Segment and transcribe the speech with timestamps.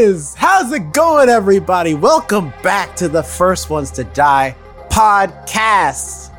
[0.00, 0.34] is?
[0.34, 1.94] How's it going, everybody?
[1.94, 4.56] Welcome back to the First Ones to Die
[4.88, 6.34] podcast.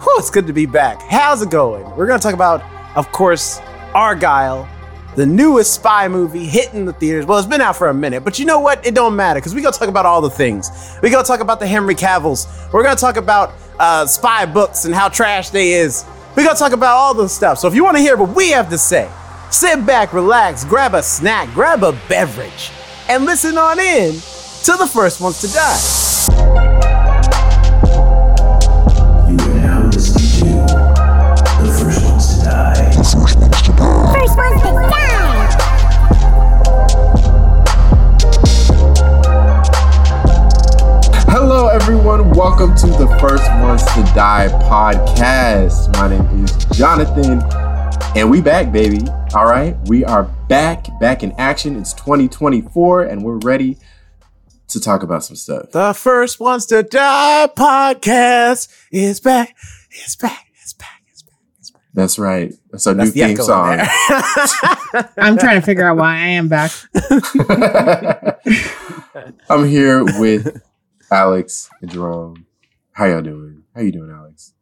[0.00, 1.02] Whew, it's good to be back.
[1.02, 1.84] How's it going?
[1.96, 2.62] We're going to talk about,
[2.96, 3.58] of course,
[3.92, 4.68] Argylle,
[5.16, 7.26] the newest spy movie hitting the theaters.
[7.26, 8.86] Well, it's been out for a minute, but you know what?
[8.86, 10.98] It don't matter because we gonna talk about all the things.
[11.02, 12.72] We gonna talk about the Henry Cavills.
[12.72, 16.04] We're gonna talk about uh, spy books and how trash they is.
[16.36, 17.58] We gonna talk about all the stuff.
[17.60, 19.08] So if you want to hear what we have to say,
[19.54, 22.72] sit back, relax, grab a snack, grab a beverage,
[23.08, 25.78] and listen on in to the first ones to die.
[29.30, 30.74] You are now listening to
[31.62, 32.90] The First Ones to Die.
[34.12, 35.14] First ones to die.
[41.30, 42.32] Hello, everyone.
[42.32, 45.92] Welcome to the First Ones to Die podcast.
[45.92, 47.40] My name is Jonathan,
[48.16, 49.06] and we back, baby.
[49.34, 51.74] All right, we are back, back in action.
[51.74, 53.78] It's 2024, and we're ready
[54.68, 55.72] to talk about some stuff.
[55.72, 59.56] The first ones to die podcast is back.
[59.90, 60.46] It's back.
[60.62, 61.02] It's back.
[61.10, 61.40] It's back.
[61.58, 61.82] It's back.
[61.94, 62.54] That's right.
[62.70, 63.80] That's our That's new the theme echo song.
[65.18, 66.70] I'm trying to figure out why I am back.
[69.50, 70.62] I'm here with
[71.10, 72.46] Alex and Jerome.
[72.92, 73.64] How y'all doing?
[73.74, 74.54] How you doing, Alex?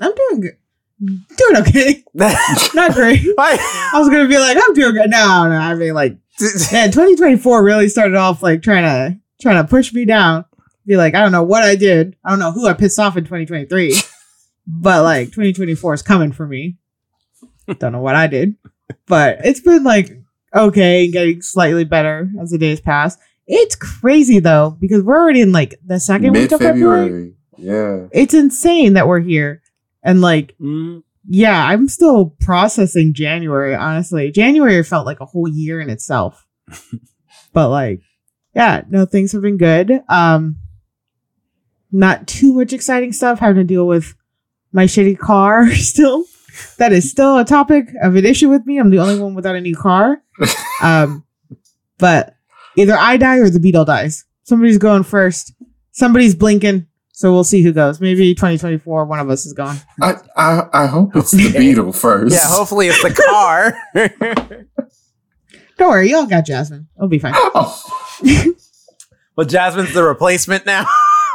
[0.00, 0.56] I'm doing good.
[0.98, 2.04] Doing okay.
[2.14, 3.20] Not great.
[3.38, 5.10] I was gonna be like, I'm doing good.
[5.10, 5.56] No, no.
[5.56, 6.12] I mean, like,
[6.72, 10.44] man, 2024 really started off like trying to trying to push me down.
[10.86, 12.16] Be like, I don't know what I did.
[12.24, 13.94] I don't know who I pissed off in 2023,
[14.66, 16.76] but like 2024 is coming for me.
[17.78, 18.54] Don't know what I did,
[19.06, 20.16] but it's been like
[20.54, 23.18] okay, getting slightly better as the days pass.
[23.46, 26.60] It's crazy though because we're already in like the second week of.
[26.60, 27.34] February.
[27.56, 28.06] Yeah.
[28.12, 29.62] It's insane that we're here.
[30.06, 34.30] And like, Mm, yeah, I'm still processing January, honestly.
[34.30, 36.46] January felt like a whole year in itself.
[37.52, 38.00] but like,
[38.54, 40.00] yeah, no, things have been good.
[40.08, 40.56] Um
[41.92, 44.14] not too much exciting stuff having to deal with
[44.72, 46.24] my shitty car still.
[46.78, 48.78] That is still a topic of an issue with me.
[48.78, 50.22] I'm the only one without a new car.
[50.82, 51.24] Um
[51.98, 52.36] but
[52.76, 54.24] either I die or the beetle dies.
[54.44, 55.52] Somebody's going first.
[55.92, 56.86] Somebody's blinking.
[57.16, 57.98] So we'll see who goes.
[57.98, 59.78] Maybe 2024, one of us is gone.
[60.02, 62.34] I, I, I hope it's the Beetle first.
[62.34, 63.74] yeah, hopefully it's the car.
[65.78, 66.88] Don't worry, y'all got Jasmine.
[66.94, 67.32] It'll be fine.
[67.34, 67.82] Oh.
[69.34, 70.84] well, Jasmine's the replacement now.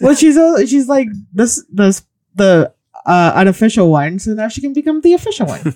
[0.00, 2.04] well, she's a, she's like this this
[2.36, 2.72] the
[3.04, 5.74] uh, unofficial one, so now she can become the official one,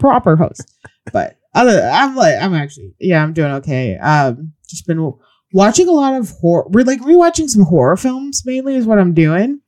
[0.00, 0.68] proper host.
[1.12, 3.96] But other, I'm like, I'm actually, yeah, I'm doing okay.
[3.98, 4.98] Um, just been
[5.54, 6.66] watching a lot of horror.
[6.68, 9.60] We're like rewatching some horror films mainly is what I'm doing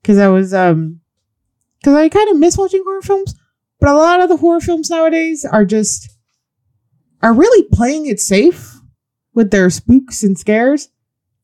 [0.00, 1.00] because I was um
[1.80, 3.34] because I kind of miss watching horror films,
[3.80, 6.16] but a lot of the horror films nowadays are just
[7.22, 8.76] are really playing it safe
[9.34, 10.88] with their spooks and scares.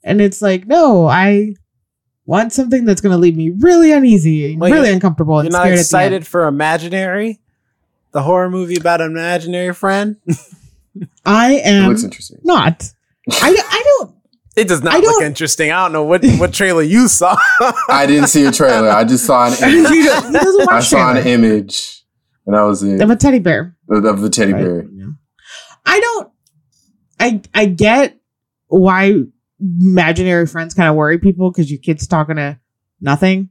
[0.04, 1.54] And it's like, no, I
[2.26, 5.46] want something that's going to leave me really uneasy, and Well, really you're- uncomfortable, and
[5.46, 7.40] You're not scared at the excited for Imaginary?
[8.12, 10.16] The horror movie about an imaginary friend?
[11.26, 12.38] I It am looks interesting.
[12.44, 12.92] not.
[13.30, 14.14] I, I don't.
[14.56, 15.72] It does not I look interesting.
[15.72, 17.36] I don't know what, what trailer you saw.
[17.88, 18.88] I didn't see a trailer.
[18.88, 20.04] I just saw an He image.
[20.04, 22.04] doesn't- he doesn't I watch saw an image,
[22.46, 23.00] and that was it.
[23.02, 23.76] of a teddy bear.
[23.90, 24.62] Of of the teddy right?
[24.64, 24.86] bear.
[25.84, 26.30] I don't.
[27.20, 28.18] I I get
[28.68, 29.14] why
[29.60, 32.58] imaginary friends kind of worry people because your kid's talking to
[33.00, 33.50] nothing.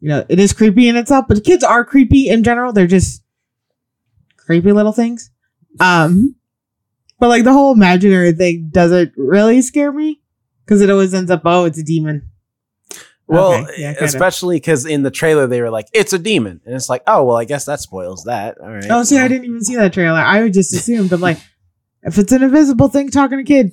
[0.00, 2.72] You know, it is creepy in itself, but kids are creepy in general.
[2.72, 3.22] They're just
[4.36, 5.30] creepy little things.
[5.80, 6.35] Um,
[7.18, 10.20] but like the whole imaginary thing doesn't really scare me
[10.64, 12.30] because it always ends up, oh, it's a demon.
[13.26, 16.60] well, Okay, yeah, especially because in the trailer they were like, it's a demon.
[16.64, 18.58] And it's like, oh, well, I guess that spoils that.
[18.60, 18.84] All right.
[18.90, 20.18] Oh, see, I didn't even see that trailer.
[20.18, 21.12] I would just assumed.
[21.12, 21.38] I'm like,
[22.02, 23.72] if it's an invisible thing talking to kid,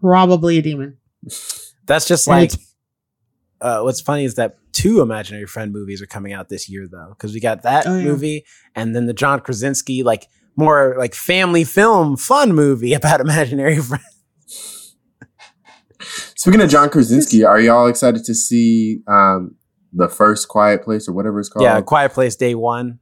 [0.00, 0.96] probably a demon.
[1.86, 2.52] That's just like,
[3.60, 7.08] uh, what's funny is that two imaginary friend movies are coming out this year, though.
[7.10, 8.04] Because we got that Oh, yeah.
[8.04, 8.44] movie
[8.76, 10.26] and then the John Krasinski, like,
[10.58, 14.04] more like family film fun movie about imaginary friends.
[16.36, 19.56] Speaking of John Krasinski, are y'all excited to see um,
[19.92, 21.64] the first Quiet Place or whatever it's called?
[21.64, 22.98] Yeah, Quiet Place Day One.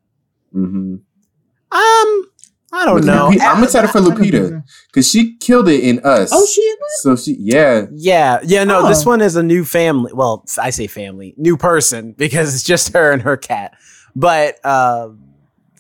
[0.53, 2.25] hmm Um,
[2.73, 3.31] I don't With know.
[3.31, 6.31] Lupita- I'm excited for I don't Lupita because she killed it in Us.
[6.32, 9.11] Oh, she in So she, yeah, Yeah, yeah, no, this Oh.
[9.11, 10.12] one is a new family.
[10.14, 13.75] Well, I say family, new person because it's just her and her cat.
[14.14, 15.11] But uh,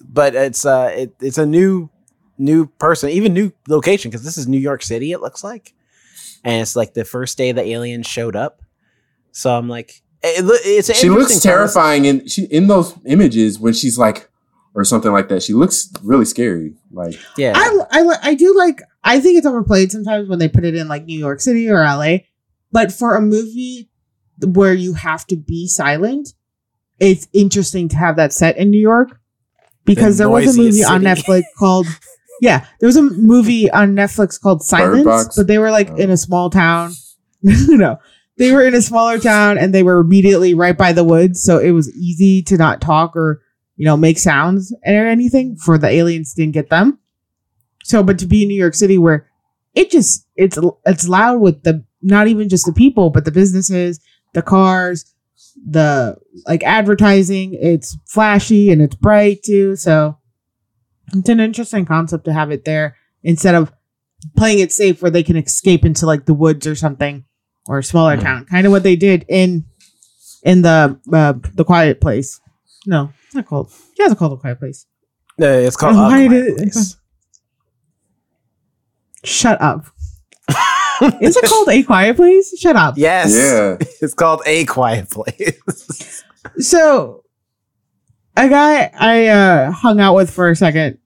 [0.00, 1.90] but it's uh, it, it's a new
[2.38, 5.12] new person, even new location because this is New York City.
[5.12, 5.74] It looks like,
[6.44, 8.62] and it's like the first day the aliens showed up.
[9.32, 11.74] So I'm like, it, it's she looks interesting premise.
[11.74, 14.28] terrifying in she in those images when she's like
[14.74, 15.42] or something like that.
[15.42, 16.74] She looks really scary.
[16.92, 17.54] Like Yeah.
[17.56, 20.88] I, I I do like I think it's overplayed sometimes when they put it in
[20.88, 22.18] like New York City or LA.
[22.72, 23.88] But for a movie
[24.44, 26.34] where you have to be silent,
[26.98, 29.20] it's interesting to have that set in New York
[29.86, 31.02] because there was a movie noisiest on.
[31.02, 31.86] Netflix called
[32.40, 35.96] yeah, there was a movie on Netflix called Silence, but they were like Oh.
[35.96, 36.92] in a small town.
[37.42, 37.98] no,
[38.36, 41.58] they were in a smaller town and they were immediately right by the woods, so
[41.58, 43.40] it was easy to not talk or
[43.76, 46.98] you know make sounds or anything for the aliens didn't get them.
[47.84, 49.30] So, but to be in New York City where
[49.74, 54.00] it just it's it's loud with the not even just the people but the businesses,
[54.34, 55.14] the cars,
[55.64, 56.16] the
[56.46, 57.54] like advertising.
[57.60, 59.76] It's flashy and it's bright too.
[59.76, 60.18] So
[61.14, 63.72] it's an interesting concept to have it there instead of
[64.36, 67.24] playing it safe where they can escape into like the woods or something
[67.68, 68.22] or a smaller Mhm.
[68.22, 68.44] town.
[68.46, 69.64] Kind of what they did in
[70.42, 72.40] in the uh, the Quiet Place.
[72.86, 73.70] No, it's not called.
[73.98, 74.86] Yeah, it's called the Quiet Place.
[75.38, 75.96] No, it's called.
[75.96, 76.96] A Quiet Place.
[79.24, 79.86] Shut up.
[81.20, 82.58] Is it called A Quiet Place?
[82.58, 82.94] Shut up.
[82.96, 83.34] Yes.
[83.34, 83.76] Yeah.
[84.00, 86.22] It's called A Quiet Place.
[86.58, 87.24] So,
[88.36, 90.98] a guy I uh, hung out with for a second.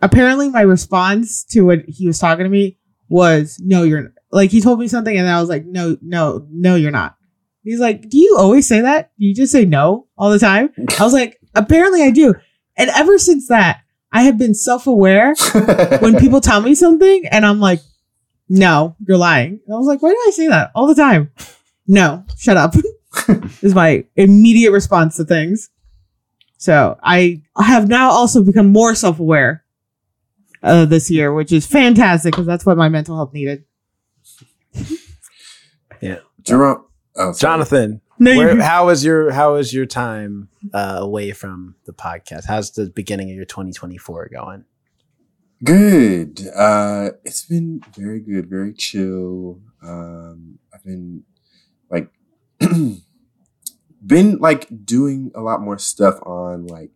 [0.00, 2.78] Apparently, my response to what he was talking to me
[3.08, 6.76] was, "No, you're like." He told me something, and I was like, "No, no, no,
[6.76, 7.16] you're not."
[7.62, 9.10] He's like, "Do you always say that?
[9.18, 12.34] Do you just say no all the time?" I was like, "Apparently, I do."
[12.76, 13.80] And ever since that,
[14.12, 15.34] I have been self-aware
[16.00, 17.80] when people tell me something, and I'm like,
[18.48, 21.30] "No, you're lying." And I was like, "Why do I say that all the time?"
[21.86, 22.74] No, shut up.
[23.62, 25.70] is my immediate response to things.
[26.58, 29.64] So I have now also become more self aware
[30.62, 33.64] uh, this year, which is fantastic because that's what my mental health needed.
[36.00, 36.84] Yeah, Jerome,
[37.16, 37.32] oh.
[37.32, 41.92] Jonathan, No, where, you how was your how was your time uh, away from the
[41.92, 42.44] podcast?
[42.46, 44.64] How's the beginning of your 2024 going?
[45.64, 46.46] Good.
[46.54, 49.60] Uh, it's been very good, very chill.
[49.82, 51.24] Um, I've been
[51.90, 52.10] like,
[54.06, 56.90] been like doing a lot more stuff on like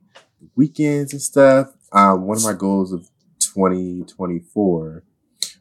[0.55, 1.73] weekends and stuff.
[1.93, 3.11] Um, one of my goals of
[3.41, 5.03] 2024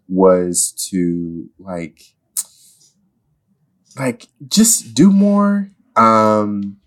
[0.08, 2.04] was to like,
[3.98, 6.78] like just do more, um,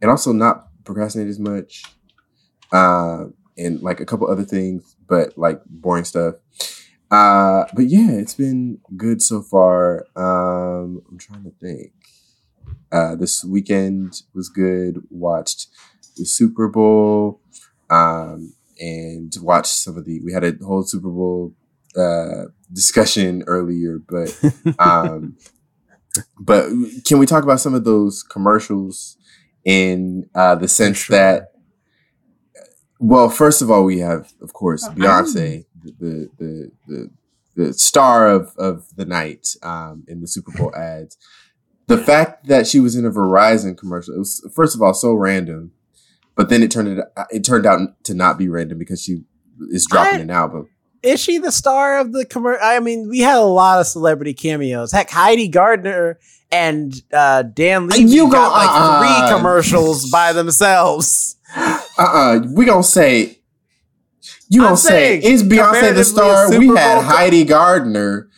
[0.00, 1.82] and also not procrastinate as much.
[2.72, 3.24] Uh,
[3.58, 6.36] and like a couple other things, but like boring stuff.
[7.10, 10.06] Uh, but yeah, it's been good so far.
[10.16, 11.92] Um, I'm trying to think.
[12.92, 15.02] Uh, this weekend was good.
[15.10, 15.68] Watched
[16.16, 17.40] the Super Bowl,
[17.90, 20.20] um, and watched some of the.
[20.24, 21.54] We had a whole Super Bowl
[21.96, 24.38] uh, discussion earlier, but
[24.78, 25.36] um,
[26.38, 26.68] but
[27.06, 29.16] can we talk about some of those commercials
[29.64, 31.16] in uh, the sense Sure.
[31.16, 31.49] that
[33.00, 37.10] well, first of all, we have, of course, Oh, Beyonce, the the the
[37.56, 41.16] the star of of the night um, in the Super Bowl ads.
[41.88, 45.12] The fact that she was in a Verizon commercial, it was first of all so
[45.14, 45.72] random,
[46.36, 49.22] but then it turned it it turned out to not be random because she
[49.70, 50.68] is dropping I- an album.
[51.02, 52.62] Is she the star of the commercial?
[52.62, 54.92] I mean, we had a lot of celebrity cameos.
[54.92, 56.18] Heck, Heidi Gardner
[56.52, 59.00] and uh, Dan Levy You got go- like uh-uh.
[59.30, 61.36] three commercials by themselves.
[62.00, 63.38] Uh uh we gonna say
[64.48, 66.50] you gonna say is Beyonce the star?
[66.58, 68.28] We had Bowl Heidi Gardner.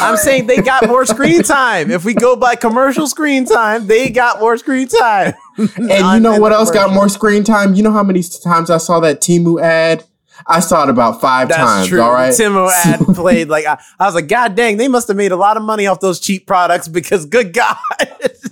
[0.00, 1.90] I'm saying they got more screen time.
[1.90, 5.34] If we go by commercial screen time, they got more screen time.
[5.58, 7.74] And you know what else got more screen time?
[7.74, 10.04] You know how many times I saw that Temu ad?
[10.46, 11.88] I saw it about five That's times.
[11.88, 12.02] true.
[12.02, 12.30] All right.
[12.30, 15.36] Temu ad played like I, I was like, God dang, they must have made a
[15.36, 17.76] lot of money off those cheap products because good God,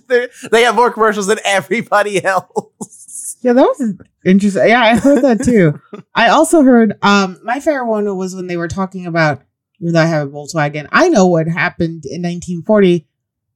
[0.09, 3.04] they have more commercials than everybody else.
[3.45, 4.69] Yeah, that was interesting.
[4.69, 5.79] Yeah, I heard that too.
[6.15, 9.43] I also heard um my favorite one was when they were talking about
[9.81, 13.07] even though I have a Volkswagen, I know what happened in 1940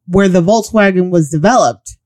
[0.07, 1.97] where the Volkswagen was developed.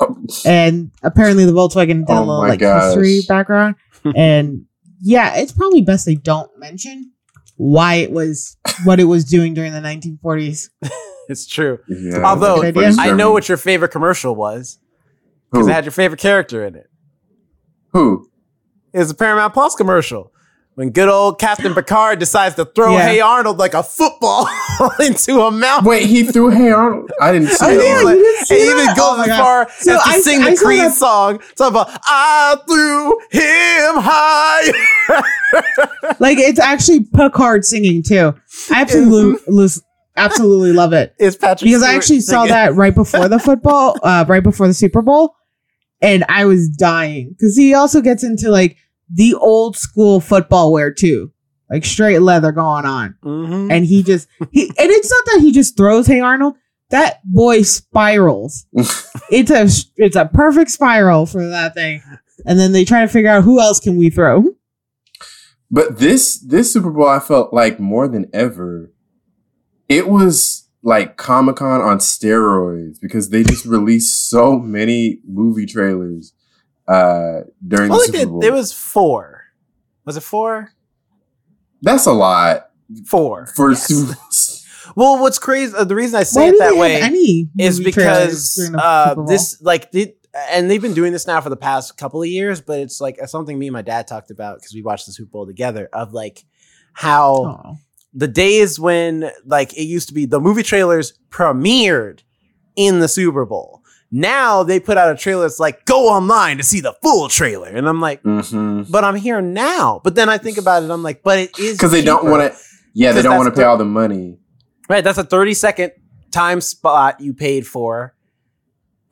[0.00, 0.16] Oh.
[0.44, 2.94] And apparently the Volkswagen did a Oh little like gosh.
[2.94, 3.76] history background.
[4.16, 4.64] and
[5.00, 7.12] yeah, it's probably best they don't mention
[7.56, 10.70] why it was what it was doing during the 1940s.
[11.28, 11.78] It's true.
[11.88, 14.78] Yeah, Although, I know what your favorite commercial was
[15.52, 16.88] because it had your favorite character in it.
[17.92, 18.28] Who?
[18.92, 20.32] It was a Paramount Plus commercial
[20.74, 23.08] when good old Captain Picard decides to throw Yeah.
[23.08, 24.48] Hey Arnold like a football
[25.00, 25.88] into a mountain.
[25.88, 27.10] Wait, he threw Hey Arnold.
[27.20, 28.96] I didn't see And Oh, he, yeah, like- you didn't see and he even goes
[29.18, 31.38] Oh as far as to I- sing I the saw Creed that- song.
[31.56, 35.22] Talk about I threw him high.
[36.20, 38.34] Like it's actually Picard singing too.
[38.70, 39.40] I absolutely
[40.16, 41.14] absolutely love it.
[41.18, 44.66] it's Patrick because I Stewart actually saw that right before the football, uh, right before
[44.66, 45.34] the Super Bowl,
[46.00, 48.76] and I was dying because he also gets into like
[49.12, 51.32] the old school football wear too,
[51.70, 53.72] like straight leather going on, Mhm.
[53.72, 56.54] and he just he and it's not that he just throws Hey Arnold.
[56.90, 58.64] That boy spirals.
[59.30, 62.02] it's a it's a perfect spiral for that thing.
[62.46, 64.44] And then they try to figure out who else can we throw.
[65.70, 68.90] But this this Super Bowl, I felt like more than ever,
[69.88, 76.32] it was like Comic Con on steroids because they just released so many movie trailers
[76.86, 78.26] uh during Well, the Super.
[78.26, 78.40] Bowl.
[78.40, 79.44] There was four.
[80.04, 80.72] Was it four?
[81.82, 82.70] That's a lot
[83.06, 83.46] Four.
[83.54, 83.86] for Yes.
[83.86, 84.14] Super.
[84.96, 85.74] Well, what's crazy?
[85.76, 90.14] Uh, the reason I say Why it that way is because uh, this like the,
[90.50, 93.18] and they've been doing this now for the past couple of years, but it's like
[93.26, 96.14] something me and my dad talked about because we watched the Super Bowl together of
[96.14, 96.42] like
[96.94, 97.34] how
[97.66, 97.76] Oh.
[98.14, 102.20] The days when like it used to be the movie trailers premiered
[102.76, 103.82] in the Super Bowl.
[104.10, 107.68] Now they put out a trailer that's like go online to see the full trailer,
[107.68, 110.00] and I'm like, hmm but I'm here now.
[110.02, 112.52] But then I think about it, I'm like, but it is Because they don't want
[112.52, 112.58] to.
[112.94, 114.38] Yeah, they don't want to pay all the money.
[114.88, 115.92] Right, that's a 30 second
[116.30, 118.14] time spot you paid for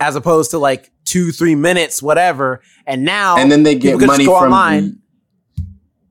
[0.01, 2.63] as opposed to like 2 3 minutes whatever.
[2.87, 4.99] And now And then they get money from online.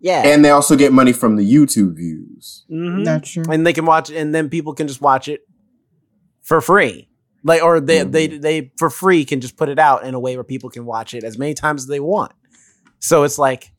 [0.05, 0.21] Yeah.
[0.31, 2.65] and they also get money from the YouTube views.
[2.71, 3.03] Mhm.
[3.05, 3.43] That's true.
[3.51, 5.41] And they can watch and then people can just watch it
[6.41, 7.09] for free.
[7.43, 8.11] Like or they Mhm.
[8.11, 10.85] they they for free can just put it out in a way where people can
[10.85, 12.31] watch it as many times as they want.
[12.99, 13.71] So it's like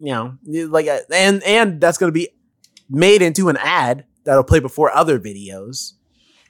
[0.00, 0.36] you know,
[0.68, 2.28] like uh, and and that's going to be
[2.88, 5.94] made into an ad that'll play before other videos.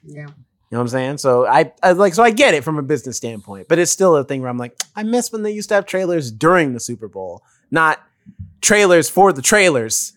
[0.05, 0.27] Yeah.
[0.71, 1.19] You know what I'm saying?
[1.19, 4.15] So I, I like so I get it from a business standpoint, but it's still
[4.17, 6.81] a thing where I'm like, I miss when they used to have trailers during the
[6.81, 7.99] Super Bowl, not
[8.61, 10.13] trailers for the trailers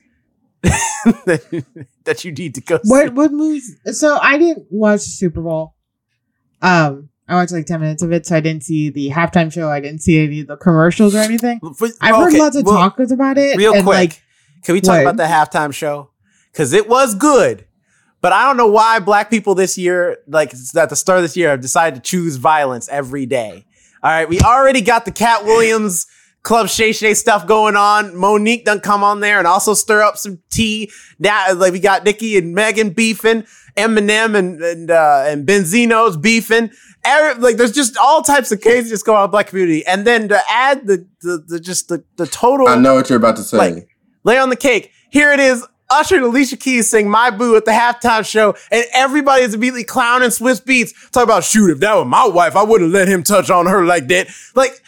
[0.61, 2.89] that, you need to go see.
[2.89, 3.77] What what movies?
[3.93, 5.73] So I didn't watch the Super Bowl.
[6.61, 9.69] Um, I watched like ten minutes of it, so I didn't see the halftime show.
[9.69, 11.59] I didn't see any of the commercials or anything.
[11.99, 13.57] I've heard lots of well, talks about it.
[13.57, 14.21] Real and, quick, like
[14.63, 15.15] can we talk what?
[15.15, 16.11] about the halftime show?
[16.51, 17.65] Because it was good,
[18.19, 21.35] but I don't know why black people this year, like at the start of this
[21.35, 23.65] year, have decided to choose violence every day.
[24.03, 26.05] All right, we already got the Katt Williams
[26.43, 28.15] Club Shay Shay stuff going on.
[28.15, 30.89] Mo'Nique done come on there and also stir up some tea.
[31.19, 33.45] Now, like we got Nicki and Megan beefing,
[33.77, 36.71] Eminem and and uh, and Benzino's beefing.
[37.03, 40.05] Every- like there's just all types of craziness going on in the black community, and
[40.05, 43.35] then to add the the, the just the the total I know what you're about
[43.37, 43.57] to say.
[43.57, 43.87] Like-
[44.23, 44.91] lay on the cake.
[45.11, 45.65] Here it is.
[45.93, 49.83] Usher and Alicia Keys sing My Boo at the halftime show, and everybody is immediately
[49.83, 50.93] clowning Swizz Beatz.
[51.11, 53.83] Talk about, shoot, if that were my wife, I wouldn't let him touch on her
[53.83, 54.27] like that.
[54.55, 54.81] Like,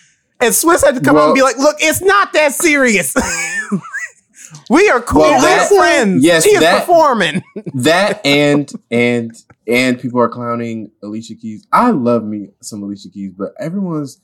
[0.43, 3.13] and Swizz had to come out and be like, look, it's not that serious.
[4.69, 5.21] we are cool.
[5.21, 6.23] Well, We're that- friends.
[6.23, 7.41] yes, she is that- performing.
[7.75, 9.31] that and and
[9.67, 11.65] and people are clowning Alicia Keys.
[11.71, 14.19] I love me some Alicia Keys, but everyone's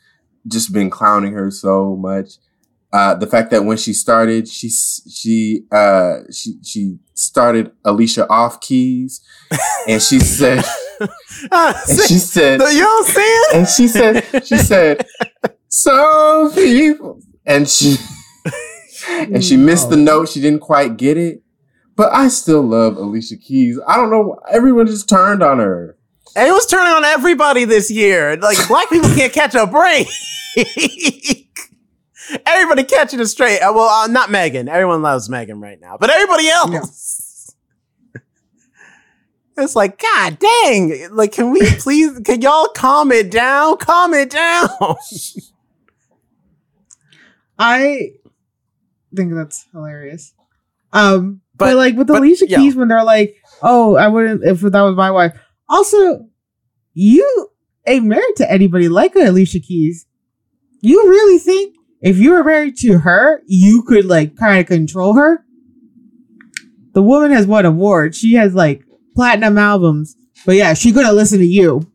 [0.47, 2.31] just been clowning her so much.
[2.91, 8.59] Uh, the fact that when she started, she she uh she she started Alicia off
[8.61, 9.21] keys,
[9.87, 10.65] and she said
[11.51, 13.43] Ah, and she said you know what I'm saying?
[13.53, 15.05] and she said she said
[15.69, 17.95] some people and she
[19.09, 21.41] and she missed the note she didn't quite get it
[21.95, 25.95] but i still love alicia keys i don't know everyone just turned on her
[26.35, 28.37] And it was turning on everybody this year.
[28.37, 30.07] Like black people can't catch a break.
[32.45, 33.59] everybody catching it straight.
[33.59, 34.69] Uh, well, uh, not Megan.
[34.69, 37.25] Everyone loves Megan right now, but everybody else.
[39.57, 41.09] It's like, God dang!
[41.13, 42.17] Like, can we please?
[42.23, 43.75] Can y'all calm it down?
[43.75, 44.69] Calm it down.
[47.59, 48.11] I
[49.15, 50.33] think that's hilarious.
[50.93, 52.47] Um, but, But- like with but, Alicia.
[52.47, 55.33] Keys, when they're like, "Oh, I wouldn't if that was my wife."
[55.67, 56.25] Also,
[56.93, 57.49] you
[57.85, 60.05] ain't married to anybody like Alicia Keys.
[60.81, 65.13] You really think if you were married to her, you could like kind of control
[65.15, 65.43] her?
[66.93, 68.17] The woman has won awards.
[68.17, 68.83] She has like
[69.15, 70.15] platinum albums.
[70.45, 71.91] But yeah, she couldn't listen to you.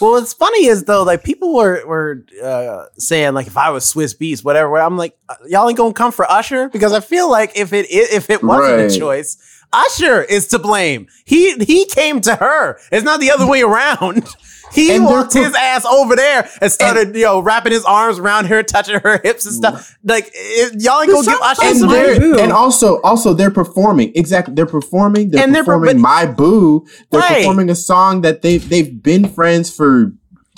[0.00, 3.84] Well, what's funny is though, like people were were uh, saying like if I was
[3.84, 4.76] Swizz Beatz, whatever.
[4.78, 7.86] I'm like, uh, y'all ain't gonna come for Usher because I feel like if it
[7.90, 8.90] if it wasn't Right.
[8.90, 9.36] a choice,
[9.72, 11.06] Usher is to blame.
[11.24, 12.78] He he came to her.
[12.90, 14.26] It's not the other way around.
[14.72, 18.44] He And walked his ass over there and started, you know, wrapping his arms around
[18.46, 19.98] her, touching her hips and stuff.
[20.04, 22.38] Like, it, y'all ain't gonna give song Usher and some My Boo.
[22.38, 26.86] and also also they're performing exactly they're performing they're And they're performing but- my boo
[27.10, 27.38] they're Right.
[27.38, 30.12] performing a song that they've they've been friends for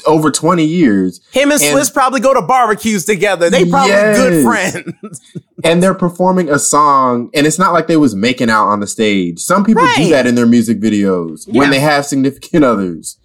[0.06, 3.48] over 20 years Him and, And- Swizz probably go to barbecues together.
[3.50, 4.16] They probably Yes.
[4.18, 5.20] good friends.
[5.64, 8.86] and they're performing a song and it's not like they was making out on the
[8.86, 9.96] stage some people Right.
[9.96, 11.60] do that in their music videos Yeah.
[11.60, 13.18] when they have significant others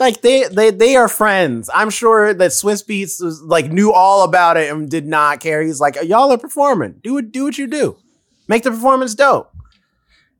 [0.00, 1.70] like they they they are friends.
[1.72, 5.62] I'm sure that Swizz Beatz was like knew all about it and did not care.
[5.62, 6.96] He's like, y'all are performing.
[7.02, 7.30] Do it.
[7.30, 7.96] Do what you do.
[8.48, 9.52] Make the performance dope.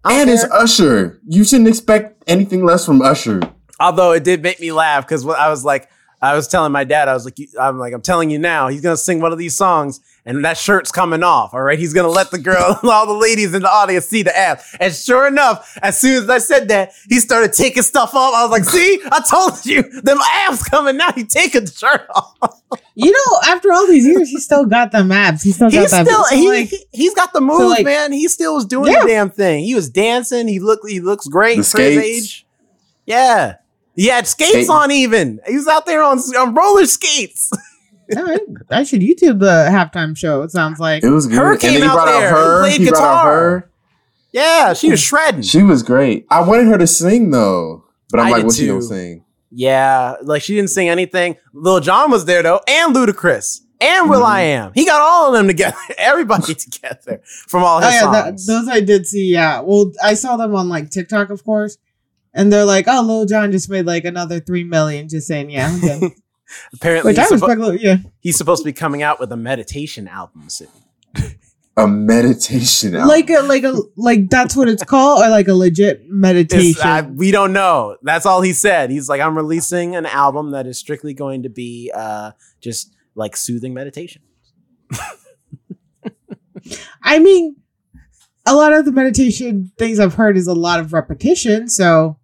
[0.04, 0.44] I don't And it's.
[0.44, 1.20] Usher.
[1.26, 3.40] You shouldn't expect anything less from Usher.
[3.80, 5.88] Although it did make me laugh because I was like,
[6.22, 8.80] I was telling my dad, I was like, I'm like, I'm telling you now, he's
[8.80, 11.52] gonna sing one of these songs, and that shirt's coming off.
[11.52, 14.34] All right, he's gonna let the girl, all the ladies in the audience see the
[14.34, 14.74] ass.
[14.80, 18.32] And sure enough, as soon as I said that, he started taking stuff off.
[18.34, 21.12] I was like, see, I told you, them abs coming now.
[21.12, 22.62] He taking the shirt off.
[22.94, 25.42] You know, after all these years, he still got them abs.
[25.42, 26.06] He still got He's that.
[26.06, 28.12] still so, he, like, he's got the moves, like- man.
[28.12, 29.02] He still was doing Yeah.
[29.02, 29.64] the damn thing.
[29.64, 30.48] He was dancing.
[30.48, 32.46] He looked he looks great The for his age.
[33.04, 33.56] Yeah.
[33.96, 35.40] He had skates Skate- on even.
[35.46, 37.50] He was out there on, on roller skates.
[38.16, 40.42] all right, I should YouTube the halftime show.
[40.42, 41.36] It sounds like It was good.
[41.38, 42.60] Her and came then he out there out her.
[42.62, 43.32] played He brought out guitar.
[43.32, 43.70] her.
[44.32, 45.42] Yeah, she was shredding.
[45.42, 46.26] She was great.
[46.28, 48.66] I wanted her to sing though, but I'm I like, did what she too.
[48.68, 49.24] don't sing?
[49.50, 51.36] Yeah, like she didn't sing anything.
[51.52, 54.26] Lil Jon was there though, and Ludacris, and Will Mhm.
[54.26, 54.72] I Am.
[54.74, 58.46] He got all of them together, everybody together from all Oh his yeah, that, songs.
[58.48, 59.30] those I did see.
[59.32, 61.78] Yeah, well, I saw them on like TikTok, of course,
[62.34, 65.68] and they're like, "Oh, Lil Jon just made like another three million just saying yeah."
[65.68, 66.12] I'm good.
[66.74, 67.60] Apparently, Which I he's, suppo- respect.
[67.60, 70.68] Lil- Yeah, he's supposed to be coming out with a meditation album soon.
[71.76, 73.08] A meditation album.
[73.08, 76.80] like a like a like that's what it's called, or like a legit meditation.
[76.84, 77.96] I- we don't know.
[78.02, 78.90] That's all he said.
[78.90, 83.36] He's like, I'm releasing an album that is strictly going to be uh, just like
[83.36, 84.22] soothing meditation.
[87.02, 87.56] I mean,
[88.46, 91.68] a lot of the meditation things I've heard is a lot of repetition.
[91.68, 92.18] So,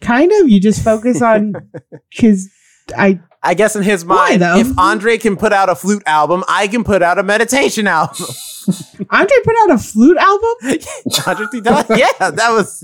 [0.00, 1.54] kind of, you just focus on
[2.10, 2.48] because
[2.96, 4.56] I I guess in his mind, though?
[4.56, 8.26] if Andre can put out a flute album, I can put out a meditation album.
[9.10, 10.50] Andre put out a flute album.
[11.26, 12.80] Andre 3000 yeah, that was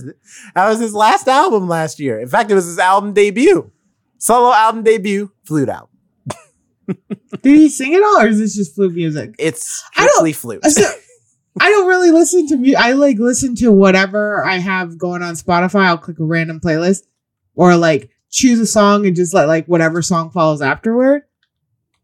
[0.54, 2.20] that was his last album last year.
[2.20, 3.70] In fact, it was his album debut,
[4.18, 5.88] solo album debut, flute album.
[6.86, 9.34] Did he sing it all, or is this just flute music?
[9.38, 10.64] It's strictly flute.
[10.66, 10.84] So,
[11.60, 12.78] I don't really listen to music.
[12.78, 15.84] I like listen to whatever I have going on Spotify.
[15.84, 17.02] I'll click a random playlist
[17.54, 21.22] or like choose a song and just let like whatever song follows afterward.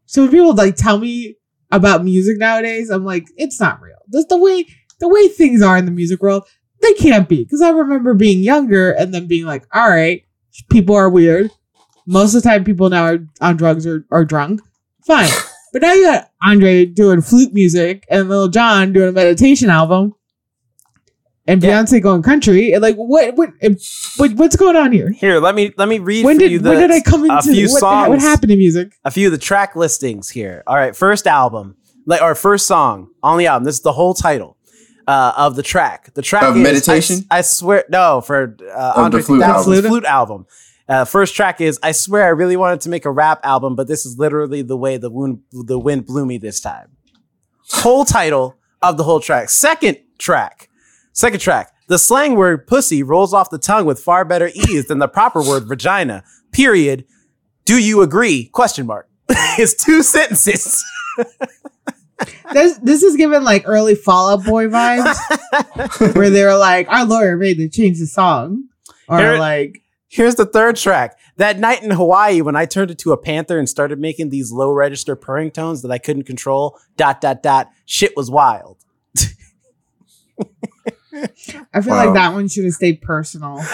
[0.05, 1.35] So when people like tell me
[1.71, 3.97] about music nowadays, I'm like, it's not real.
[4.09, 4.65] That's the way
[4.99, 6.47] the way things are in the music world.
[6.81, 10.23] They can't be because I remember being younger and then being like, all right,
[10.69, 11.51] people are weird.
[12.07, 14.61] Most of the time, people now are on drugs or, are drunk.
[15.05, 15.29] Fine.
[15.71, 20.13] But now you got Andre doing flute music and Lil Jon doing a meditation album,
[21.47, 21.81] and Yeah.
[21.81, 22.71] Beyonce going country.
[22.73, 23.49] And like, what, what,
[24.17, 25.11] what, what's going on here?
[25.11, 27.23] Here, let me let me read When for did you the, when did I come
[27.23, 28.09] into a few what, songs.
[28.09, 28.93] what happened to music?
[29.05, 30.63] a few of the track listings here.
[30.67, 31.75] All right, first album,
[32.05, 33.63] like our first song on the album.
[33.65, 34.57] This is the whole title
[35.07, 36.13] uh, of the track.
[36.13, 37.25] The track Of is Meditation?
[37.31, 39.89] I, I swear, no, for uh, the Andre flute 3000's album.
[39.89, 40.45] flute album.
[40.87, 43.87] Uh, first track is I swear I really wanted to make a rap album, but
[43.87, 46.89] this is literally the way the wind the wind blew me this time.
[47.69, 49.49] Whole title of the whole track.
[49.49, 50.67] Second track.
[51.13, 51.73] Second track.
[51.87, 55.41] The slang word pussy rolls off the tongue with far better ease than the proper
[55.41, 56.23] word vagina.
[56.51, 57.05] Period.
[57.65, 58.45] Do you agree?
[58.45, 59.09] Question mark.
[59.29, 60.83] it's two sentences.
[62.53, 67.05] This this is given like early Fall Out Boy vibes, where they were like, "Our
[67.05, 68.65] lawyer made them change the song,"
[69.07, 71.17] or Here- like, Here's the third track.
[71.37, 74.69] That night in Hawaii, when I turned into a panther and started making these low
[74.71, 78.77] register purring tones that I couldn't control, dot, dot, dot, shit was wild.
[81.73, 82.05] I feel Wow.
[82.05, 83.59] like that one should have stayed personal.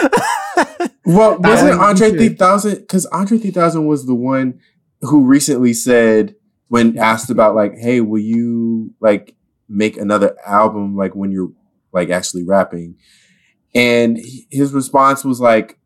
[1.04, 2.74] Well, That wasn't Andre 3000?
[2.80, 4.60] Because Andre 3000 was the one
[5.00, 6.34] who recently said,
[6.68, 9.34] when asked about, like, hey, will you, like,
[9.70, 11.50] make another album, like, when you're,
[11.92, 12.96] like, actually rapping?
[13.74, 14.18] And
[14.50, 15.78] his response was, like,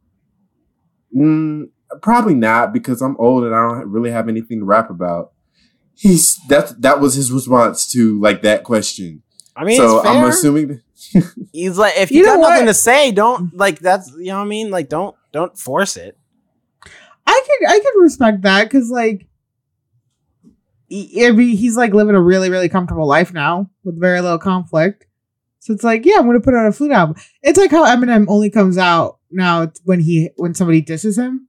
[1.15, 1.69] mm,
[2.01, 5.33] probably not because I'm old and I don't really have anything to rap about.
[5.95, 9.23] He's that that was his response to like that question.
[9.55, 10.17] I mean, so it's fair.
[10.17, 10.81] I'm assuming
[11.53, 12.73] He's like, if you, You got know nothing what?
[12.73, 14.71] to say, don't like that's you know what I mean.
[14.71, 16.17] Like, don't don't force it.
[17.27, 19.27] I could I could respect that because like
[20.89, 24.39] he, I mean, he's like living a really really comfortable life now with very little
[24.39, 25.07] conflict.
[25.61, 27.17] So it's like, yeah, I'm gonna put out a flute album.
[27.43, 31.49] It's like how Eminem only comes out now when he when somebody disses him.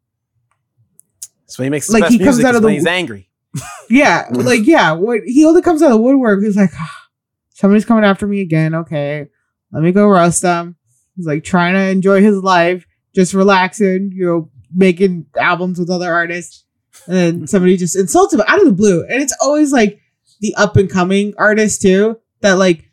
[1.47, 3.29] So he makes Like, best he comes music out of when the- he's angry.
[3.89, 6.41] Yeah, like yeah, what he only comes out of the woodwork.
[6.43, 6.71] He's like,
[7.53, 8.73] somebody's coming after me again.
[8.73, 9.27] Okay,
[9.73, 10.75] let me go roast them.
[11.15, 16.11] He's like trying to enjoy his life, just relaxing, you know, making albums with other
[16.13, 16.65] artists,
[17.07, 19.03] and then somebody just insults him out of the blue.
[19.03, 19.99] And it's always like
[20.41, 22.91] the up and coming artists too that like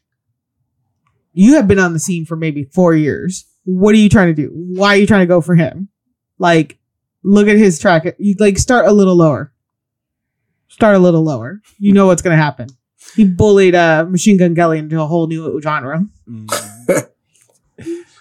[1.33, 3.47] you have been on the scene for maybe four years.
[3.65, 4.51] What are you trying to do?
[4.53, 5.89] Why are you trying to go for him?
[6.39, 6.79] Like
[7.23, 8.07] look at his track.
[8.19, 9.53] You like start a little lower.
[10.69, 11.61] Start a little lower.
[11.79, 12.69] You know what's gonna happen.
[13.17, 16.07] He bullied uh, Machine Gun Kelly into a whole new genre.
[16.29, 17.07] Mm.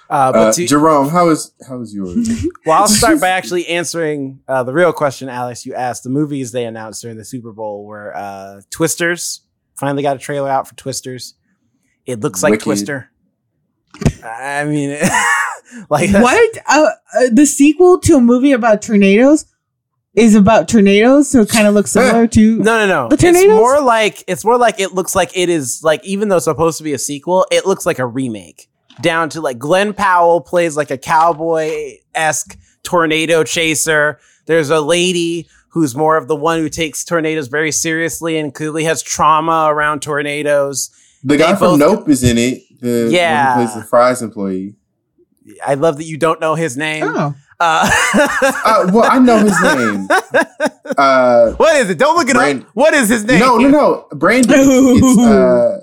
[0.09, 2.27] Uh, but Uh, to, Jerome, how is how is yours?
[2.65, 5.67] well, I'll start by actually answering uh, the real question, Alex.
[5.67, 6.03] You asked.
[6.03, 9.41] The movies they announced during the Super Bowl were uh, Twisters.
[9.75, 11.35] Finally got a trailer out for Twisters.
[12.07, 12.63] It looks like Wicked.
[12.63, 13.11] Twister.
[14.23, 14.97] I mean,
[15.91, 16.57] like What?
[16.67, 19.45] Uh, uh, the sequel to a movie about tornadoes
[20.15, 22.57] is about tornadoes, so it kind of looks similar to.
[22.57, 23.15] No, no, no.
[23.15, 26.37] The it's more like it's more like it looks like it is like even though
[26.37, 28.69] it's supposed to be a sequel, it looks like a remake.
[29.01, 34.19] Down to like Glenn Powell plays like a cowboy esque tornado chaser.
[34.45, 38.83] There's a lady who's more of the one who takes tornadoes very seriously and clearly
[38.85, 40.89] has trauma around tornadoes.
[41.23, 42.63] The guy They from both- Nope is in it.
[42.81, 43.55] The one who Yeah.
[43.55, 44.75] plays the fries employee.
[45.65, 47.03] I love that you don't know his name.
[47.05, 47.89] Oh, Uh,
[48.65, 50.07] Uh, well, I know his name.
[50.97, 51.99] Uh, what is it?
[51.99, 52.69] Don't look it Brand- up.
[52.73, 53.39] What is his name?
[53.39, 54.07] no, no, no.
[54.11, 54.55] Brandon.
[54.59, 55.79] It's uh,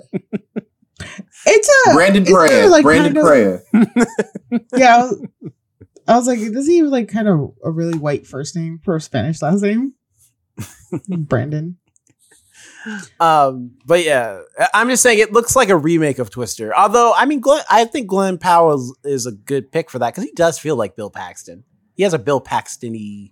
[1.45, 2.67] it's a Brandon isn't there, Perea.
[2.67, 4.59] like, Brandon kind of- Perea.
[4.75, 4.95] yeah.
[4.97, 5.25] I was,
[6.09, 8.95] I was like, does he have like kind of a really white first name for
[8.97, 9.93] a Spanish last name?
[11.07, 11.77] Brandon.
[13.19, 16.75] Um, but yeah, I- I'm just saying it looks like a remake of Twister.
[16.75, 20.13] Although, I mean, Glenn, I think Glenn Powell is, is a good pick for that
[20.13, 21.63] because he does feel like Bill Paxton.
[21.95, 23.31] He has a Bill Paxton-y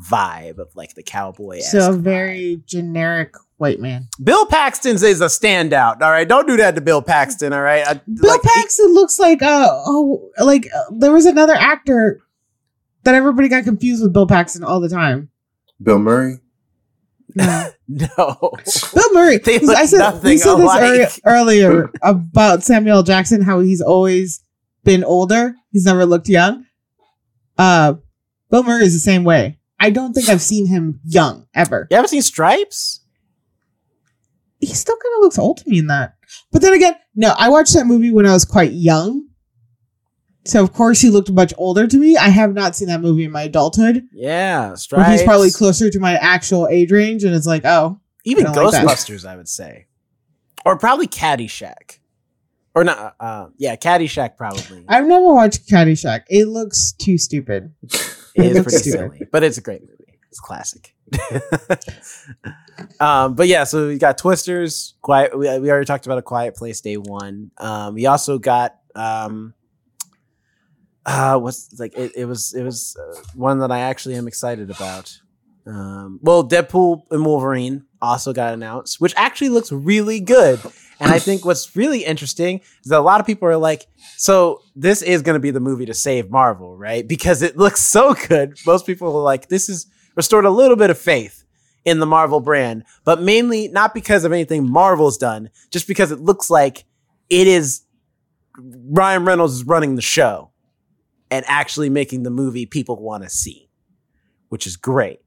[0.00, 1.60] vibe of like the cowboy.
[1.60, 4.08] So a very generic white man.
[4.22, 6.00] Bill Paxton's is a standout.
[6.02, 7.52] All right, don't do that to Bill Paxton.
[7.52, 11.54] All right, I- Bill like, Paxton looks like uh oh like uh, there was another
[11.54, 12.20] actor
[13.04, 15.30] that everybody got confused with Bill Paxton all the time.
[15.82, 16.38] Bill Murray.
[17.34, 17.70] No.
[17.88, 18.52] no.
[18.94, 19.38] Bill Murray.
[19.38, 20.82] They look I said nothing we said this alike.
[20.82, 24.42] earlier, earlier about Samuel Jackson, how he's always
[24.84, 25.54] been older.
[25.72, 26.64] He's never looked young.
[27.58, 27.94] Uh,
[28.50, 29.58] Bill Murray is the same way.
[29.80, 31.88] I don't think I've seen him young ever.
[31.90, 33.00] You haven't seen Stripes?
[34.60, 36.14] He still kind of looks old to me in that.
[36.52, 39.28] But then again, no, I watched that movie when I was quite young.
[40.46, 42.16] So of course he looked much older to me.
[42.16, 44.06] I have not seen that movie in my adulthood.
[44.12, 45.10] Yeah, Where Stripes.
[45.10, 48.64] he's probably closer to my actual age range, and it's like, oh, Even I don't
[48.72, 48.84] like.
[48.84, 49.86] Ghostbusters, I would say,
[50.64, 51.98] or probably Caddyshack,
[52.74, 53.16] or not.
[53.18, 54.84] Uh, yeah, Caddyshack probably.
[54.88, 56.24] I've never watched Caddyshack.
[56.28, 57.72] It looks too stupid.
[58.36, 58.98] It is pretty stupid.
[58.98, 60.18] silly, but it's a great movie.
[60.28, 60.92] It's classic.
[63.00, 64.94] um, but yeah, so we got Twisters.
[65.02, 65.38] Quiet.
[65.38, 67.52] We, we already talked about a Quiet Place Day One.
[67.58, 69.54] Um, we also got um,
[71.06, 74.70] uh, what's like it, it was it was uh, one that I actually am excited
[74.70, 75.18] about.
[75.66, 80.60] Um, well, Deadpool and Wolverine also got announced, which actually looks really good.
[81.00, 83.86] And I think what's really interesting is that a lot of people are like,
[84.16, 87.06] so this is going to be the movie to save Marvel, right?
[87.06, 88.58] Because it looks so good.
[88.66, 91.44] Most people are like, this is restored a little bit of faith
[91.84, 96.20] in the Marvel brand, but mainly not because of anything Marvel's done, just because it
[96.20, 96.84] looks like
[97.28, 97.82] it is
[98.56, 100.50] Ryan Reynolds is running the show
[101.30, 103.68] and actually making the movie people want to see,
[104.48, 105.20] which is great.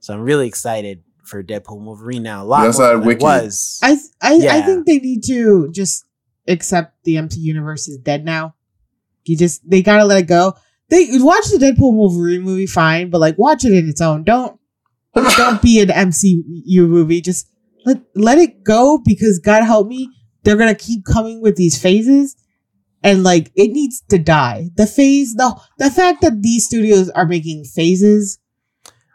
[0.00, 2.42] So I'm really excited for Deadpool and Wolverine now.
[2.42, 3.22] A lot That's more than I Wicked.
[3.22, 3.78] was.
[3.82, 4.64] I I, I Yeah.
[4.66, 6.06] think they need to just
[6.46, 8.54] accept the MC universe is dead now.
[9.24, 10.54] You just they gotta let it go.
[10.88, 14.24] They watch the Deadpool Wolverine movie fine, but like watch it in its own.
[14.24, 14.58] Don't
[15.14, 17.20] don't be an MCU movie.
[17.20, 17.48] Just
[17.84, 20.08] let let it go because God help me,
[20.44, 22.36] they're gonna keep coming with these phases.
[23.02, 24.70] And like it needs to die.
[24.76, 28.38] The phase, the the fact that these studios are making phases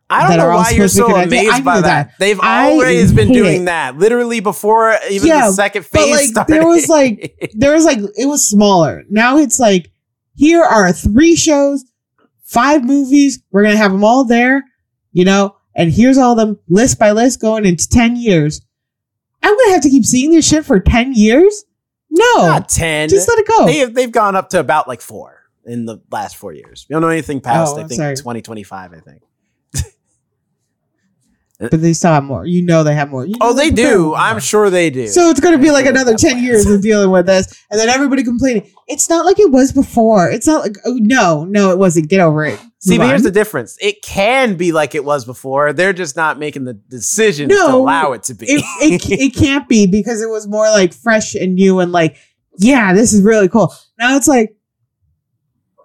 [0.09, 1.37] I don't know why you're so be connected.
[1.37, 2.11] I amazed by that.
[2.19, 3.65] They've I always been doing it.
[3.65, 3.97] that.
[3.97, 6.53] Literally before even Yeah, the second but, phase like, started.
[6.53, 9.03] there was, like- there was like it was smaller.
[9.09, 9.91] Now it's like
[10.35, 11.83] here are three shows,
[12.43, 13.41] five movies.
[13.51, 14.63] We're gonna have them all there,
[15.13, 15.55] you know.
[15.75, 18.61] And here's all them list by list going into ten years.
[19.41, 21.63] I'm gonna have to keep seeing this shit for ten years.
[22.15, 23.09] No, not ten.
[23.09, 23.65] just let it go.
[23.65, 26.85] They have, they've gone up to about like four in the last four years.
[26.87, 28.15] We don't know anything past Oh, I think sorry.
[28.15, 28.93] 2025.
[28.93, 29.23] I think.
[31.63, 32.45] Uh, but they still have more.
[32.45, 33.25] You know they have more.
[33.25, 34.11] You oh, know Oh, they do.
[34.11, 34.13] prepared.
[34.15, 35.07] I'm sure they do.
[35.07, 36.43] So it's going to be like another 10 plans.
[36.43, 37.63] years of dealing with this.
[37.71, 38.69] And then everybody complaining.
[38.87, 40.29] It's not like it was before.
[40.29, 42.09] It's not like, oh, no, no, it wasn't.
[42.09, 42.59] Get over it.
[42.79, 43.77] See, but here's the difference.
[43.79, 45.71] It can be like it was before.
[45.71, 48.45] They're just not making the decision to allow it to be.
[48.47, 52.17] it, it, it can't be because it was more like fresh and new and like,
[52.59, 53.73] yeah, this is really cool.
[53.97, 54.55] Now it's like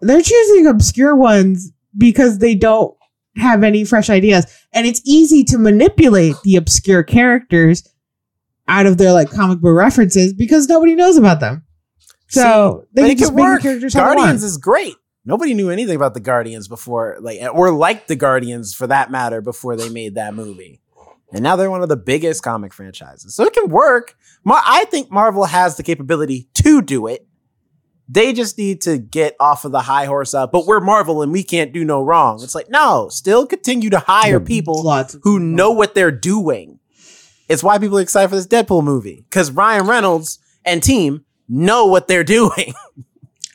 [0.01, 2.98] they're choosing obscure ones because they don't
[3.39, 4.47] have any fresh ideas.
[4.73, 7.89] And it's easy to manipulate the obscure characters
[8.67, 11.65] out of their like comic book references because nobody knows about them.
[12.29, 13.63] So See, they can just the work.
[13.63, 14.19] characters how they want.
[14.19, 14.95] Guardians is great.
[15.25, 19.41] Nobody knew anything about the Guardians before, like, or liked the Guardians for that matter
[19.41, 20.81] before they made that movie.
[21.33, 23.35] And now they're one of the biggest comic franchises.
[23.35, 24.17] So it can work.
[24.45, 27.28] Mar- I think Marvel has the capability to do it.
[28.09, 30.51] They just need to get off of the high horse up.
[30.51, 32.43] But we're Marvel and we can't do no wrong.
[32.43, 36.79] It's like, no, still continue to hire people Lots who know what they're doing.
[37.49, 41.87] It's why people are excited for this Deadpool movie because Ryan Reynolds and team know
[41.87, 42.75] what they're doing.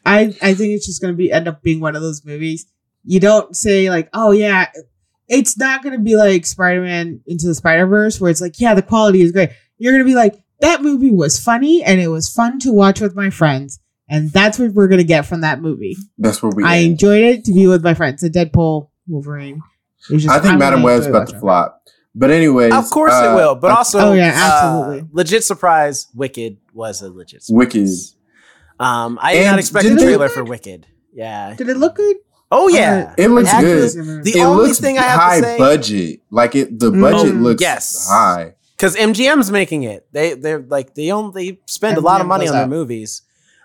[0.06, 2.66] I I think it's just gonna be end up being one of those movies.
[3.06, 4.72] You don't say like, oh yeah,
[5.28, 8.74] it's not gonna be like Spider Man into the Spider Verse where it's like, yeah,
[8.74, 9.52] the quality is great.
[9.78, 13.16] You're gonna be like, that movie was funny and it was fun to watch with
[13.16, 15.96] my friends, and that's what we're gonna get from that movie.
[16.18, 16.64] That's where we.
[16.64, 16.92] I end.
[16.92, 18.22] enjoyed it to be with my friends.
[18.22, 19.62] The Deadpool, Wolverine.
[20.10, 21.80] Just- I think I'm Madam gonna Web's about to flop.
[22.16, 24.34] But anyway, of course uh, it will, but uh, also, Oh, yeah, uh,
[24.86, 25.10] absolutely.
[25.14, 26.08] legit surprise.
[26.14, 27.58] Wicked was a legit surprise.
[27.74, 27.90] Wicked.
[28.80, 30.86] Um, I did not expect did a trailer for Wicked.
[31.14, 31.54] Yeah.
[31.56, 32.18] Did it look good?
[32.52, 33.16] Oh yeah.
[33.18, 34.24] It looks Actually, good.
[34.26, 36.20] The it only looks thing I have high to say, budget.
[36.30, 38.08] Like it, the budget Mm, looks yes.
[38.10, 38.54] high.
[38.78, 40.06] because MGM's making it.
[40.12, 43.24] They they're like they only spend a lot of money goes on their movies.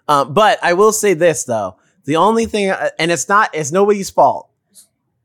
[0.09, 3.71] Um, but I will say this though: the only thing, uh, and it's not, it's
[3.73, 4.51] nobody's fault.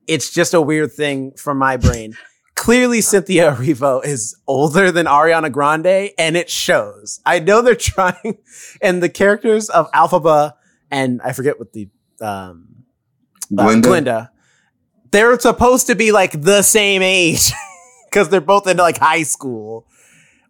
[0.06, 2.18] It's just a weird thing from my brain.
[2.56, 7.20] Clearly, Cynthia Erivo is older than Ariana Grande, and it shows.
[7.26, 8.38] I know they're trying,
[8.82, 10.54] and the characters of Elphaba
[10.94, 11.90] and I forget what the
[12.22, 12.86] um,
[13.58, 13.88] uh, Glinda?
[13.88, 14.32] Glinda,
[15.10, 17.52] they're supposed to be like the same age
[18.10, 19.88] because they're both in like high school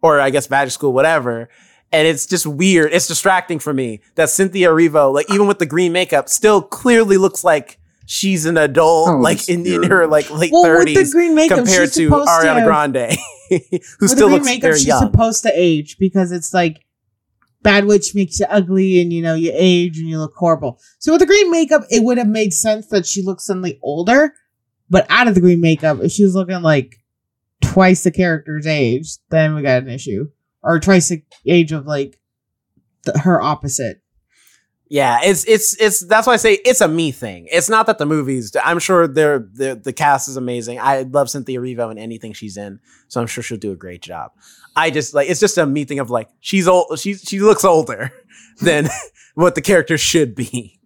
[0.02, 1.48] or I guess magic school, whatever.
[1.94, 2.92] And it's just weird.
[2.92, 7.18] It's distracting for me that Cynthia Erivo, like even with the green makeup, still clearly
[7.18, 7.78] looks like
[8.08, 9.88] she's an adult, Oh, like in, in terrible.
[9.90, 12.66] her like late thirties, Well, with the thirties green makeup, compared she's to Ariana to-
[12.66, 13.18] Grande,
[13.50, 13.60] who
[14.02, 15.02] With still the green looks makeup, very she's young.
[15.12, 16.84] supposed to age because it's like
[17.62, 20.80] bad witch makes you ugly and you know you age and you look horrible.
[21.00, 24.34] So with the green makeup, it would have made sense that she looks suddenly older.
[24.90, 26.98] But out of the green makeup, if she was looking like
[27.64, 30.30] twice the character's age, then we got an issue,
[30.64, 32.20] or twice the age of like
[33.24, 34.02] her opposite.
[34.90, 37.48] Yeah, it's it's it's that's why I say it's a me thing.
[37.52, 38.56] It's not that the movies.
[38.64, 40.80] I'm sure they're, they're the cast is amazing.
[40.80, 44.02] I love Cynthia Erivo in anything she's in, so I'm sure she'll do a great
[44.02, 44.32] job.
[44.76, 47.00] I just like it's just a me thing of like she's old.
[47.00, 48.12] She she looks older
[48.62, 48.88] than
[49.36, 50.80] what the character should be.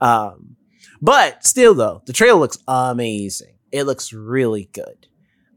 [0.00, 0.56] Um,
[1.02, 3.56] but still though, the trailer looks amazing.
[3.72, 5.08] It looks really good.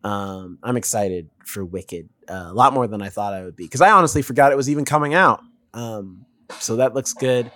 [0.03, 3.63] Um, I'm excited for Wicked uh, a lot more than I thought I would be
[3.65, 5.41] because I honestly forgot it was even coming out.
[5.73, 6.25] Um,
[6.59, 7.51] so that looks good.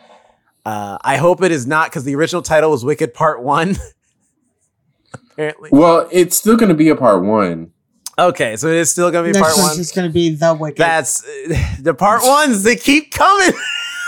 [0.66, 3.76] Uh, I hope it is not because the original title was Wicked Part One.
[5.32, 7.72] Apparently, Well, it's still going to be a part one.
[8.18, 9.76] okay, so it is still gonna be Next Part One.
[9.78, 10.78] just gonna be the wicked.
[10.78, 11.22] That's
[11.80, 12.64] the Part Ones.
[12.64, 13.54] They keep coming.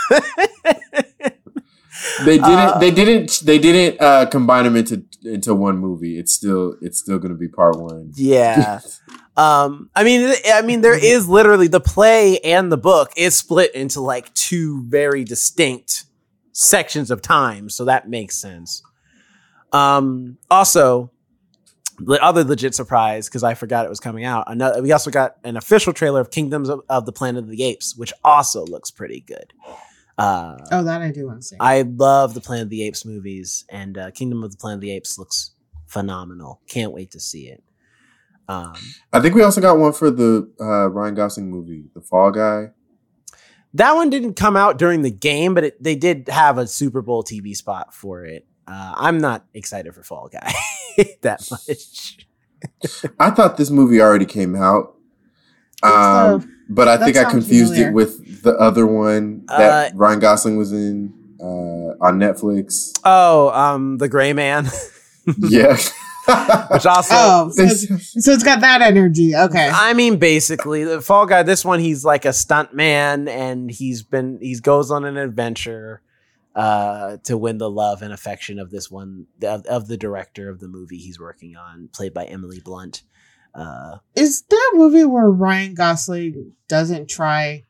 [2.24, 2.48] They didn't.
[2.48, 3.41] Uh, they didn't.
[3.43, 6.18] They didn't uh, combine them into into one movie.
[6.18, 6.76] It's still.
[6.82, 8.12] It's still going to be part one.
[8.16, 8.80] yeah.
[9.38, 13.74] Um, I mean, I mean, there is literally the play and the book is split
[13.74, 16.04] into like two very distinct
[16.52, 18.84] sections of time, so that makes sense.
[19.72, 21.12] Um, also,
[22.00, 24.46] the other legit surprise because I forgot it was coming out.
[24.48, 27.64] Another, we also got an official trailer of Kingdoms of, of the Planet of the
[27.64, 29.54] Apes, which also looks pretty good.
[30.20, 31.56] Uh, oh, that I do want to see.
[31.60, 34.82] I love the Planet of the Apes movies, and uh, Kingdom of the Planet of
[34.82, 35.52] the Apes looks
[35.88, 36.62] phenomenal.
[36.68, 37.64] Can't wait to see it.
[38.50, 38.74] Um,
[39.14, 42.72] I think we also got one for the uh, Ryan Gosling movie, The Fall Guy.
[43.76, 47.02] that one didn't come out during the game, but it, they did have a Super
[47.02, 48.46] Bowl TV spot for it.
[48.68, 50.52] Uh, I'm not excited for Fall Guy
[51.22, 52.28] that much.
[53.20, 54.96] I thought this movie already came out,
[55.82, 57.90] What's um, but I that think I confused familiar.
[57.90, 62.98] it with the other one that Uh, Ryan Gosling was in uh, on Netflix.
[63.04, 64.66] Oh, um, the Gray Man,
[65.38, 65.78] yeah,
[66.72, 67.16] which also.
[67.16, 69.36] oh, so it's, so it's got that energy.
[69.36, 69.70] Okay.
[69.74, 71.44] I mean, basically, the Fall Guy.
[71.44, 76.02] This one, he's like a stunt man, and he's been he goes on an adventure
[76.56, 80.60] uh, to win the love and affection of this one of, of the director of
[80.60, 83.04] the movie he's working on, played by Emily Blunt.
[83.60, 87.63] Uh, Is there a movie where Ryan Gosling doesn't try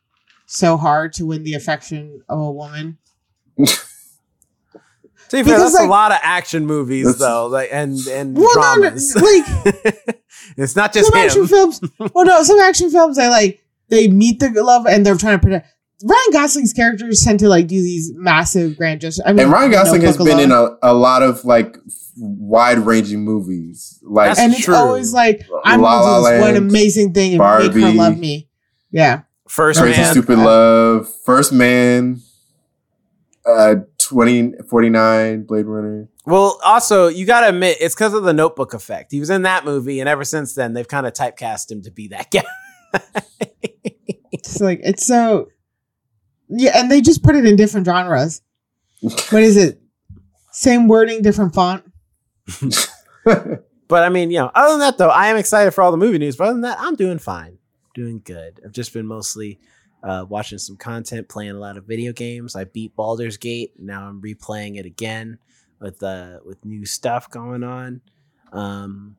[0.46, 2.98] so hard to win the affection of a woman?
[3.58, 8.56] to be fair, Because, that's a lot of action movies, though, like and and Well,
[8.56, 10.16] no, no, like
[10.58, 11.48] it's not just some action him.
[11.48, 11.82] films.
[12.14, 15.44] Well, no, some action films they like they meet the love and they're trying to
[15.44, 15.68] protect.
[16.04, 19.24] Ryan Gosling's characters tend to like do these massive grand gestures.
[19.26, 21.78] I mean, and Ryan Gosling has Notebook been in a, a lot of like
[22.18, 24.76] wide ranging movies, like That's and it's true.
[24.76, 28.18] always like I'm La La gonna do this one amazing thing and make her love
[28.18, 28.48] me.
[28.92, 30.12] Yeah, First Crazy Man.
[30.12, 32.22] Stupid Love, First Man,
[33.46, 36.08] uh, 2049 Blade Runner.
[36.26, 39.12] Well, also you got to admit it's because of the Notebook effect.
[39.12, 41.92] He was in that movie, and ever since then they've kind of typecast him to
[41.92, 42.44] be that guy.
[44.32, 45.50] It's like it's so
[46.50, 48.42] yeah, and they just put it in different genres.
[49.02, 49.82] What is it?
[50.52, 51.84] Same wording, different font.
[53.90, 55.98] But I mean, you know, other than that though, I am excited for all the
[55.98, 56.38] movie news.
[56.38, 57.58] But other than that, I'm doing fine,
[57.96, 58.62] doing good.
[58.64, 59.60] I've just been mostly
[60.04, 62.56] uh, watching some content, playing a lot of video games.
[62.56, 63.74] I beat Baldur's Gate.
[63.80, 65.40] Now I'm replaying it again
[65.82, 68.02] with uh with new stuff going on.
[68.52, 69.18] Um,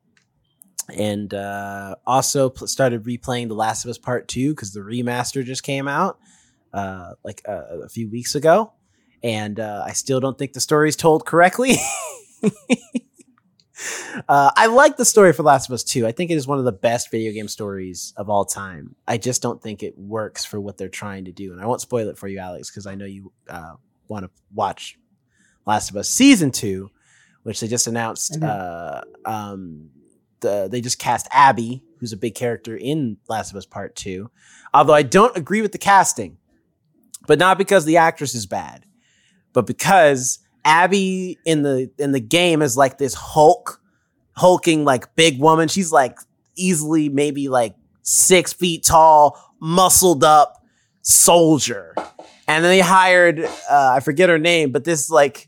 [0.95, 5.43] and uh, also pl- started replaying The Last of Us Part Two because the remaster
[5.43, 6.17] just came out
[6.73, 8.73] uh, like uh, a few weeks ago,
[9.23, 11.75] and uh, I still don't think the story's told correctly.
[14.27, 16.05] Uh, I like the story for Last of Us 2.
[16.05, 18.95] I think it is one of the best video game stories of all time.
[19.07, 21.51] I just don't think it works for what they're trying to do.
[21.51, 23.73] And I won't spoil it for you, Alex, because I know you uh,
[24.07, 24.99] want to watch
[25.65, 26.89] Last of Us Season 2,
[27.43, 28.39] which they just announced.
[28.39, 28.47] Mhm.
[28.47, 29.89] Uh, um,
[30.41, 34.29] the, they just cast Abby, who's a big character in Last of Us Part 2.
[34.73, 36.37] Although I don't agree with the casting,
[37.27, 38.85] but not because the actress is bad,
[39.53, 43.81] but because Abby in the in the game is like this Hulk,
[44.33, 45.67] hulking like big woman.
[45.67, 46.17] She's like
[46.55, 50.63] easily maybe like six feet tall, muscled up
[51.01, 51.95] soldier.
[52.47, 55.47] And then they hired uh, I forget her name, but this like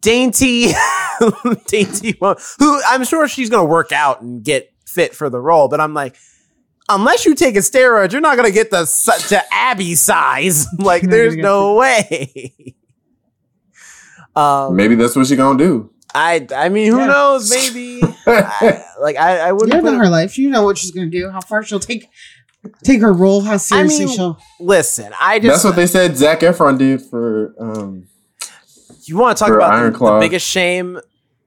[0.00, 0.72] dainty,
[1.66, 5.68] dainty woman who I'm sure she's gonna work out and get fit for the role.
[5.68, 6.16] But I'm like,
[6.88, 10.66] unless you take a steroid, you're not gonna get the si- to Abby size.
[10.78, 12.54] like, there's no way.
[14.36, 15.90] um, Maybe that's what she gonna do.
[16.14, 17.06] I I mean, who Yeah.
[17.06, 17.50] knows?
[17.50, 20.38] Maybe I, like I, I wouldn't don't know her life.
[20.38, 21.30] You know what she's gonna do.
[21.30, 22.08] How far she'll take
[22.84, 23.40] take her role.
[23.40, 24.38] How seriously mean, she'll.
[24.60, 25.12] listen.
[25.20, 27.54] I just That's what they said Zac Efron did for.
[27.58, 28.06] Um,
[29.06, 30.98] you want to talk about the, the biggest shame?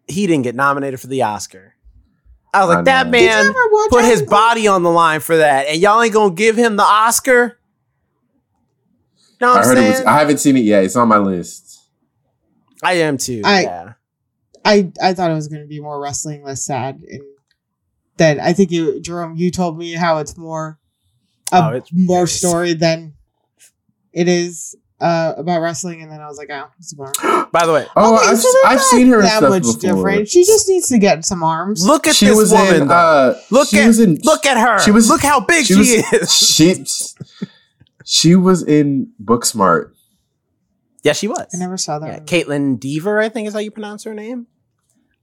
[0.07, 1.73] He didn't get nominated for the Oscar.
[2.53, 3.11] I was I like, that know.
[3.11, 3.53] Man
[3.89, 6.75] put his Iron body on the line for that, and y'all ain't gonna give him
[6.75, 7.59] the Oscar.
[9.39, 10.05] Know what I I'm heard it was.
[10.05, 10.83] I haven't seen it yet.
[10.83, 11.79] It's on my list.
[12.83, 13.41] I am too.
[13.43, 13.93] I- yeah.
[14.65, 17.21] I I thought it was gonna be more wrestling, less sad, and
[18.17, 20.77] then I think you, Jerome, you told me how it's more
[21.53, 23.13] a Oh, it's more very story than
[24.11, 27.45] it is uh about wrestling, and then I was like, oh, it's a bummer.
[27.51, 29.79] By the way, Oh, Okay, I've, so I've seen her that stuff much before.
[29.79, 30.27] different.
[30.29, 31.85] She just needs to get some arms.
[31.85, 32.83] look at She this was woman.
[32.83, 32.91] in.
[32.91, 34.19] Uh, look she at was in.
[34.23, 34.79] look at her.
[34.83, 36.31] she was- look how big she she, was- is.
[37.37, 37.47] She.
[38.03, 39.91] She was in Booksmart.
[41.03, 41.45] yeah, she was.
[41.53, 42.07] I never saw that.
[42.07, 42.19] Yeah.
[42.43, 44.47] Kaitlyn Dever, I think is how you pronounce her name.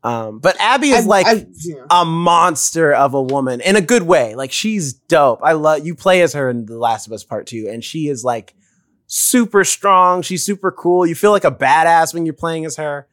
[0.02, 1.86] Um, but Abby is I- like I- yeah.
[1.90, 4.34] a monster of a woman in a good way.
[4.34, 5.40] Like she's dope.
[5.42, 8.08] I love you play as her in The Last of Us Part Two, and she
[8.08, 8.54] is like
[9.06, 10.22] super strong.
[10.22, 11.06] She's super cool.
[11.06, 13.06] You feel like a badass when you're playing as her.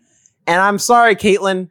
[0.48, 1.70] And I'm sorry, Kaitlyn.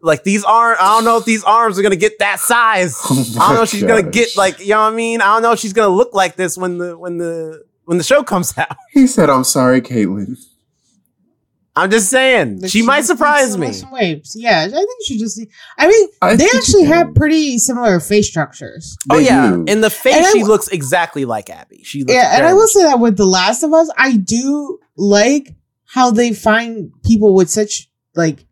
[0.00, 0.80] Like these aren't.
[0.80, 2.98] I don't know if these arms are gonna get that size.
[3.10, 5.20] Oh I don't know if she's my gonna get like you know what I mean.
[5.22, 8.04] I don't know if she's gonna look like this when the when the when the
[8.04, 8.76] show comes out.
[8.92, 10.36] He said, "I'm sorry, Kaitlyn."
[11.76, 13.72] I'm just saying Like, she, might surprise me.
[13.90, 14.36] waves.
[14.38, 15.40] Yeah, I think she just.
[15.76, 18.96] I mean, I they actually have pretty similar face structures.
[19.10, 19.64] Oh They yeah, do.
[19.66, 21.82] in the face And she w- looks exactly like Abby.
[21.82, 24.78] She looks Yeah, and I will say that with The Last of Us, I do
[24.96, 25.52] like
[25.86, 28.46] how they find people with such like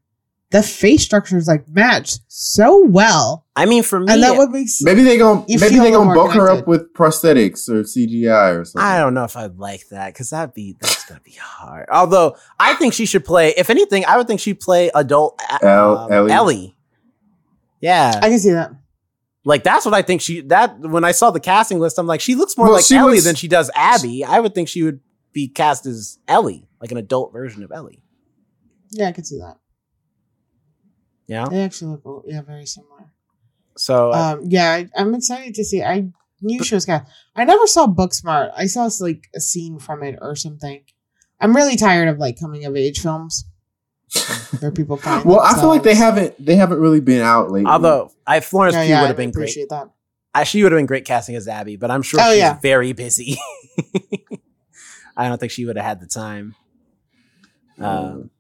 [0.52, 4.80] the face structures like match so well, I mean, for me, and that what makes
[4.82, 7.82] Maybe they gonna maybe they a little gonna more bulk her up with prosthetics or
[7.82, 8.86] CGI or something.
[8.86, 11.88] I don't know if I'd like that because that'd be that's gonna be hard.
[11.90, 13.54] Although I think she should play.
[13.56, 16.32] If anything, I would think she'd play adult uh, El- um, Ellie.
[16.32, 16.76] Ellie.
[17.80, 18.72] Yeah, I can see that.
[19.44, 20.42] like that's what I think she.
[20.42, 23.14] That when I saw the casting list, I'm like, she looks more Well, like Ellie
[23.14, 24.24] was- than she does Abby.
[24.24, 25.00] I would think she would
[25.32, 28.02] be cast as Ellie, like an adult version of Ellie.
[28.90, 29.56] Yeah, I can see that.
[31.32, 31.46] Yeah.
[31.48, 33.04] They actually look yeah very similar.
[33.76, 35.82] So uh, Um, yeah, I, I'm excited to see.
[35.82, 36.08] I
[36.42, 37.10] knew she was cast.
[37.34, 38.52] I never saw Booksmart.
[38.56, 40.82] I saw like a scene from it or something.
[41.40, 43.44] I'm really tired of like coming of age films
[44.60, 45.24] where people find.
[45.24, 47.70] well, I feel like they haven't they haven't really been out lately.
[47.70, 49.44] although I Florence Yeah, Pugh yeah, would have been great.
[49.44, 49.88] appreciate that.
[50.34, 52.58] I, she would have been great casting as Abby, but I'm sure Oh, she's yeah.
[52.60, 53.36] very busy.
[55.16, 56.54] I don't think she would have had the time.
[57.78, 58.30] Um,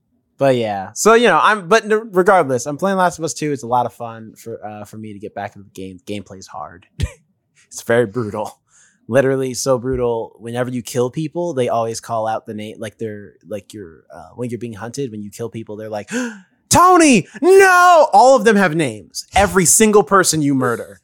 [0.42, 1.68] but yeah, so you know, I'm.
[1.68, 3.52] But regardless, I'm playing Last of Us Two.
[3.52, 6.00] It's a lot of fun for uh, for me to get back into the game.
[6.00, 6.84] Gameplay is hard.
[7.68, 8.60] it's very brutal.
[9.06, 10.34] Literally so brutal.
[10.40, 14.30] Whenever you kill people, they always call out the name, like they're like you're uh,
[14.34, 15.12] when you're being hunted.
[15.12, 16.10] When you kill people, they're like,
[16.68, 18.08] Tony, no.
[18.12, 19.24] All of them have names.
[19.36, 21.00] Every single person you murder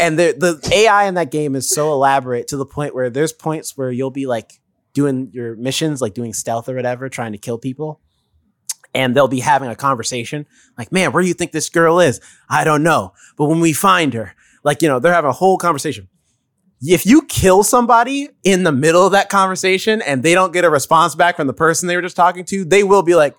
[0.00, 3.32] and the the AI in that game is so elaborate to the point where there's
[3.32, 4.60] points where you'll be like
[4.94, 8.00] doing your missions, like doing stealth or whatever, trying to kill people.
[8.98, 10.44] And they'll be having a conversation
[10.76, 12.20] like, man, where do you think this girl is?
[12.50, 13.12] I don't know.
[13.36, 14.34] But when we find her,
[14.64, 16.08] like, you know, they're having a whole conversation.
[16.82, 20.70] If you kill somebody in the middle of that conversation and they don't get a
[20.70, 23.36] response back from the person they were just talking to, they will be like,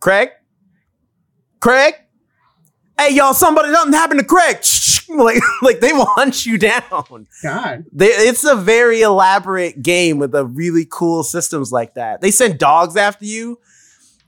[0.00, 0.30] Craig?
[1.60, 1.92] Craig?
[2.98, 4.64] Hey, y'all, somebody, something happened to Craig.
[5.08, 7.26] like, like they will hunt you down.
[7.42, 7.84] God.
[7.92, 12.22] They, it's a very elaborate game with a really cool systems like that.
[12.22, 13.58] They send dogs after you,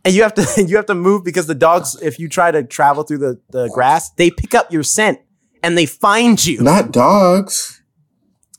[0.04, 2.62] and you have to you have to move because the dogs, if you try to
[2.62, 5.20] travel through the, the grass, they pick up your scent
[5.62, 6.60] and they find you.
[6.62, 7.82] Not dogs.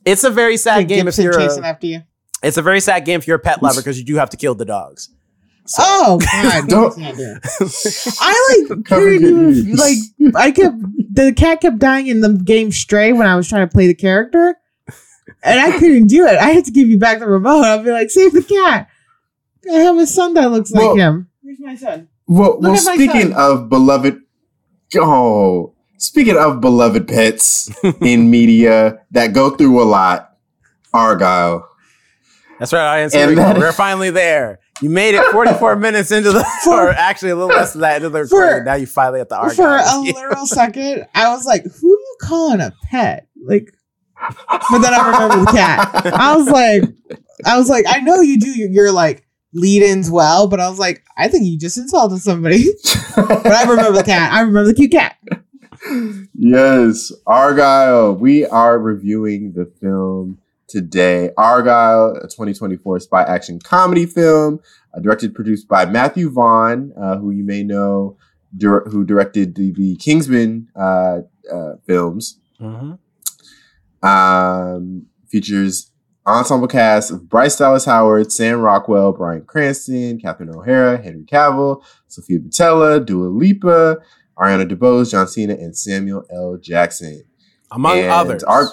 [0.06, 2.02] It's a very sad Like game if you're chasing a, after you.
[2.44, 4.38] it's a very sad game if you're a pet lover because you do have to
[4.38, 5.10] kill the dogs.
[5.80, 6.68] Oh God!
[6.68, 7.42] Don't- Don't.
[8.22, 9.98] I like Cover couldn't your like
[10.36, 10.76] I kept
[11.12, 13.96] the cat kept dying in the game Stray when I was trying to play the
[13.96, 14.56] character,
[15.44, 16.38] and I couldn't do it.
[16.38, 17.64] I had to give you back the remote.
[17.64, 18.90] I'll be like, save the cat.
[19.72, 21.30] I have a son that looks Well- like him.
[21.46, 22.08] Where's my son?
[22.26, 23.34] Well, well speaking son.
[23.34, 24.20] of beloved,
[24.96, 27.70] oh, speaking of beloved pets
[28.02, 30.36] in media that go through a lot,
[30.92, 31.64] Argylle.
[32.58, 33.14] That's right, audience.
[33.14, 33.42] And we go.
[33.44, 34.60] that- We're finally there.
[34.82, 38.10] You made it 44 minutes into the, or actually a little less than that into
[38.10, 38.66] the For- recording.
[38.66, 39.56] Now you finally at the Argylle.
[39.56, 43.72] For a literal second, I was like, "Who are you calling a pet?" Like,
[44.72, 46.08] but then I remember the cat.
[46.08, 46.82] I was like,
[47.46, 48.92] I was like, I know you do You're your
[49.56, 52.66] like lead-ins well, but I was like, I think you just insulted somebody.
[53.16, 54.32] but I remember the cat.
[54.32, 55.18] I remember the cute cat.
[56.34, 58.20] yes, Argylle.
[58.20, 61.32] We are reviewing the film today.
[61.38, 64.60] Argylle, a 2024 spy action comedy film,
[64.94, 68.18] uh, directed, produced by Matthew Vaughn, uh, who you may know,
[68.58, 71.20] dir- who directed the, the Kingsman uh,
[71.52, 72.40] uh, films.
[72.60, 72.98] Mhm.
[74.04, 75.92] Um, features
[76.28, 82.40] ensemble cast of Bryce Dallas Howard, Sam Rockwell, Bryan Cranston, Catherine O'Hara, Henry Cavill, Sofia
[82.40, 83.98] Boutella, Dua Lipa,
[84.38, 86.58] Ariana DeBose, John Cena, and Samuel L.
[86.62, 87.24] Jackson,
[87.72, 88.44] Among And others.
[88.44, 88.70] our-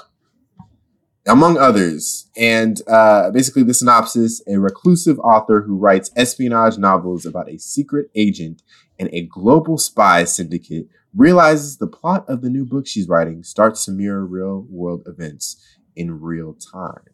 [1.26, 2.28] among others.
[2.36, 8.10] And uh, basically, the synopsis: a reclusive author who writes espionage novels about a secret
[8.14, 8.62] agent
[8.98, 13.84] and a global spy syndicate realizes the plot of the new book she's writing starts
[13.84, 15.56] to mirror real world events
[15.94, 17.11] in real time.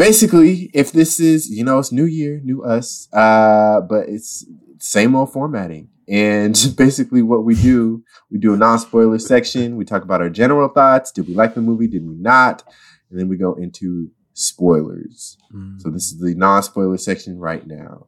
[0.00, 4.46] Basically, if this is, you know, it's new year, new us, uh, but it's
[4.78, 5.90] same old formatting.
[6.08, 9.76] And basically, what we do, we do a non spoiler section.
[9.76, 11.12] We talk about our general thoughts.
[11.12, 11.86] Did we like the movie?
[11.86, 12.62] Did we not?
[13.10, 15.36] And then we go into spoilers.
[15.54, 15.82] Mm.
[15.82, 18.06] So this is the non spoiler section right now.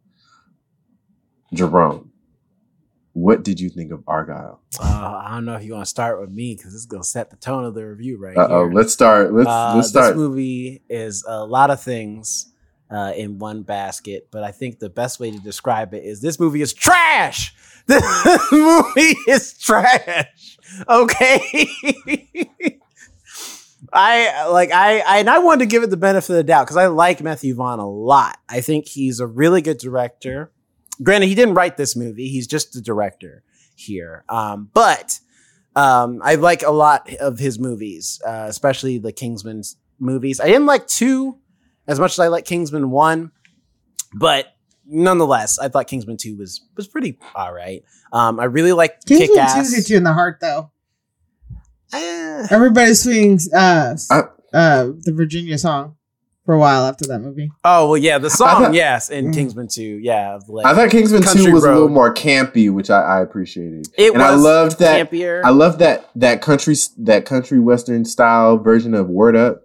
[1.52, 2.11] Jerome,
[3.14, 4.58] what did you think of Argylle?
[4.80, 7.02] Uh, I don't know if you want to start with me because this is going
[7.02, 8.72] to set the tone of the review right Uh oh, here.
[8.74, 9.32] let's start.
[9.34, 10.08] Let's Uh, let's start.
[10.14, 12.52] This movie is a lot of things
[12.90, 16.38] uh, in one basket, but I think the best way to describe it is this
[16.40, 17.54] movie is trash.
[17.88, 20.56] This movie is trash.
[20.88, 21.68] Okay.
[23.92, 26.64] I like I, I and I wanted to give it the benefit of the doubt
[26.66, 28.38] because I like Matthew Vaughn a lot.
[28.48, 30.52] I think he's a really good director.
[31.02, 33.44] Granted, he didn't write this movie; he's just the director
[33.76, 34.24] here.
[34.28, 35.18] Um, but
[35.76, 39.62] um, I like a lot of his movies, uh, especially the Kingsman
[39.98, 40.40] movies.
[40.40, 41.38] I didn't like two
[41.86, 43.32] as much as I like Kingsman one,
[44.14, 44.46] but
[44.86, 47.82] nonetheless, I thought Kingsman two was was pretty all right.
[48.12, 49.70] Um, I really like Kick Kingsman Ass.
[49.70, 50.70] Two hits you in the heart, though.
[51.94, 54.22] Eh, Everybody's swinging uh, s- I-
[54.52, 55.96] uh, the Virginia song
[56.44, 57.50] for a while after that movie.
[57.64, 59.34] oh well, yeah, the song, thought- yes, in Mm.
[59.34, 62.90] Kingsman two, yeah, like, I thought Kingsman Country Two was a little more campy, which
[62.90, 63.88] I, I appreciated.
[63.96, 65.10] it and was I loved that.
[65.10, 65.42] campier.
[65.44, 69.62] I love that that country that country western style version of Word Up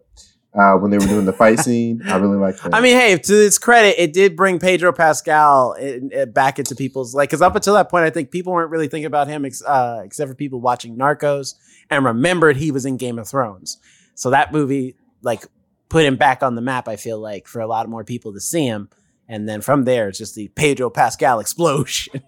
[0.57, 2.01] uh, when they were doing the fight scene.
[2.07, 2.73] I really liked that.
[2.75, 6.75] I mean, hey, to its credit, it did bring Pedro Pascal in, in- back into
[6.75, 9.45] people's like because up until that point, I think people weren't really thinking about him
[9.45, 11.55] ex- uh, except for people watching Narcos
[11.89, 13.77] and remembered he was in Game of Thrones.
[14.13, 15.45] So that movie like
[15.89, 16.87] put him back on the map.
[16.87, 18.89] I feel like for a lot more people to see him,
[19.27, 22.21] and then from there, it's just the Pedro Pascal explosion.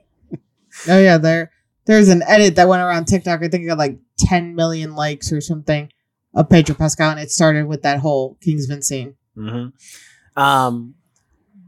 [0.87, 1.51] Oh yeah, there
[1.85, 3.41] there's an edit that went around TikTok.
[3.41, 5.91] I think it got like 10 million likes or something
[6.33, 9.15] of Pedro Pascal, and it started with that whole Kingsman scene.
[9.35, 10.41] Mm-hmm.
[10.41, 10.95] Um,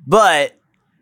[0.05, 0.57] but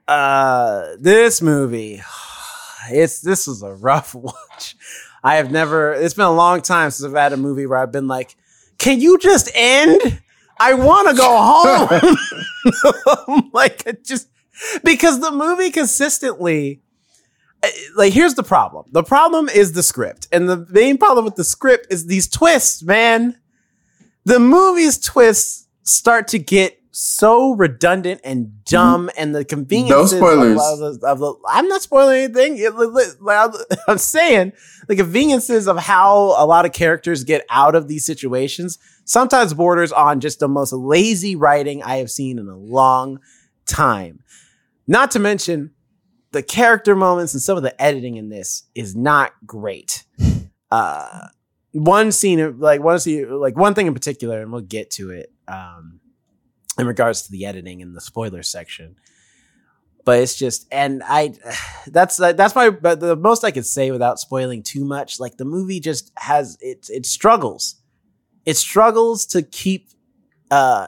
[0.07, 2.01] uh, this movie,
[2.89, 4.75] it's this was a rough watch.
[5.23, 5.93] I have never.
[5.93, 8.35] It's been a long time since I've had a movie where I've been like,
[8.77, 10.21] "Can you just end?
[10.60, 14.28] I want to go home." like it just
[14.84, 16.82] because the movie consistently.
[17.64, 18.86] eh, Like here's the problem.
[18.91, 22.84] The problem is the script, and the main problem with the script is these twists,
[22.84, 23.38] man.
[24.26, 29.89] The movie's twists start to get so redundant and dumb, and the convenience.
[29.91, 30.60] No spoilers.
[31.03, 32.57] Of, of I'm not spoiling anything.
[32.57, 33.47] It- li- li-
[33.88, 34.51] I'm saying
[34.88, 38.78] the conveniences of how a lot of characters get out of these situations
[39.10, 43.20] sometimes borders on just the most lazy writing I have seen in a long
[43.66, 44.24] time.
[44.88, 45.72] Not to mention
[46.32, 50.03] the character moments and some of the editing in this is not great.
[50.72, 51.26] Uh,
[51.72, 55.34] one scene, like one scene, like one thing in particular, and we'll get to it
[55.47, 55.99] um,
[56.78, 58.95] in regards to the editing in the spoiler section.
[60.05, 61.34] But it's just, and I,
[61.88, 65.20] that's that's my, but the most I could say without spoiling too much.
[65.20, 67.78] Like the movie just has it, it struggles,
[68.50, 69.89] it struggles to keep,
[70.50, 70.88] uh,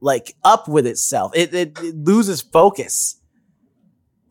[0.00, 1.30] like up with itself.
[1.34, 3.20] It, it, it loses focus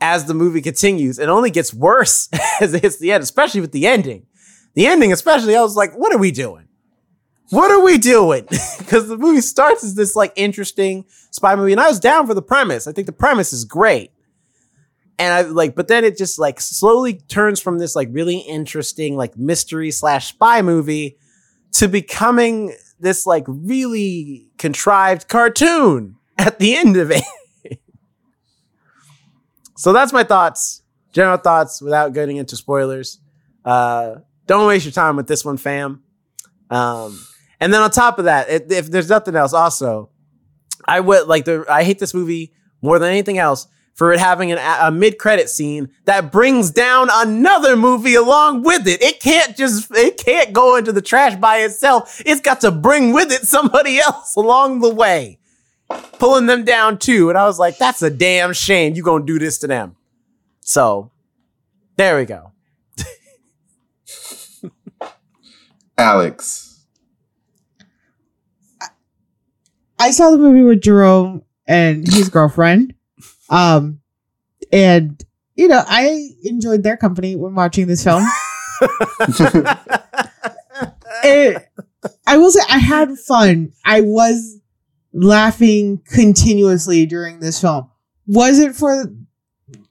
[0.01, 1.17] as the movie continues.
[1.17, 2.27] It only gets worse
[2.61, 4.25] as it hits the end, especially with the ending.
[4.73, 6.67] The ending, especially, I was like, what are we doing?
[7.51, 8.45] What are we doing?
[8.77, 12.33] Because the movie starts as this like interesting spy movie, and I was down for
[12.33, 12.87] the premise.
[12.87, 14.11] I think the premise is great.
[15.19, 19.17] And I like, but then it just like slowly turns from this like really interesting
[19.17, 21.17] like mystery slash spy movie
[21.77, 27.23] to becoming this like really contrived cartoon at the end of it.
[29.75, 30.81] so that's my thoughts,
[31.13, 33.19] general thoughts without getting into spoilers.
[33.63, 34.15] Uh,
[34.47, 36.01] don't waste your time with this one, fam.
[36.71, 37.23] Um,
[37.59, 40.09] and then on top of that, if, if there's nothing else, also,
[40.83, 43.67] I would like the I hate this movie more than anything else
[43.97, 48.87] for it having an, a mid credit scene that brings down another movie along with
[48.87, 49.01] it.
[49.01, 52.21] It can't just it can't go into the trash by itself.
[52.23, 55.39] It's got to bring with it somebody else along the way,
[56.19, 57.29] pulling them down too.
[57.29, 58.93] And I was like, that's a damn shame.
[58.93, 59.95] You gonna do this to them?
[60.61, 61.11] So
[61.95, 62.51] there we go.
[65.97, 66.85] Alex.
[69.97, 72.93] I saw the movie with Jerome and his girlfriend.
[73.49, 73.99] Um,
[74.71, 75.23] and
[75.55, 78.23] you know, I enjoyed their company when watching this film.
[81.23, 81.63] It-
[82.27, 83.73] I will say I had fun.
[83.83, 84.59] I was
[85.13, 87.89] laughing continuously during this film.
[88.27, 89.05] Was it for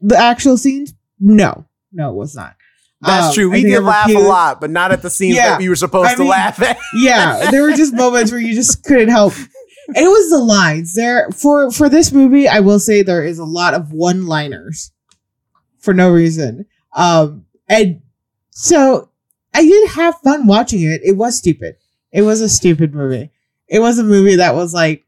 [0.01, 0.95] the actual scenes?
[1.19, 2.55] No, no, it was not.
[3.03, 3.51] That's Um, true.
[3.51, 5.51] We did laugh a lot, but not at the scenes Yeah.
[5.51, 6.79] that we were supposed I to mean- laugh at.
[6.97, 9.35] yeah there were just moments where you just couldn't help
[9.89, 10.95] it was the lines.
[10.95, 14.93] There for for this movie i will say there is a lot of one liners
[15.79, 16.67] for no reason.
[16.95, 18.03] Um and
[18.51, 19.11] so
[19.55, 21.01] i did have fun watching it.
[21.05, 21.77] It was stupid.
[22.13, 23.31] It was a stupid movie.
[23.69, 25.05] It was a movie that was like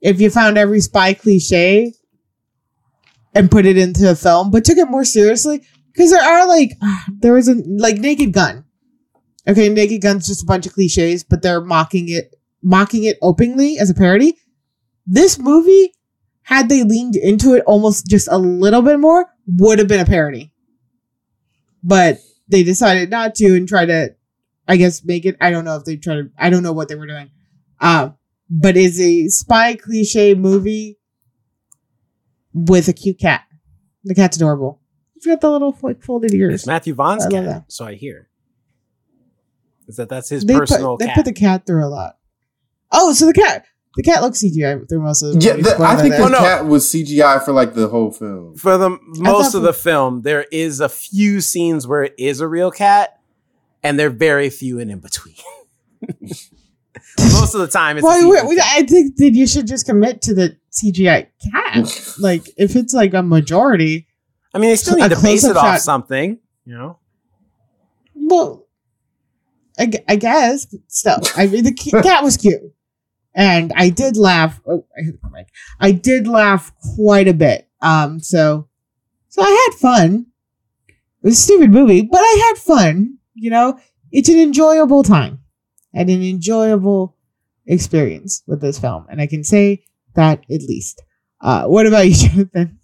[0.00, 1.92] if you found every spy cliche
[3.34, 5.62] and put it into a film but took it more seriously
[5.92, 6.72] because there are like
[7.20, 8.64] there was a like naked gun.
[9.48, 13.78] Okay, Naked Gun's just a bunch of cliches, but they're mocking it, mocking it openly
[13.78, 14.36] as a parody.
[15.06, 15.92] This movie,
[16.42, 20.04] had they leaned into it almost just a little bit more, would have been a
[20.04, 20.52] parody.
[21.82, 24.14] But they decided not to and try to,
[24.66, 25.36] I guess, make it.
[25.40, 26.30] I don't know if they tried to.
[26.38, 27.30] I don't know what they were doing.
[27.80, 28.16] Um,
[28.50, 30.98] but it's a spy cliche movie
[32.52, 33.44] with a cute cat.
[34.04, 34.80] The cat's adorable.
[35.16, 36.54] It's got the little like folded ears.
[36.54, 37.72] It's Matthew Vaughn's cat, that.
[37.72, 38.28] so I hear.
[39.86, 41.14] Is that that's his they personal put, they cat?
[41.16, 42.17] put the cat through a lot.
[42.92, 43.64] Oh, so the cat
[43.96, 45.62] the cat looks CGI through most of the Yeah, movie.
[45.64, 46.38] the, I think the Oh, no.
[46.38, 48.54] cat was CGI for like the whole film.
[48.56, 52.40] for the most of for- the film, there is a few scenes where it is
[52.40, 53.18] a real cat,
[53.82, 55.34] and there are very few in in between.
[57.18, 58.66] most of the time, it's a Well, CGI we- we- cat.
[58.76, 62.14] I think that you should just commit to the CGI cat.
[62.18, 64.06] like if it's like a majority,
[64.54, 66.98] I mean, they still a need to base close-up it off something, you know.
[68.14, 68.66] well,
[69.78, 70.66] I, I guess.
[70.66, 71.72] But still, I mean the
[72.02, 72.60] cat was cute,
[73.34, 74.60] and I did laugh.
[74.66, 75.48] Oh, I hit the mic.
[75.80, 77.68] I did laugh quite a bit.
[77.80, 78.68] Um, so
[79.28, 80.26] so I had fun.
[80.88, 83.18] It was a stupid movie, but I had fun.
[83.34, 83.78] You know,
[84.10, 85.40] it's an enjoyable time
[85.94, 87.16] and an enjoyable
[87.66, 91.02] experience with this film, and I can say that at least.
[91.40, 92.78] Uh, what about you, Jonathan?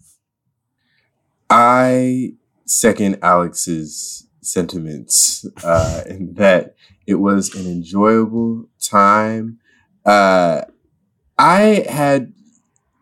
[1.49, 2.33] I
[2.65, 6.75] second Alex's sentiments uh, in that
[7.07, 9.59] it was an enjoyable time.
[10.05, 10.61] Uh,
[11.37, 12.33] I had,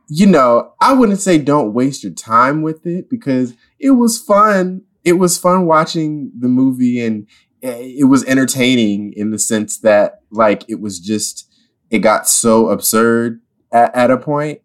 [0.10, 4.84] you know, I wouldn't say don't waste your time with it because it was fun.
[5.04, 7.28] It was fun watching the movie and
[7.62, 11.52] eh, it was entertaining in the sense that, like, it was just,
[11.90, 13.42] it got so absurd
[13.72, 14.62] at, at a point.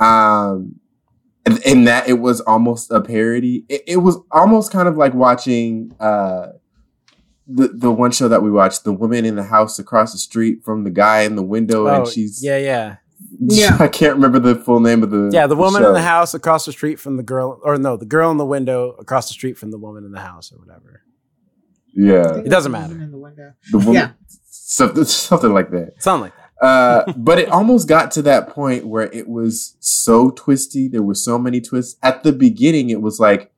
[0.00, 0.80] Um,
[1.64, 3.64] and that it was almost a parody.
[3.68, 6.48] It, it was almost kind of like watching uh,
[7.48, 10.62] the the one show that we watched, the woman in the house across the street
[10.64, 12.96] from the guy in the window, Oh, and she's yeah, yeah.
[13.40, 13.76] Yeah.
[13.80, 15.88] I can't remember the full name of the Yeah, the woman show.
[15.88, 18.46] in the house across the street from the girl, or no, the girl in the
[18.46, 21.02] window across the street from the woman in the house, or whatever.
[21.94, 22.94] Yeah, It doesn't matter.
[22.94, 23.54] In the window.
[23.72, 24.10] the woman, Yeah.
[24.50, 25.94] something something like that.
[25.98, 26.64] Something like that.
[26.64, 30.86] Uh, but it almost got to that point where it was so twisty.
[30.88, 31.96] There were so many twists.
[32.02, 33.52] At the beginning, it was like,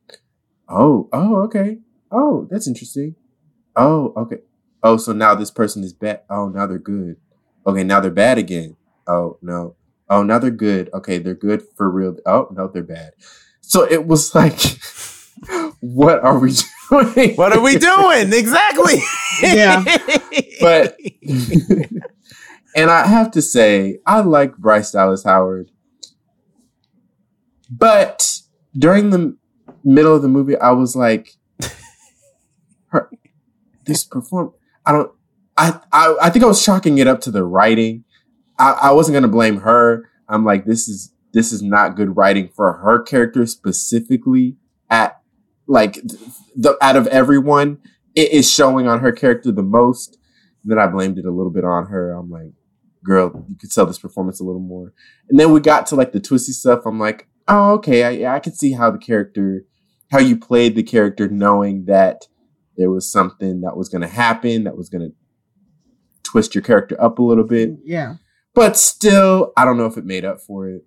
[0.69, 1.79] oh, oh, okay.
[2.13, 3.15] Oh, that's interesting.
[3.81, 4.39] Oh, okay.
[4.83, 6.21] Oh, so now this person is bad.
[6.29, 7.17] Oh, now they're good.
[7.67, 8.77] Okay, now they're bad again.
[9.07, 9.77] Oh, no.
[10.09, 10.91] Oh, now they're good.
[10.93, 12.17] Okay, they're good for real.
[12.27, 13.13] Oh, no, they're bad.
[13.61, 14.61] So it was like,
[15.81, 16.53] what are we
[16.91, 17.37] doing?
[17.37, 18.99] What are we doing exactly?
[19.43, 19.85] Yeah.
[20.61, 20.99] But
[22.77, 25.71] and I have to say, I like Bryce Dallas Howard.
[27.71, 28.41] But
[28.77, 29.37] during the
[29.85, 31.37] middle of the movie, I was like,
[32.89, 33.11] her
[33.91, 34.53] this perform
[34.87, 35.13] I don't
[35.57, 38.05] I, I I think I was chalking it up to the writing.
[38.59, 40.09] I, I wasn't gonna blame her.
[40.29, 44.57] I'm like, this is this is not good writing for her character specifically
[44.89, 45.21] at
[45.67, 45.99] like
[46.57, 47.79] the out of everyone
[48.15, 50.17] it is showing on her character the most.
[50.63, 52.13] And then I blamed it a little bit on her.
[52.13, 52.53] I'm like,
[53.05, 54.93] girl, you could sell this performance a little more.
[55.29, 56.87] And then we got to like the twisty stuff.
[56.87, 59.65] I'm like, oh, okay, I, I could see how the character,
[60.11, 62.27] how you played the character, knowing that
[62.81, 65.15] there was something that was going to happen that was going to
[66.23, 67.73] twist your character up a little bit.
[67.85, 68.15] Yeah.
[68.55, 70.87] But still, I don't know if it made up for it.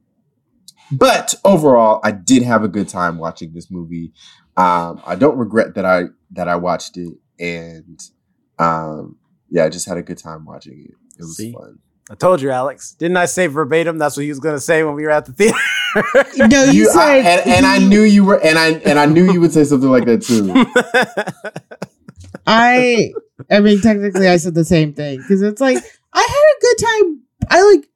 [0.91, 4.11] But overall, I did have a good time watching this movie.
[4.57, 7.99] Um, I don't regret that I that I watched it, and
[8.57, 9.17] um,
[9.49, 10.95] yeah, I just had a good time watching it.
[11.19, 11.53] It was See?
[11.53, 11.77] fun.
[12.09, 12.93] I told you, Alex.
[12.93, 13.99] Didn't I say verbatim?
[13.99, 15.57] That's what he was going to say when we were at the theater.
[16.37, 19.05] No, you, You, said, I, and, and I knew you were, and I and I
[19.05, 20.51] knew you would say something like that too.
[22.47, 23.13] I.
[23.51, 25.77] I mean, technically, I said the same thing because it's like
[26.13, 27.21] I had a good time.
[27.49, 27.89] I like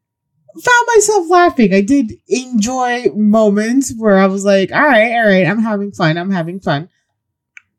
[0.62, 1.74] found myself laughing.
[1.74, 6.18] I did enjoy moments where I was like, "All right, all right, I'm having fun.
[6.18, 6.90] I'm having fun."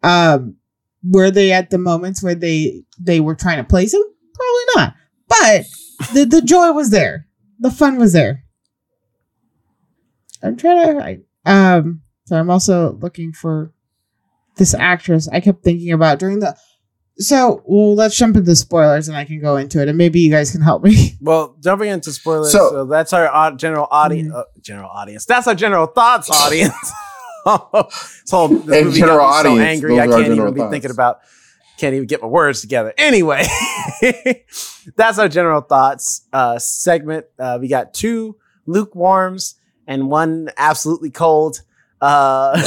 [0.02, 0.56] Um,
[1.04, 4.02] were they at the moments where they they were trying to place him?
[4.34, 4.94] Probably not.
[5.28, 5.66] But
[6.14, 7.26] the the joy was there.
[7.58, 8.44] The fun was there.
[10.42, 11.04] I'm trying to.
[11.04, 11.18] I,
[11.74, 13.72] um, so I'm also looking for
[14.56, 15.28] this actress.
[15.28, 16.56] I kept thinking about during the.
[17.20, 20.30] So well, let's jump into spoilers, and I can go into it, and maybe you
[20.30, 21.16] guys can help me.
[21.20, 24.32] well, jumping into spoilers, so, So- that's our au- general audience.
[24.32, 25.24] Uh, general audience.
[25.24, 26.74] That's our general thoughts audience.
[28.24, 30.70] so this And movie general got me audience, so angry, I can't even be thoughts.
[30.72, 31.18] thinking about.
[31.78, 32.92] Can't even get my words together.
[32.98, 33.44] Anyway,
[34.96, 37.26] that's our general thoughts uh, segment.
[37.38, 38.36] Uh, we got two
[38.66, 39.54] lukewarms
[39.88, 41.62] and one absolutely cold.
[42.00, 42.52] Uh,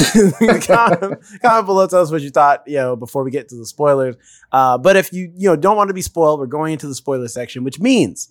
[0.60, 2.64] comment, comment below, tell us what you thought.
[2.66, 4.16] You know, before we get to the spoilers.
[4.50, 6.94] Uh, but if you you know don't want to be spoiled, we're going into the
[6.94, 8.28] spoiler section, which means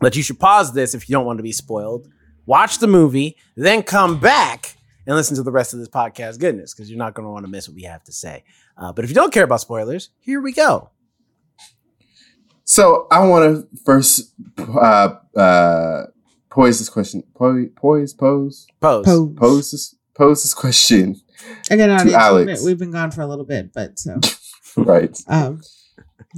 [0.00, 2.08] that you should pause this if you don't want to be spoiled.
[2.46, 4.76] Watch the movie, then come back
[5.06, 7.44] and listen to the rest of this podcast goodness because you're not going to want
[7.44, 8.44] to miss what we have to say.
[8.78, 10.90] Uh, but if you don't care about spoilers, here we go.
[12.64, 16.06] So I want to first uh, uh,
[16.50, 17.22] pose this question.
[17.34, 19.04] Pose, pose, pose, Pose.
[19.06, 19.34] Pose.
[19.36, 21.16] pose this, pose this question.
[21.70, 22.52] Again, audience, we've Alex.
[22.60, 24.18] been- we've been gone for a little bit, but so
[24.76, 25.16] Right.
[25.26, 25.60] um,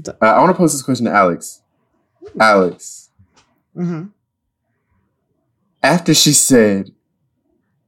[0.06, 1.60] Uh, I want to pose this question to Alex.
[2.38, 3.10] Alex,
[3.76, 4.10] mhm.
[5.82, 6.90] after she said,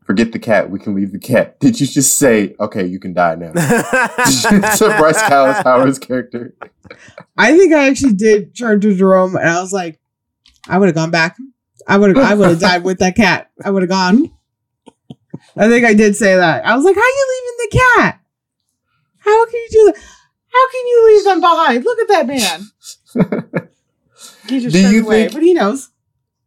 [0.04, 3.14] "Forget the cat, we can leave the cat," did you just say, "Okay, you can
[3.14, 3.52] die now"?
[3.52, 6.54] to Bryce Dallas Howard's character.
[7.38, 10.00] I think I actually did turn to Jerome, and I was like,
[10.68, 11.36] I would have gone back.
[11.86, 12.24] I would have.
[12.24, 13.50] I would have died with that cat.
[13.64, 14.30] I would have gone.
[15.56, 16.64] I think I did say that.
[16.66, 18.20] I was like, "How are you leaving the cat?
[19.18, 19.96] How can you do that?
[20.52, 21.84] How can you leave them behind?
[21.84, 23.68] Look at that man.
[24.48, 25.88] He just Do turned you away, think- but he knows.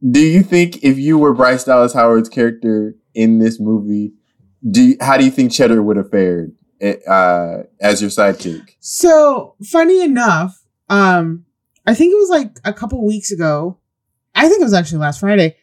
[0.07, 4.13] Do you think if you were Bryce Dallas Howard's character in this movie,
[4.69, 6.53] do you, how do you think Cheddar would have fared
[7.07, 8.75] uh, as your sidekick?
[8.79, 11.45] So funny enough, um,
[11.88, 13.79] I think it was like a couple weeks ago.
[14.38, 15.57] I think it was actually last Friday.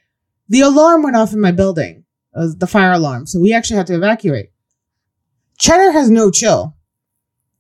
[0.48, 2.04] The alarm went off in my building,
[2.34, 3.26] was the fire alarm.
[3.26, 4.50] So we actually had to evacuate.
[5.58, 6.76] Cheddar has no chill.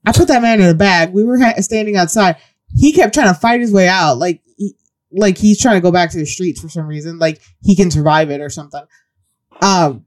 [0.04, 1.12] I put that man in a bag.
[1.12, 2.36] We were ha- standing outside.
[2.76, 4.74] He kept trying to fight his way out, like he,
[5.12, 7.90] like he's trying to go back to the streets for some reason, like he can
[7.90, 8.82] survive it or something.
[9.62, 10.04] Um,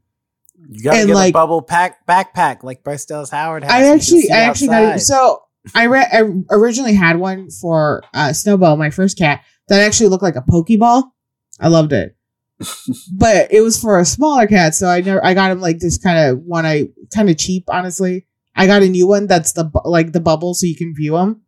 [0.70, 3.72] You gotta get a bubble pack backpack like Bryce Dallas Howard has.
[3.72, 5.00] I so you can actually, I actually got it.
[5.00, 5.44] So
[5.74, 10.24] I read, I originally had one for uh, Snowball, my first cat, that actually looked
[10.24, 11.12] like a Pokeball.
[11.60, 12.16] I loved it,
[13.14, 15.98] but it was for a smaller cat, so I never, I got him like this
[15.98, 16.66] kind of one.
[16.66, 18.26] I kind of cheap, honestly.
[18.56, 21.42] I got a new one that's the like the bubble, so you can view him,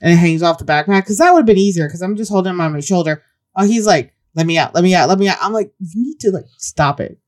[0.00, 2.30] and it hangs off the backpack because that would have been easier because I'm just
[2.30, 3.22] holding him on my shoulder.
[3.54, 5.38] Oh, he's like let me out, let me out, let me out.
[5.40, 7.18] I'm like, you need to like stop it.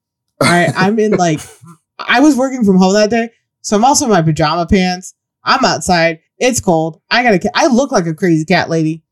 [0.43, 0.71] All right.
[0.77, 1.41] I'm in like,
[1.99, 3.31] I was working from home that day.
[3.63, 5.15] So I'm also in my pajama pants.
[5.43, 6.21] I'm outside.
[6.37, 7.01] It's cold.
[7.11, 9.03] I got to, I look like a crazy cat lady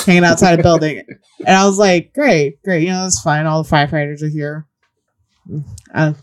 [0.00, 1.02] hanging outside a building.
[1.46, 2.82] And I was like, great, great.
[2.82, 3.46] You know, that's fine.
[3.46, 4.66] All the firefighters are here.
[5.94, 6.14] I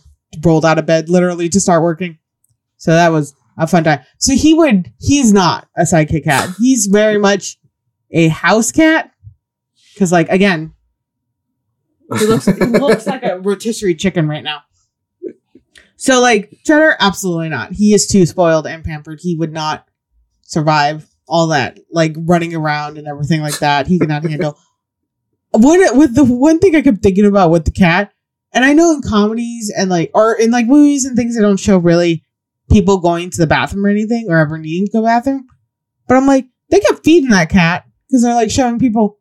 [0.43, 2.17] rolled out of bed literally to start working.
[2.78, 3.99] So that was a fun time.
[4.17, 6.49] So he would, he's not a sidekick cat.
[6.59, 7.57] He's very much
[8.11, 9.11] a house cat.
[9.97, 10.74] Cause like, again,
[12.17, 14.61] he looks, he looks like a rotisserie chicken right now.
[15.97, 17.74] So like Cheddar, absolutely not.
[17.74, 19.20] He is too spoiled and pampered.
[19.22, 19.86] He would not
[20.43, 23.88] survive all that, like running around and everything like that.
[23.88, 24.58] He cannot handle.
[25.52, 28.12] What with the one thing I kept thinking about with the cat,
[28.52, 31.60] and I know in comedies and like or in like movies and things they don't
[31.60, 32.24] show really
[32.70, 35.48] people going to the bathroom or anything or ever needing to go to the bathroom.
[36.08, 39.20] But I'm like, they kept feeding that cat because they're like showing people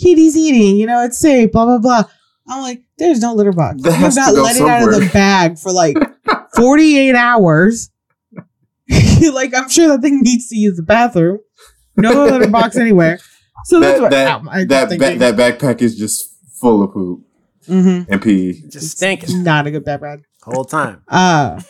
[0.00, 2.04] kitty's eating, you know, it's safe, blah blah blah.
[2.48, 3.82] I'm like, there's no litter box.
[3.82, 5.96] That You've not go let it out of the bag for like
[6.56, 7.90] 48 hours.
[9.32, 11.40] like I'm sure that thing needs to use the bathroom.
[11.98, 13.18] No litter box anywhere.
[13.64, 16.92] So that's That what that I'm- I'm that, ba- that backpack is just full of
[16.92, 17.20] poop
[17.68, 18.06] Mhm.
[18.08, 18.62] and pee.
[18.68, 20.22] Just stinking Not a good backpack.
[20.42, 21.02] Whole time.
[21.08, 21.60] Uh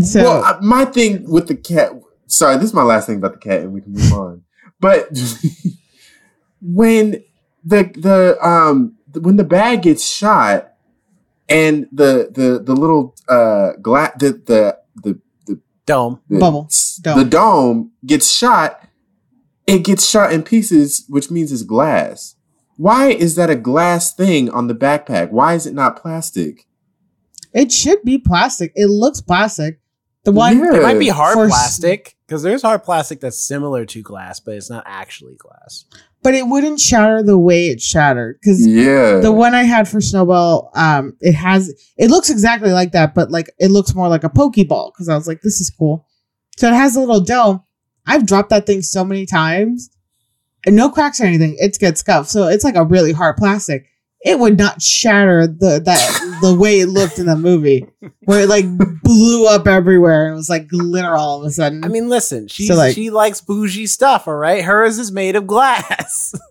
[0.00, 1.92] so well, I- my thing with the cat.
[2.26, 4.42] Sorry, this is my last thing about the cat, and we can move on.
[4.78, 5.08] But
[6.62, 7.22] when
[7.64, 10.72] the the um when the bag gets shot,
[11.48, 15.20] and the the the little uh glass the the the the,
[15.86, 16.20] Dome.
[16.28, 16.70] the Bubble.
[17.00, 17.18] Dome.
[17.18, 18.82] the dome gets shot,
[19.66, 22.36] it gets shot in pieces, which means it's glass.
[22.76, 25.30] Why is that a glass thing on the backpack?
[25.30, 26.66] Why is it not plastic?
[27.52, 28.72] it should be plastic.
[28.74, 29.80] It looks plastic.
[30.24, 30.76] The one Yeah.
[30.76, 34.54] It might be hard For plastic because there's hard plastic that's similar to glass, but
[34.54, 35.84] it's not actually glass.
[36.22, 39.20] But it wouldn't shatter the way it shattered because Yeah.
[39.20, 43.30] the one I had for Snowball, um, it has it looks exactly like that, but
[43.30, 46.06] like it looks more like a Pokeball because I was like, this is cool.
[46.56, 47.62] So it has a little dome.
[48.06, 49.90] I've dropped that thing so many times,
[50.66, 51.56] and no cracks or anything.
[51.58, 53.86] It gets scuffed, so it's like a really hard plastic.
[54.22, 57.86] It would not shatter the that the way it looked in the movie,
[58.24, 58.66] where it like
[59.02, 61.82] blew up everywhere and it was like glitter all of a sudden.
[61.84, 64.28] I mean, listen, she So, like- she likes bougie stuff.
[64.28, 66.34] All right, hers is made of glass.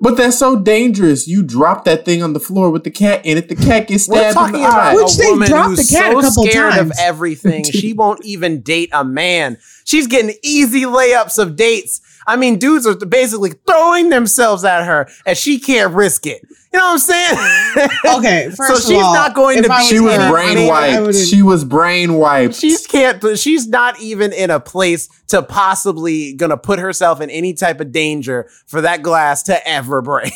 [0.00, 1.28] But that's so dangerous.
[1.28, 3.48] You drop that thing on the floor with the cat in it.
[3.48, 4.92] The cat gets We're stabbed in talking the eye.
[4.92, 7.62] about Which they woman dropped the cat a couple scared of everything.
[7.70, 9.58] she won't even date a man.
[9.84, 12.00] She's getting easy layups of dates.
[12.30, 16.42] I mean, dudes are basically throwing themselves at her, and she can't risk it.
[16.72, 17.88] You know what I'm saying?
[18.18, 19.82] okay, first so of she's all, not going to be.
[19.84, 21.16] she was her, brain wiped.
[21.16, 22.54] She was brain wiped.
[22.54, 23.22] She can't.
[23.38, 27.90] She's not even in a place to possibly gonna put herself in any type of
[27.90, 30.32] danger for that glass to ever break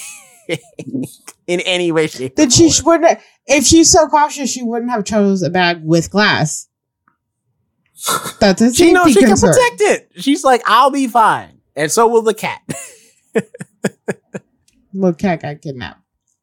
[1.46, 2.34] in any way, shape.
[2.34, 3.18] Then she wouldn't.
[3.46, 6.66] If she's so cautious, she wouldn't have chose a bag with glass.
[8.40, 9.52] That's a She knows she concern.
[9.52, 10.22] can protect it.
[10.22, 12.60] She's like, I'll be fine, and so will the cat.
[14.96, 16.00] Well, cat got kidnapped.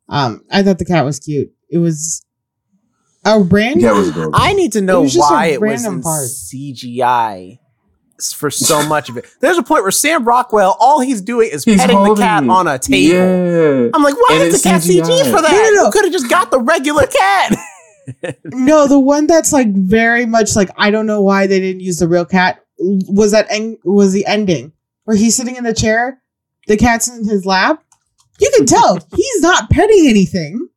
[0.09, 1.51] Um, I thought the cat was cute.
[1.69, 2.25] It was
[3.23, 3.84] a random.
[3.84, 4.34] That was adorable.
[4.36, 6.25] I need to know It was just a why it was in part.
[6.27, 7.59] CGI
[8.36, 9.25] for so much of it.
[9.39, 12.49] There's a point where Sam Rockwell, all he's doing is He's petting the cat it.
[12.49, 13.15] on a table.
[13.15, 13.89] Yeah.
[13.93, 15.32] I'm like, why And is the cat CG CGI.
[15.32, 15.49] for that?
[15.51, 15.86] No, no, no.
[15.86, 17.55] You could have just got the regular cat.
[18.43, 21.99] no, the one that's like very much like I don't know why they didn't use
[21.99, 22.59] the real cat.
[22.79, 24.73] Was that en- was the ending
[25.05, 26.21] where he's sitting in the chair,
[26.67, 27.83] the cat's in his lap.
[28.39, 30.67] You can tell he's not petting anything.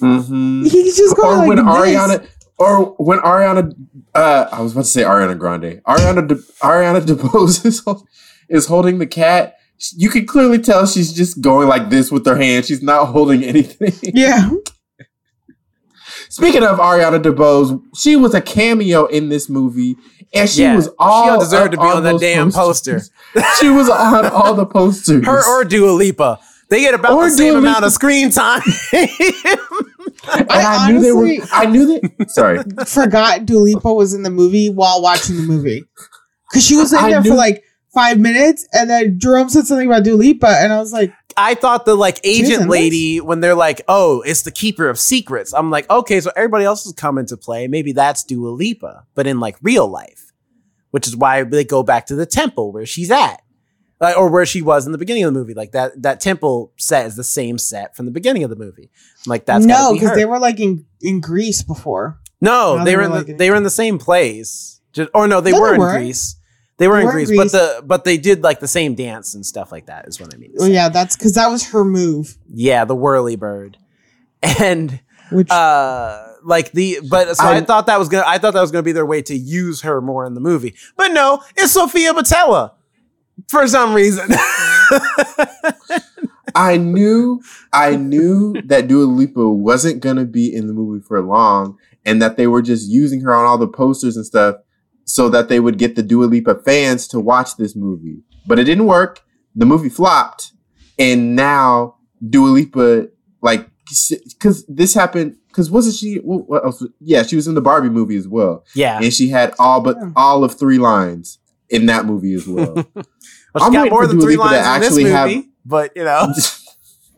[0.00, 0.64] Mm-hmm.
[0.64, 1.66] He's just going Or like when this.
[1.66, 2.26] Ariana,
[2.58, 3.72] or when Ariana,
[4.14, 5.80] uh, I was about to say Ariana Grande.
[5.86, 7.82] Ariana, De, Ariana DeBose is,
[8.48, 9.56] is holding the cat.
[9.96, 12.64] You can clearly tell she's just going like this with her hand.
[12.66, 13.92] She's not holding anything.
[14.02, 14.50] Yeah,
[16.32, 19.96] Speaking of Ariana DeBose, she was a cameo in this movie,
[20.32, 23.10] and she Yeah, was she all don't to be on that damn posters.
[23.60, 25.26] she was on all the posters.
[25.26, 26.40] Her or Dua Lipa.
[26.70, 27.86] They get about Or the same Dua amount Lipa.
[27.88, 28.62] of screen time.
[28.92, 29.06] and
[30.50, 31.28] I I, knew they were.
[31.52, 32.30] I knew that.
[32.30, 35.84] Sorry, forgot Dua Lipa was in the movie while watching the movie
[36.50, 37.62] because she was in I there knew- for like
[37.94, 41.54] five minutes, and then Jerome said something about Dua Lipa, and I was like, I
[41.54, 45.70] thought the like agent lady when they're like, "Oh, it's the keeper of secrets." I'm
[45.70, 47.68] like, "Okay, so everybody else is coming to play.
[47.68, 50.32] Maybe that's Dua Lipa, but in like real life."
[50.90, 53.42] Which is why they go back to the temple where she's at.
[53.98, 55.54] Like, or where she was in the beginning of the movie.
[55.54, 58.90] Like that that temple set is the same set from the beginning of the movie.
[59.24, 62.18] I'm like that's no, gotta be because they were like in in Greece before.
[62.40, 64.80] No, they they were were, in the, in- they were in the same place.
[64.92, 66.02] Just, or no, they No, were they in.
[66.02, 66.36] Greece.
[66.82, 68.94] They were They in were in Greece, but the but they did like the same
[68.96, 70.08] dance and stuff like that.
[70.08, 70.50] Is what I mean.
[70.52, 72.36] to Well, yeah, that's because that was her move.
[72.52, 73.78] yeah, the whirly bird,
[74.42, 78.54] and Which uh like the but so I, I- thought that was gonna I thought
[78.54, 81.42] that was gonna be their way to use her more in the movie, but no,
[81.56, 82.72] it's Sofia Boutella
[83.48, 84.28] for some reason.
[86.54, 87.40] I knew
[87.72, 92.36] I knew that Dua Lipa wasn't gonna be in the movie for long, and that
[92.36, 94.56] they were just using her on all the posters and stuff
[95.12, 98.22] so that they would get the Dua Lipa fans to watch this movie.
[98.46, 99.20] But it didn't work.
[99.54, 100.52] The movie flopped,
[100.98, 101.96] and now
[102.26, 103.08] Dua Lipa
[103.42, 106.16] like because this happened because wasn't she?
[106.16, 106.82] What what else?
[106.98, 109.98] Yeah, she was in the Barbie movie as well, yeah, and she had all but
[110.16, 111.38] all of three lines
[111.68, 112.72] in that movie as well.
[112.94, 113.04] well, she
[113.60, 115.92] I'm got more than Dua three Lipa to lines in this actually movie, have- but
[115.94, 116.32] you know,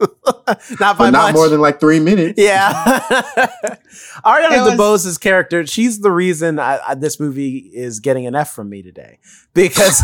[0.80, 1.34] not by but not much.
[1.34, 2.34] more than like three minutes.
[2.40, 2.72] Yeah.
[4.24, 8.34] Ariana It was- DeBose's character, she's the reason I, I, this movie is getting an
[8.34, 9.18] F from me today.
[9.54, 10.02] Because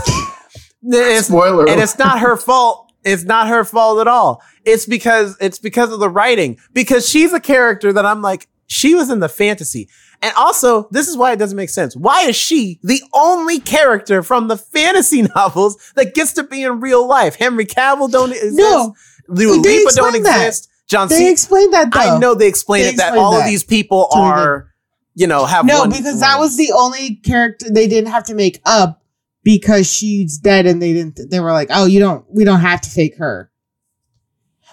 [0.82, 1.68] it's, Spoiler.
[1.68, 2.92] and it's not her fault.
[3.04, 4.42] It's not her fault at all.
[4.64, 6.58] It's because it's because of the writing.
[6.72, 9.88] Because she's a character that I'm like, she was in the fantasy.
[10.22, 11.96] And also, this is why it doesn't make sense.
[11.96, 16.80] Why is she the only character from the fantasy novels that gets to be in
[16.80, 17.36] real life?
[17.36, 18.54] Henry Cavill don't exist.
[18.58, 18.94] No.
[19.34, 20.46] Dua They Lipa don't explained that.
[20.46, 20.68] exist.
[20.88, 21.30] John they Cena.
[21.30, 22.00] explained that though.
[22.00, 24.70] I know they explained They it that explained all of these people are,
[25.14, 28.34] you know, have no, one because that was the only character they didn't have to
[28.34, 29.00] make up
[29.44, 31.18] because she's dead, and they didn't.
[31.30, 32.24] They were like, "Oh, you don't.
[32.28, 33.50] We don't have to fake her."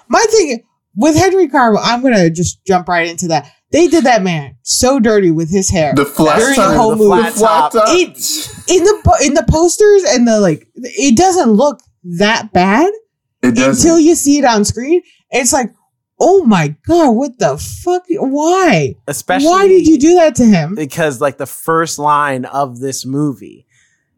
[0.10, 0.64] My thing
[0.96, 3.52] with Henry Cavill, I'm gonna just jump right into that.
[3.72, 6.72] They did that man so dirty with his hair the flat during top.
[6.72, 7.30] the whole the movie.
[7.32, 7.90] flat top.
[7.90, 10.68] It- in the in the posters and the like.
[10.76, 11.80] It doesn't look
[12.18, 13.00] that bad It does.
[13.44, 15.02] Until you see it on screen.
[15.32, 15.72] It's like,
[16.20, 18.04] oh my god, what the fuck?
[18.10, 18.96] Why?
[19.08, 20.76] especially Why did you do that to him?
[20.76, 23.66] Because like the first line of this movie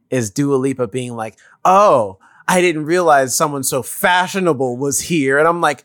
[0.09, 2.17] is Dua Lipa being like, "Oh,
[2.47, 5.84] I didn't realize someone so fashionable was here," and I'm like,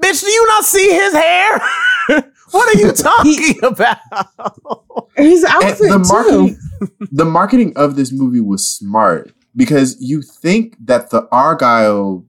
[0.00, 1.60] "Bitch, do you not see his hair?
[2.52, 3.98] what are you talking about?"
[5.16, 6.12] His And outfit the too.
[6.12, 6.58] marketing,
[7.10, 12.24] the marketing of this movie was smart because you think that the Argylle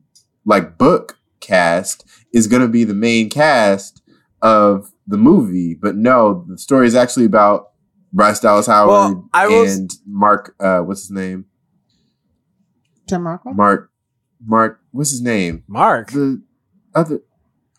[0.49, 4.01] like book cast is going to be the main cast
[4.41, 7.69] of the movie, but no, the story is actually about
[8.11, 10.55] Bryce Dallas Howard Well, I and Mark.
[10.59, 11.45] Uh, what's his name?
[13.07, 13.53] Tim Rockwell?
[13.53, 13.91] Mark.
[14.45, 14.79] Mark.
[14.91, 15.63] What's his name?
[15.67, 16.41] Mark, The
[16.95, 17.21] other.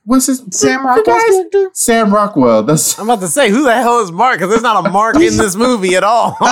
[0.05, 1.71] What's his Sam the Rockwell's guy's- character?
[1.75, 2.63] Sam Rockwell.
[2.65, 4.39] That's I'm about to say, who the hell is Mark?
[4.39, 6.37] Because there's not a Mark in this movie at all.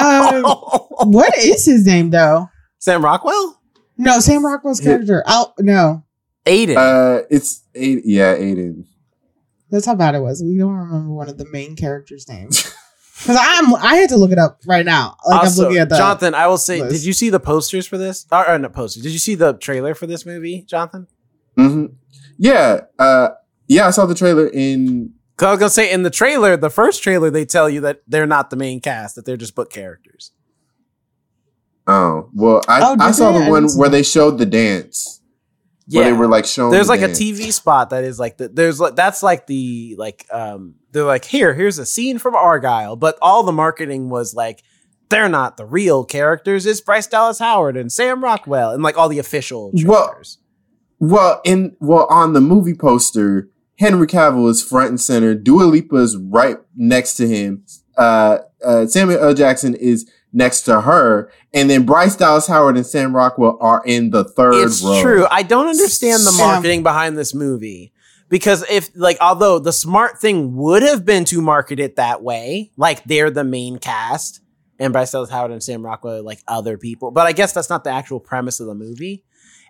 [1.00, 2.48] Um, What is his name though?
[2.78, 3.60] Sam Rockwell,
[3.96, 4.92] No, Sam Rockwell's Yeah.
[4.92, 5.22] character.
[5.26, 6.04] I'll, no,
[6.48, 6.76] Aiden.
[6.76, 8.84] uh, it's Aiden, yeah, Aiden.
[9.70, 10.42] that's how bad it was.
[10.42, 12.74] We don't remember one of the main characters' names.
[13.20, 15.16] Because I'm, I had to look it up right now.
[15.26, 15.96] Like also, I'm looking at the.
[15.98, 16.92] Jonathan, I will say, list.
[16.94, 18.24] did you see the posters for this?
[18.30, 19.02] Or, or not posters?
[19.02, 21.08] Did you see the trailer for this movie, Jonathan?
[21.56, 21.86] hmm
[22.36, 23.30] Yeah, uh,
[23.66, 25.14] yeah, I saw the trailer in.
[25.36, 28.02] 'Cause I was gonna say in the trailer, the first trailer, they tell you that
[28.06, 30.30] they're not the main cast; that they're just book characters.
[31.88, 33.38] Oh well, I, Oh, I saw they?
[33.40, 33.96] I the one where that.
[33.96, 35.20] they showed the dance.
[35.90, 36.70] Where they were like showing.
[36.70, 37.08] there's the like a.
[37.08, 41.24] TV spot that is like the, there's like that's like the like um they're like
[41.24, 44.62] here here's a scene from Argylle, but all the marketing was like
[45.08, 46.66] they're not the real characters.
[46.66, 50.38] It's Bryce Dallas Howard and Sam Rockwell and like all the official Well.
[51.00, 55.34] Well, in well on the movie poster, Henry Cavill is front and center.
[55.34, 57.64] Dua Lipa is right next to him.
[57.96, 59.34] Uh, uh, Samuel L.
[59.34, 64.10] Jackson is next to her, and then Bryce Dallas Howard and Sam Rockwell are in
[64.10, 65.02] the third it's row.
[65.02, 65.26] true.
[65.30, 67.92] I don't understand the marketing behind this movie
[68.28, 72.70] because if like although the smart thing would have been to market it that way,
[72.76, 74.40] like they're the main cast
[74.78, 77.70] and Bryce Dallas Howard and Sam Rockwell are like other people, but I guess that's
[77.70, 79.24] not the actual premise of the movie.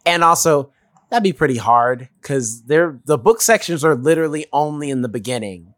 [0.04, 0.72] And also,
[1.10, 5.74] that'd be pretty hard because they're the book sections are literally only in the beginning.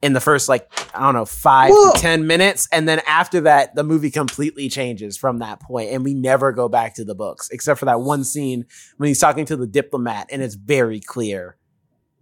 [0.00, 3.40] In the first like I don't know five Well- to ten minutes, and then after
[3.42, 7.16] that, the movie completely changes from that point, and we never go back to the
[7.16, 8.64] books except for that one scene
[8.96, 11.56] when he's talking to the diplomat, and it's very clear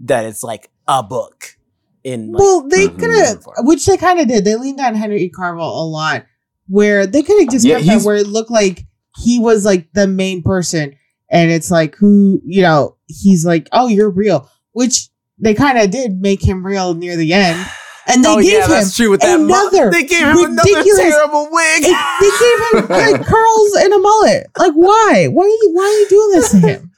[0.01, 1.57] that it's like a book.
[2.03, 4.45] In like, well, they could have, which they kind of did.
[4.45, 6.24] They leaned on Henry Cavill a lot,
[6.68, 8.85] where they could have just Yeah, kept that where it looked like
[9.16, 10.95] he was like the main person,
[11.31, 15.09] and it's like who you know he's like, oh, you're real, which
[15.39, 17.59] they kind of did make him real near the end,
[18.07, 19.39] and they oh gave yeah, him true that.
[19.41, 21.82] mu- another they gave him another ridiculous- terrible wig.
[21.84, 22.89] it- they gave him
[23.20, 24.47] like curls and a mullet.
[24.59, 25.28] Like, why?
[25.30, 26.91] Why are you, why are you doing this to him?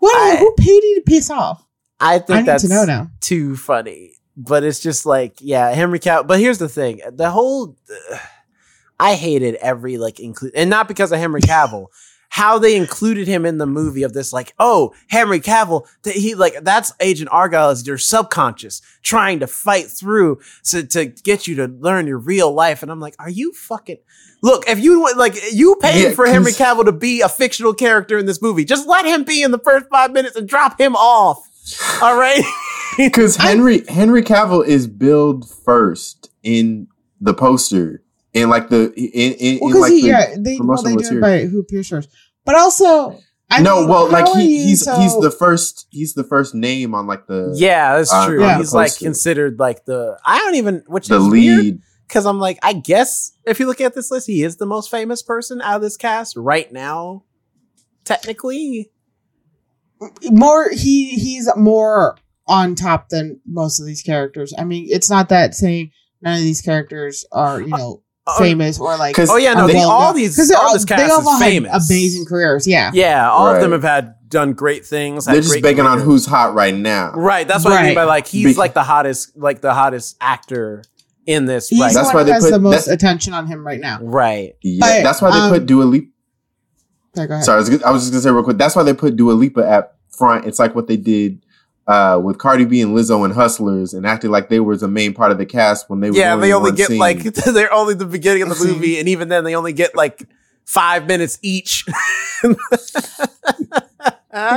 [0.00, 0.14] What?
[0.16, 1.64] I- who paid you to piss off?
[1.98, 3.10] I think I that's to know now.
[3.20, 4.12] too funny.
[4.36, 6.26] But it's just like, yeah, Henry Cavill.
[6.26, 7.74] But here's the thing: the whole,
[9.00, 11.86] I hated every like include, and not because of Henry Cavill.
[12.28, 16.54] How they included him in the movie of this, like, oh, Henry Cavill, he like
[16.62, 21.66] that's Agent Argylle is your subconscious trying to fight through to, to get you to
[21.66, 22.82] learn your real life.
[22.82, 23.98] And I'm like, are you fucking
[24.42, 24.68] look?
[24.68, 28.18] If you want, like, you paid Yeah, for Henry Cavill to be a fictional character
[28.18, 30.94] in this movie, just let him be in the first five minutes and drop him
[30.96, 31.48] off.
[32.02, 32.44] All right.
[32.96, 36.88] Because Henry Henry Cavill is billed first in
[37.20, 38.02] the poster
[38.36, 40.94] in like the in, in, Well, in because like he, the yeah, they well, they
[40.96, 42.08] do it by who appears first,
[42.44, 43.18] but also
[43.48, 46.94] I no, mean, well, like he, he's so- he's the first he's the first name
[46.94, 48.40] on like the Yeah, that's Uh, true.
[48.40, 48.58] yeah.
[48.58, 51.80] He's like considered like the I don't even which the is lead.
[52.08, 54.90] because I'm like I guess if you look at this list, he is the most
[54.90, 57.22] famous person out of this cast right now.
[58.04, 58.90] Technically,
[60.30, 62.16] more he he's more
[62.46, 64.52] on top than most of these characters.
[64.56, 65.90] I mean, it's not that saying
[66.22, 68.02] none of these characters are you know Oh,
[68.38, 71.20] famous or like oh yeah, no, They- they, all these because all this cast all
[71.20, 72.66] is had famous, amazing careers.
[72.66, 75.24] Yeah, Yeah, all of them have had done great things.
[75.26, 77.12] They're just great banking on who's hot right now.
[77.12, 77.46] right.
[77.46, 80.82] That's what I mean by like he's Bec- like the hottest, like the hottest actor
[81.26, 81.68] in this.
[81.68, 84.00] he's right, That's why they has put- the most attention on him right now.
[84.02, 84.54] right.
[84.62, 86.06] Yeah, But, that's why they um, put Dua Lipa.
[87.14, 87.44] Sorry, go ahead.
[87.44, 88.58] Sorry, I was, I was just gonna say real quick.
[88.58, 90.44] That's why they put Dua Lipa at front.
[90.46, 91.44] It's like what they did
[91.86, 95.14] uh, with Cardi B and Lizzo and Hustlers, and acted like they were the main
[95.14, 96.98] part of the cast when they were Yeah, they only one get scene.
[96.98, 100.28] like they're only the beginning of the movie, and even then they only get like
[100.64, 101.84] five minutes each.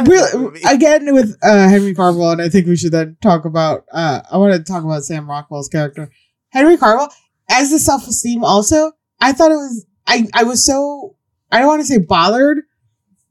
[0.05, 3.85] really, again with uh, Henry Cavill, and I think we should then talk about.
[3.91, 6.09] Uh, I want to talk about Sam Rockwell's character,
[6.49, 7.09] Henry Cavill,
[7.49, 8.43] as the self esteem.
[8.43, 9.85] Also, I thought it was.
[10.07, 11.15] I I was so
[11.51, 12.59] I don't want to say bothered,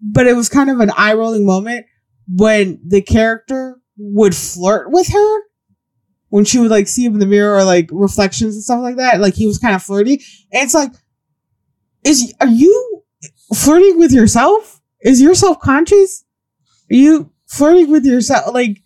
[0.01, 1.87] but it was kind of an eye rolling moment
[2.29, 5.41] when the character would flirt with her
[6.31, 8.97] when she would like see him in the mirror or like reflections and stuff like
[8.97, 9.21] that.
[9.21, 10.23] Like he was kind of flirty,
[10.53, 10.93] and it's like,
[12.05, 13.03] is are you
[13.55, 14.81] flirting with yourself?
[15.01, 16.25] Is your self conscious?
[16.91, 18.55] Are you flirting with yourself?
[18.55, 18.79] Like,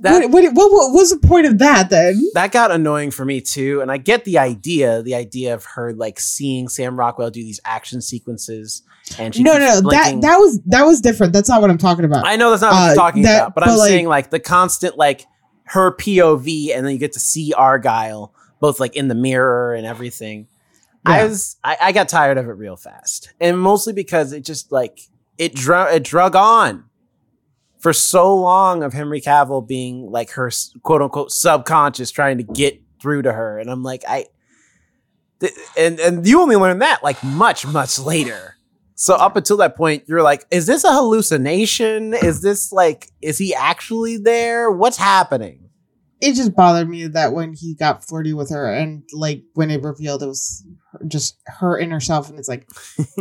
[0.00, 2.22] that what, what, what, was the point of that then?
[2.34, 5.92] that got annoying for me too, and I get the idea, the idea of her
[5.92, 8.82] like seeing Sam Rockwell do these action sequences,
[9.18, 9.90] and she No, no, no.
[9.90, 11.32] That that was that was different.
[11.32, 12.26] That's not what I'm talking about.
[12.26, 14.06] I know that's not what Uh, you're talking that- about, but, but, I'm like- saying
[14.08, 15.26] like the constant like
[15.66, 19.86] her POV, and then you get to see Argylle both like in the mirror and
[19.86, 20.46] everything.
[21.06, 24.72] I was I, I got tired of it real fast, and mostly because it just
[24.72, 25.00] like
[25.36, 26.84] it drug it drug on
[27.84, 30.50] for so long of Henry Cavill being like her
[30.82, 34.24] quote unquote subconscious trying to get through to her, and I'm like I.
[35.40, 38.56] th- And and you only learn that like much much later.
[38.94, 42.14] So up until that point, you're like, is this a hallucination?
[42.14, 44.70] Is this like, is he actually there?
[44.70, 45.60] What's happening?
[46.20, 49.82] it just bothered me that when he got flirty with her and like when it
[49.82, 50.64] revealed it was
[51.06, 52.66] just her inner self and it's like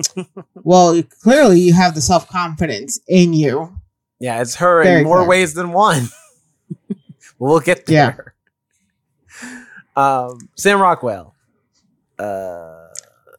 [0.63, 3.75] well clearly you have the self-confidence in you
[4.23, 5.27] Yeah, it's her Very in more clear.
[5.27, 6.07] ways than one.
[7.39, 8.11] we'll get Yeah.
[8.11, 8.35] there.
[9.95, 11.35] Um, Sam Rockwell.
[12.17, 12.87] Uh,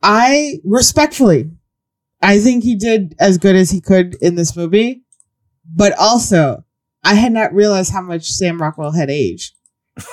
[0.03, 1.51] i respectfully
[2.20, 5.03] i think he did as good as he could in this movie
[5.64, 6.62] but also
[7.03, 9.55] i had not realized how much sam rockwell had aged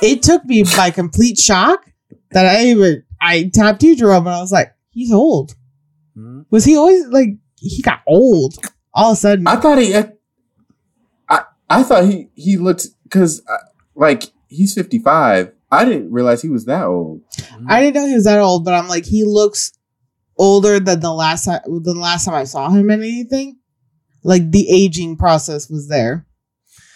[0.02, 1.86] it took me by complete shock
[2.32, 5.56] that i even i tapped you jerome and i was like he's old
[6.16, 6.42] hmm?
[6.52, 8.56] was he always like he got old
[8.94, 10.10] all of a sudden I thought he, I,
[11.72, 13.58] I thought he he looked because uh,
[13.96, 15.54] like he's fifty five.
[15.72, 17.22] I didn't realize he was that old.
[17.68, 19.72] I didn't know he was that old, but I'm like, he looks
[20.38, 23.58] older than the last time than the last time I saw him in anything.
[24.24, 26.28] Like the aging process was there.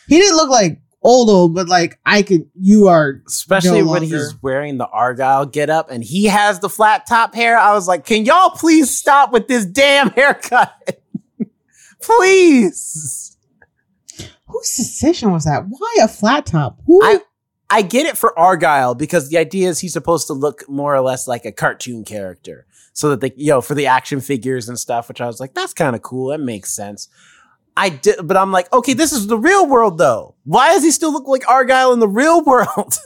[0.07, 2.49] He didn't look like old old, but like I could.
[2.59, 4.17] You are especially no when longer.
[4.17, 7.57] he's wearing the Argylle get up and he has the flat top hair.
[7.57, 11.01] I was like, can y'all please stop with this damn haircut?
[12.01, 13.37] please.
[14.47, 15.65] Whose decision was that?
[15.67, 16.79] Why a flat top?
[16.85, 17.03] Who?
[17.03, 17.19] I
[17.69, 21.01] I get it for Argylle because the idea is he's supposed to look more or
[21.01, 22.65] less like a cartoon character.
[22.93, 25.53] So that they, you know, for the action figures and stuff, which I was like,
[25.53, 26.29] that's kind of cool.
[26.29, 27.09] That makes sense.
[27.75, 30.35] I did, but I'm like, okay, this is the real world though.
[30.45, 32.97] Why does he still look like Argylle in the real world?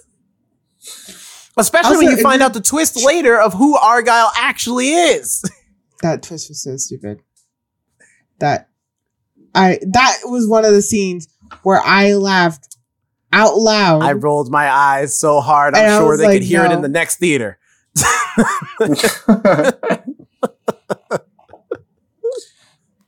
[1.57, 5.43] Especially when you find out the twist later of who Argylle actually is.
[6.01, 7.21] that twist was so stupid.
[8.39, 8.68] That
[9.55, 11.27] I that was one of the scenes
[11.63, 12.77] where I laughed
[13.33, 14.01] out loud.
[14.03, 16.81] I rolled my eyes so hard, I'm And sure they like, could hear it in
[16.81, 17.57] the next theater.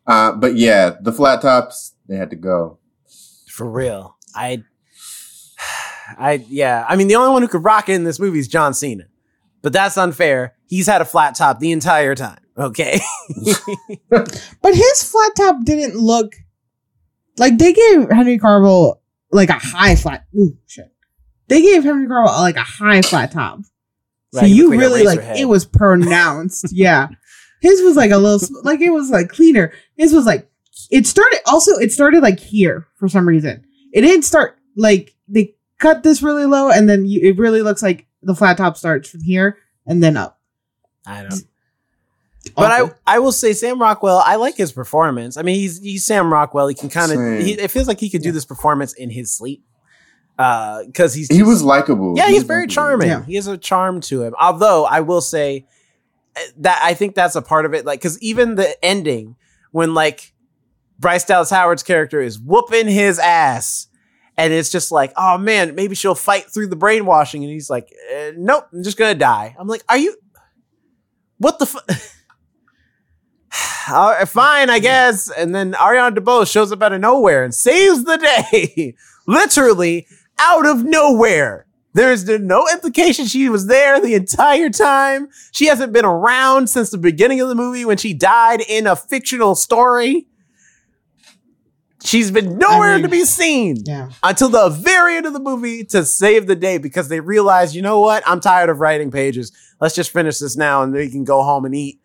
[0.07, 2.79] uh, but yeah, the flat tops they had to go.
[3.47, 4.17] For real.
[4.35, 4.63] I
[6.17, 6.85] I yeah.
[6.87, 9.05] I mean the only one who could rock it in this movie is John Cena.
[9.61, 10.55] but that's unfair.
[10.67, 12.39] He's had a flat top the entire time.
[12.57, 12.99] Okay.
[14.09, 16.35] But his flat top didn't look
[17.37, 18.99] like they gave Henry Cavill
[19.31, 20.25] like a high flat.
[20.37, 20.91] Ooh, shit.
[21.47, 23.59] They gave Henry Cavill like a high flat top.
[24.33, 25.37] So Right, he you looked like a really like Eraserhead.
[25.39, 26.67] it was pronounced.
[26.71, 27.07] yeah.
[27.61, 29.71] His was like a little like it was like cleaner.
[29.97, 30.49] His was like
[30.89, 33.63] it started also it started like here for some reason.
[33.93, 37.81] It didn't start like they cut this really low and then you, it really looks
[37.81, 40.39] like the flat top starts from here and then up.
[41.05, 41.43] I don't.
[42.55, 44.21] But I, I will say Sam Rockwell.
[44.25, 45.37] I like his performance.
[45.37, 46.67] I mean, he's he's Sam Rockwell.
[46.67, 47.19] He can kind of.
[47.19, 49.63] It feels like he could do this performance in his sleep,
[50.37, 52.15] because he's He was likable.
[52.17, 52.73] Yeah, He he's very likable.
[52.73, 53.07] charming.
[53.09, 53.23] Yeah.
[53.25, 54.33] He has a charm to him.
[54.39, 55.67] Although I will say
[56.35, 57.85] eh, that I think that's a part of it.
[57.85, 59.35] Like, because even the ending
[59.71, 60.33] when like
[60.97, 63.87] Bryce Dallas Howard's character is whooping his ass.
[64.37, 67.43] And it's just like, oh man, maybe she'll fight through the brainwashing.
[67.43, 69.55] And he's like, eh, nope, I'm just gonna die.
[69.59, 70.15] I'm like, are you?
[71.37, 72.01] What the?
[73.89, 75.29] Right, fine, I guess.
[75.29, 78.95] And then Ariana DeBose shows up out of nowhere and saves the day,
[79.27, 80.07] literally
[80.39, 81.65] out of nowhere.
[81.93, 85.27] There's no implication she was there the entire time.
[85.51, 88.95] She hasn't been around since the beginning of the movie when she died in a
[88.95, 90.27] fictional story.
[92.03, 94.09] She's been nowhere mean, to be seen yeah.
[94.23, 97.81] until the very end of the movie to save the day because they realize, you
[97.83, 98.23] know what?
[98.25, 99.51] I'm tired of writing pages.
[99.79, 102.00] Let's just finish this now and we can go home and eat.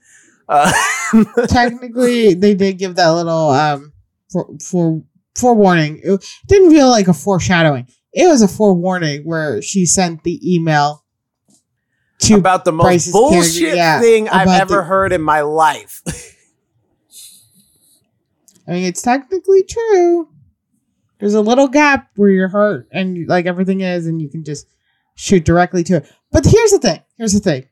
[0.49, 0.72] Uh,
[1.49, 3.92] technically they did give that little um
[4.30, 5.03] for for
[5.36, 6.01] forewarning.
[6.03, 7.88] It didn't feel like a foreshadowing.
[8.12, 11.05] It was a forewarning where she sent the email
[12.20, 16.03] to about the most Bryce's bullshit yeah, thing I've ever the- heard in my life.
[18.68, 20.28] I mean it's technically true.
[21.18, 24.66] There's a little gap where your heart and like everything is and you can just
[25.14, 26.12] shoot directly to it.
[26.30, 27.01] But here's the thing.
[27.16, 27.68] Here's the thing.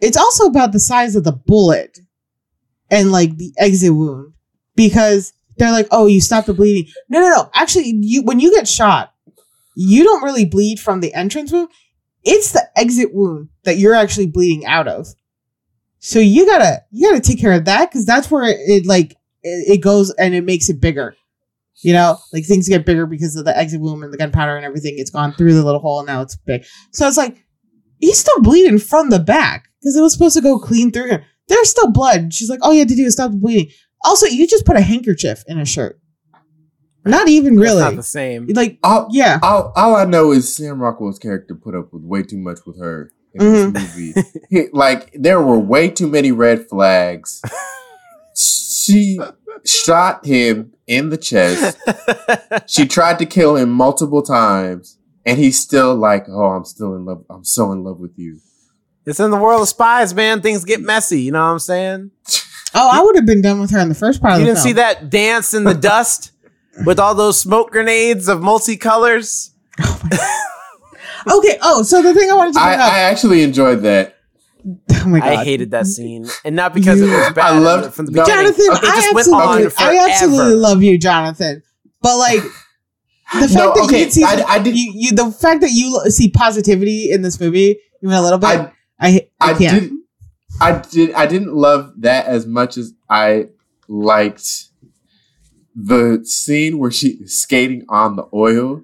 [0.00, 1.98] It's also about the size of the bullet
[2.90, 4.32] and like the exit wound
[4.74, 7.50] because they're like, "Oh, you stopped the bleeding." No, no, no.
[7.54, 9.12] Actually, you when you get shot,
[9.74, 11.68] you don't really bleed from the entrance wound.
[12.24, 15.06] It's the exit wound that you're actually bleeding out of.
[15.98, 19.12] So you gotta you gotta take care of that because that's where it, it like
[19.42, 21.16] it, it goes and it makes it bigger.
[21.82, 24.64] You know, like things get bigger because of the exit wound and the gunpowder and
[24.64, 24.94] everything.
[24.96, 26.64] It's gone through the little hole and now it's big.
[26.92, 27.44] So it's like
[27.98, 31.22] he's still bleeding from the back because it was supposed to go clean through him.
[31.48, 32.32] There's still blood.
[32.34, 33.70] She's like, all you had to do is stop the bleeding.
[34.04, 35.98] Also, you just put a handkerchief in a shirt.
[37.04, 37.80] Not even That's really.
[37.82, 38.48] not the same.
[38.48, 39.38] like, All, yeah.
[39.42, 42.80] all, all I know is Sam Rockwell's character put up with way too much with
[42.80, 43.72] her in Mhm.
[43.74, 44.28] this movie.
[44.50, 47.40] He- like there were way too many red flags.
[48.34, 49.18] She
[49.64, 51.78] shot him in the chest.
[52.66, 57.04] She tried to kill him multiple times, and he's still like, "Oh, I'm still in
[57.04, 57.24] love.
[57.30, 58.38] I'm so in love with you."
[59.06, 60.40] It's in the world of spies, man.
[60.42, 61.22] Things get messy.
[61.22, 62.10] You know what I'm saying?
[62.74, 64.46] Oh, I would have been done with her in the first part You of the
[64.54, 66.32] didn't see that dance in the dust
[66.84, 69.50] with all those smoke grenades of multicolors?
[69.80, 70.00] Oh
[71.38, 71.58] okay.
[71.62, 72.92] Oh, so the thing I wanted to I, bring up.
[72.92, 74.16] I actually enjoyed that.
[74.66, 75.28] oh my god.
[75.28, 77.38] I hated that scene, and not because it was bad.
[77.54, 78.34] I loved- it from the beginning.
[78.34, 79.90] Jonathan, it just I went absolutely, forever.
[79.90, 81.62] I absolutely love you, Jonathan.
[82.02, 82.48] But like the
[83.48, 86.00] fact No, that okay, you see, I- I did- you, you, the fact that you
[86.10, 89.80] see positivity in this movie, even a little bit, I I, I, I can't.
[89.82, 89.92] did.
[90.60, 91.12] I did.
[91.12, 93.48] I didn't love that as much as I
[93.88, 94.68] liked
[95.74, 98.82] the scene where she is skating on the oil.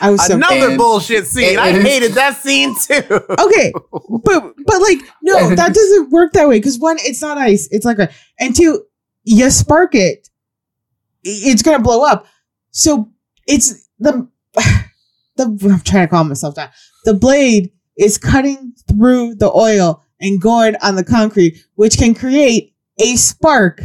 [0.00, 1.50] I was so Another And- bullshit scene.
[1.58, 3.02] and- I hated that scene too.
[3.38, 3.72] okay,
[4.24, 7.84] but but like no, that doesn't work that way because one, it's not ice, it's
[7.86, 8.08] like a,
[8.38, 8.84] and two,
[9.24, 10.28] you spark it,
[11.24, 12.26] it's gonna blow up.
[12.70, 13.10] So
[13.46, 14.28] it's the
[15.36, 16.68] the I'm trying to calm myself down.
[17.04, 22.74] The blade is cutting through the oil and going on the concrete, which can create
[23.00, 23.80] a spark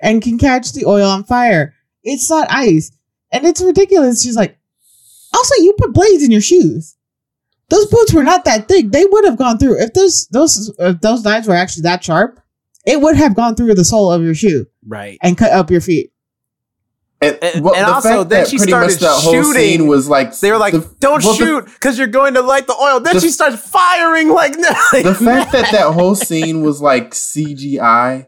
[0.00, 1.74] and can catch the oil on fire.
[2.02, 2.90] It's not ice,
[3.30, 4.22] and it's ridiculous.
[4.22, 4.58] She's like,
[5.34, 6.96] also, you put blades in your shoes
[7.70, 8.90] those boots were not that thick.
[8.90, 12.40] They would have gone through if those those if those knives were actually that sharp.
[12.84, 15.18] It would have gone through the sole of your shoe Right.
[15.22, 16.12] and cut up your feet.
[17.22, 19.52] And, And- well, and the also, then that she pretty much started shooting.
[19.52, 22.66] scene was like They were like, the- "Don't well, shoot, because you're going to light
[22.66, 25.04] the oil." Then The- she starts firing like nothing.
[25.04, 28.26] the fact that that whole scene was like CGI,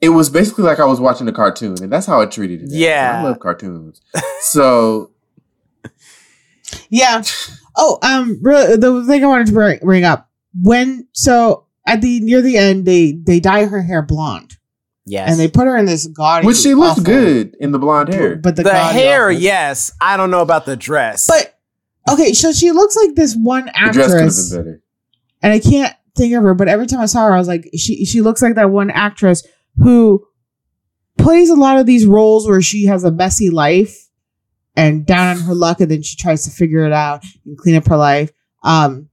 [0.00, 2.68] it was basically like I was watching a cartoon, and that's how I treated it.
[2.70, 3.20] Yeah.
[3.20, 4.00] I love cartoons.
[4.42, 5.10] So
[6.90, 7.22] Yeah.
[7.76, 10.28] Oh, um, the thing I wanted to bring, bring up
[10.60, 14.56] when so at the near the end they they dye her hair blonde
[15.06, 17.78] yes, and they put her in this gaudy, which she looked awful- good in the
[17.78, 18.36] blonde hair.
[18.36, 19.92] but the, the gaudy hair, awful- yes.
[20.00, 21.56] I don't know about the dress, But
[22.10, 24.82] Okay, so she looks like this one The dress could have actress, been better.
[25.42, 26.54] and I can't think of her.
[26.54, 28.90] But every time I saw her, I was like, she she looks like that one
[28.90, 29.46] actress
[29.76, 30.26] who
[31.18, 34.08] plays a lot of these roles where she has a messy life
[34.76, 37.76] and down on her luck, and then she tries to figure it out and clean
[37.76, 38.30] up her life.
[38.64, 39.08] Um,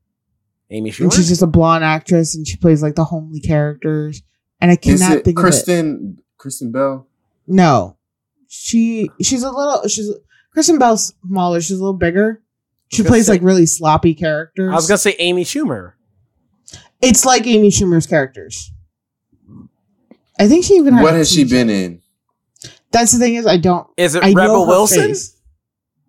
[0.72, 4.22] Amy and she's just a blonde actress, and she plays like the homely characters.
[4.60, 5.48] And I Is cannot it think of it.
[5.48, 7.08] Kristen Kristen Bell?
[7.48, 7.98] No,
[8.48, 10.10] she she's a little she's
[10.54, 11.62] Kristen Bell's smaller.
[11.62, 12.42] She's a little bigger.
[12.90, 14.72] She plays say- like really sloppy characters.
[14.72, 15.94] I was gonna say Amy Schumer.
[17.02, 18.72] it's like Amy Schumer's characters.
[20.40, 22.02] I think she even had What has she been in?
[22.92, 23.88] That's the thing is I don't.
[23.98, 25.08] Is it I know Rebel her Wilson?
[25.10, 25.36] face.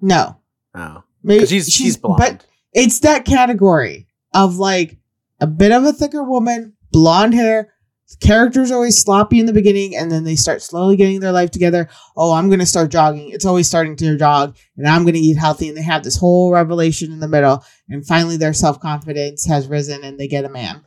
[0.01, 0.37] No,
[0.75, 2.19] Oh, maybe 'Cause she's she's blonde.
[2.19, 4.97] But it's that category of like
[5.41, 7.73] a bit of a thicker woman, blonde hair.
[8.21, 11.51] Characters are always sloppy in the beginning, and then they start slowly getting their life
[11.51, 11.89] together.
[12.17, 13.31] Oh, I'm gonna start jogging.
[13.31, 15.69] It's always starting to jog, and I'm gonna eat healthy.
[15.69, 19.67] And they have this whole revelation in the middle, and finally their self confidence has
[19.67, 20.85] risen, and they get a man.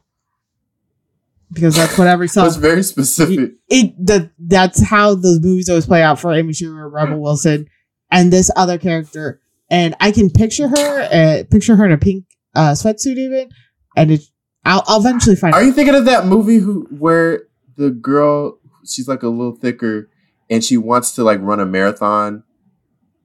[1.53, 3.51] Because that's what every That's self very specific.
[3.69, 7.67] it the that's how those movies always play out for Amy Schumer, Rebel Wilson,
[8.09, 9.41] and this other character.
[9.69, 12.25] And I can picture her, uh, picture her in a pink
[12.55, 13.49] uh, sweatsuit, even.
[13.95, 14.21] And it,
[14.65, 15.53] I'll, I'll eventually find.
[15.53, 15.65] Are out.
[15.65, 17.43] you thinking of that movie who where
[17.77, 20.09] the girl she's like a little thicker
[20.49, 22.43] and she wants to like run a marathon?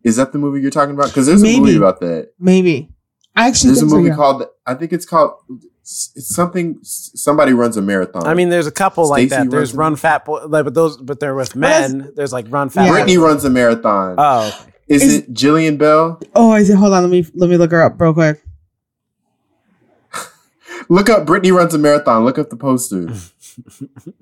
[0.04, 1.08] Is that the movie you're talking about?
[1.08, 2.32] Because there's a movie about that.
[2.38, 2.90] Maybe
[3.34, 4.14] I actually There's a think so, movie yeah.
[4.16, 5.34] called I think it's called
[5.82, 8.26] it's something somebody runs a marathon.
[8.26, 9.50] I mean, there's a couple like that.
[9.50, 12.12] There's runs a- Run Fat Boy, like, but those, but they're with men.
[12.16, 12.84] There's like Run Fat.
[12.84, 12.88] Yeah.
[12.90, 12.94] Boy.
[12.94, 14.16] Brittany runs a marathon.
[14.18, 16.20] Oh, is, is- it Jillian Bell?
[16.34, 17.02] Oh, I said, hold on.
[17.02, 18.42] Let me let me look her up real quick.
[20.88, 22.24] Look up Brittany runs a marathon.
[22.24, 23.08] Look up the poster.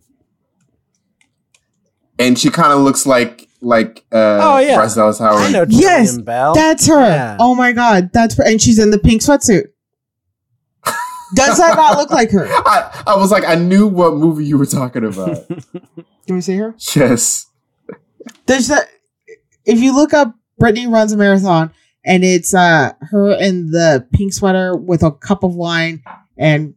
[2.19, 4.77] and she kind of looks like like uh Oh, yeah.
[4.77, 5.43] Bryce Dallas Howard.
[5.43, 6.55] I know Yes, Bell.
[6.55, 7.01] That's her.
[7.01, 7.37] Yeah.
[7.41, 8.45] Oh my god, that's her.
[8.45, 9.67] and she's in the pink sweatsuit.
[11.35, 12.47] Does that not look like her?
[12.49, 15.47] I, I was like, I knew what movie you were talking about.
[16.27, 16.75] Can we see her?
[16.95, 17.47] yes.
[18.47, 18.89] There's that.
[19.67, 21.73] If you look up Brittany runs a marathon,
[22.07, 26.03] and it's uh her in the pink sweater with a cup of wine
[26.37, 26.75] and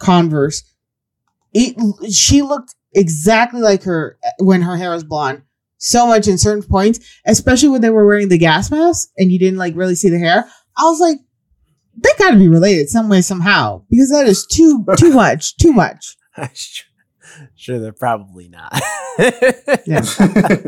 [0.00, 0.62] Converse.
[1.52, 1.76] It,
[2.12, 5.42] she looked exactly like her when her hair was blonde.
[5.78, 9.38] So much in certain points, especially when they were wearing the gas mask and you
[9.38, 10.46] didn't like really see the hair.
[10.76, 11.18] I was like,
[11.96, 15.72] they got to be related some way somehow because that is too too much, too
[15.72, 16.16] much.
[17.54, 18.80] sure, they're probably not.
[19.86, 20.02] Yeah.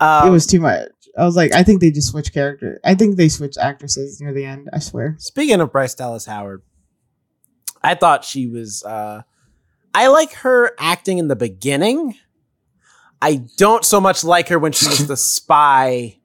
[0.00, 0.88] Um, it was too much.
[1.16, 2.80] I was like, I think they just switched character.
[2.84, 4.68] I think they switched actresses near the end.
[4.72, 5.14] I swear.
[5.18, 6.62] Speaking of Bryce Dallas Howard,
[7.86, 8.82] I thought she was.
[8.84, 9.22] uh
[9.94, 12.16] I like her acting in the beginning.
[13.22, 16.18] I don't so much like her when she was the spy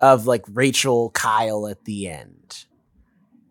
[0.00, 2.64] of like Rachel Kyle at the end,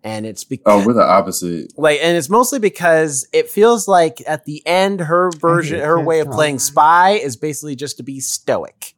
[0.03, 1.73] and it's because Oh, we're the opposite.
[1.77, 6.21] like, and it's mostly because it feels like at the end her version, her way
[6.21, 8.95] of playing spy is basically just to be stoic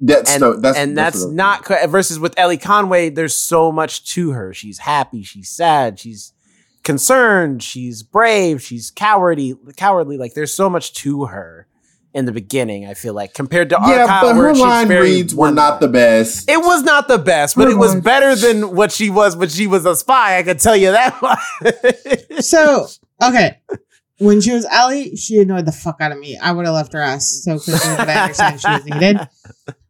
[0.00, 3.10] That's and no, that's and that's, what I'm- not co- versus with Ellie Conway.
[3.10, 4.54] There's so much to her.
[4.54, 5.22] She's happy.
[5.22, 5.98] She's sad.
[6.00, 6.32] She's
[6.84, 7.62] concerned.
[7.62, 8.62] She's brave.
[8.62, 9.54] She's cowardly.
[9.76, 10.16] Cowardly.
[10.18, 11.66] Like there's so much to her
[12.14, 12.86] in the beginning.
[12.86, 15.88] I feel like compared to Yeah, Archive, but her she's line reads were not the
[15.88, 16.48] best.
[16.50, 19.36] It was not the best, but Her it was line- better than what she was
[19.36, 20.38] when she was a spy.
[20.38, 21.18] I can tell you that.
[22.40, 22.86] So
[23.22, 23.58] okay,
[24.18, 26.38] when she was Ellie, she annoyed the fuck out of me.
[26.38, 29.28] I would have left her ass so quickly, but I understand she was needed.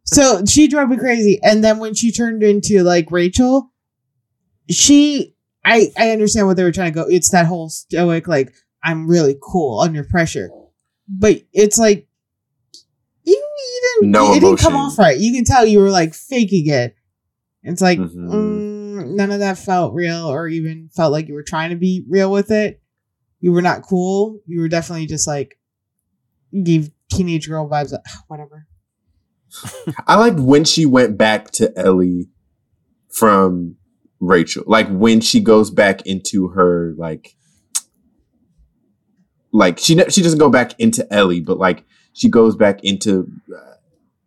[0.05, 1.39] So she drove me crazy.
[1.43, 3.71] And then when she turned into like Rachel,
[4.69, 7.07] she I I understand what they were trying to go.
[7.09, 8.53] It's that whole stoic like
[8.83, 10.49] I'm really cool under pressure,
[11.07, 12.07] but it's like
[13.23, 15.17] you, you didn't No it didn't come off right.
[15.17, 16.95] You can tell you were like faking it.
[17.63, 18.15] It's like Mhm.
[18.15, 22.05] mm, none of that felt real, or even felt like you were trying to be
[22.09, 22.81] real with it.
[23.41, 24.39] You were not cool.
[24.45, 25.59] You were definitely just like
[26.63, 27.91] gave teenage girl vibes.
[28.01, 28.65] Like, whatever.
[30.07, 32.29] I liked when she went back to Ellie
[33.09, 33.75] from
[34.19, 34.63] Rachel.
[34.67, 37.35] Like when she goes back into her like
[39.51, 43.27] like she ne- she doesn't go back into Ellie, but like she goes back into
[43.53, 43.73] uh,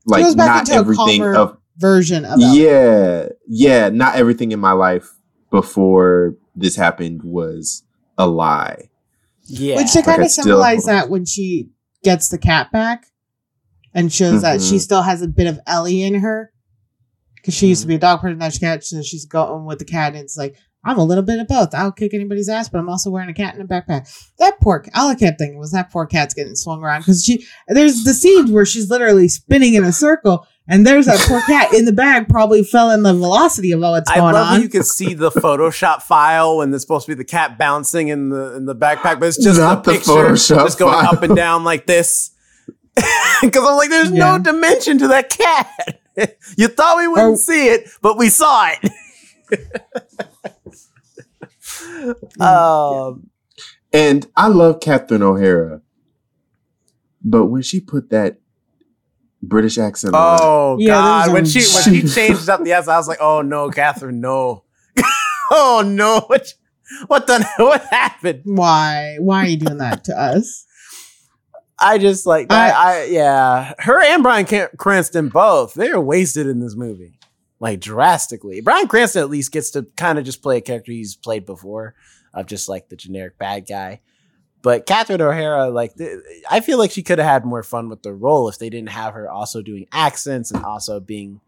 [0.07, 2.61] like back not into everything calmer of Version of Ellie.
[2.63, 5.09] yeah yeah not everything in my life
[5.51, 7.83] before this happened was
[8.19, 8.89] a lie.
[9.45, 9.77] yeah.
[9.77, 11.71] Which they kind I of still- symbolize that when she
[12.05, 13.07] gets the cat back
[13.95, 14.81] and shows that she Mhm.
[14.81, 16.52] still has a bit of Ellie in her.
[17.43, 18.03] Because she used to be a mm-hmm.
[18.03, 20.99] dog person, now she's cat, so she's going with the cat, and it's like, I'm
[20.99, 21.75] a little bit of both.
[21.75, 24.13] I'll kick anybody's ass, but I'm also wearing a cat in a backpack.
[24.39, 27.47] That poor, all I kept thinking was that poor cat's getting swung around because she,
[27.69, 31.73] there's the scenes where she's literally spinning in a circle, And there's that poor cat
[31.73, 34.55] in the bag, probably fell in the velocity of all what's I going love on.
[34.55, 38.09] that you can see the Photoshop file when it's supposed to be the cat bouncing
[38.09, 40.95] in the in the backpack, but it's just Not a the picture Photoshop just going
[40.95, 41.15] file.
[41.15, 42.31] up and down like this.
[43.41, 46.01] Because I'm like, there's no dimension to that cat.
[46.57, 48.93] you thought we wouldn't Or- see it, but we saw it.
[52.41, 53.29] um,
[53.93, 55.81] And I love Catherine O'Hara,
[57.25, 58.39] but when she put that
[59.43, 61.23] British accent on, oh Yeah, God!
[61.25, 63.71] there's When a- she when she changed up the accent, I was like, oh no,
[63.71, 64.65] Catherine, no.
[65.51, 66.55] oh no, what
[67.09, 68.43] what the what happened?
[68.45, 69.17] Why?
[69.19, 70.67] Why are you doing that to us?
[71.79, 74.47] I just like I, I yeah, her and Bryan
[74.79, 77.19] Cranston both they're wasted in this movie,
[77.61, 78.61] like drastically.
[78.61, 81.95] Bryan Cranston at least gets to kind of just play a character he's played before,
[82.35, 84.01] of just like the generic bad guy.
[84.63, 88.03] But Catherine O'Hara, like th- I feel like she could have had more fun with
[88.05, 91.41] the role if they didn't have her also doing accents and also being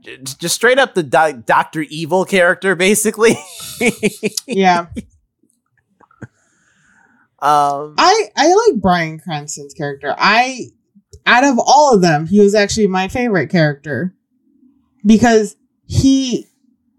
[0.00, 3.36] j- just straight up the Do- Doctor Evil character, basically.
[4.46, 4.86] Yeah,
[7.40, 10.14] um, I I like Bryan Cranston's character.
[10.18, 10.70] I
[11.24, 14.14] out of all of them, he was actually my favorite character
[15.06, 15.56] because
[15.86, 16.46] he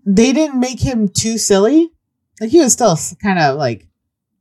[0.06, 1.92] they didn't make him too silly.
[2.40, 3.88] Like he was still kind of like,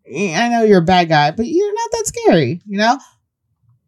[0.07, 2.99] "Eh, I know you're a bad guy, but you're not that scary, you know.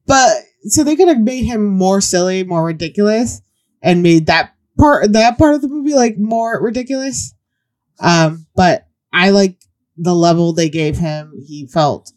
[0.06, 3.40] But so they could have made him more silly, more ridiculous,
[3.82, 7.34] and made that part that part of the movie like more ridiculous.
[8.00, 9.58] Um, but I like
[10.00, 11.32] the level they gave him.
[11.46, 12.12] He felt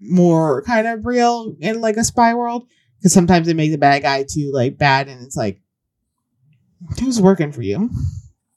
[0.00, 2.68] more kind of real in like a spy world
[2.98, 5.60] because sometimes they make the bad guy too like bad, and it's like,
[7.00, 7.90] who's working for you?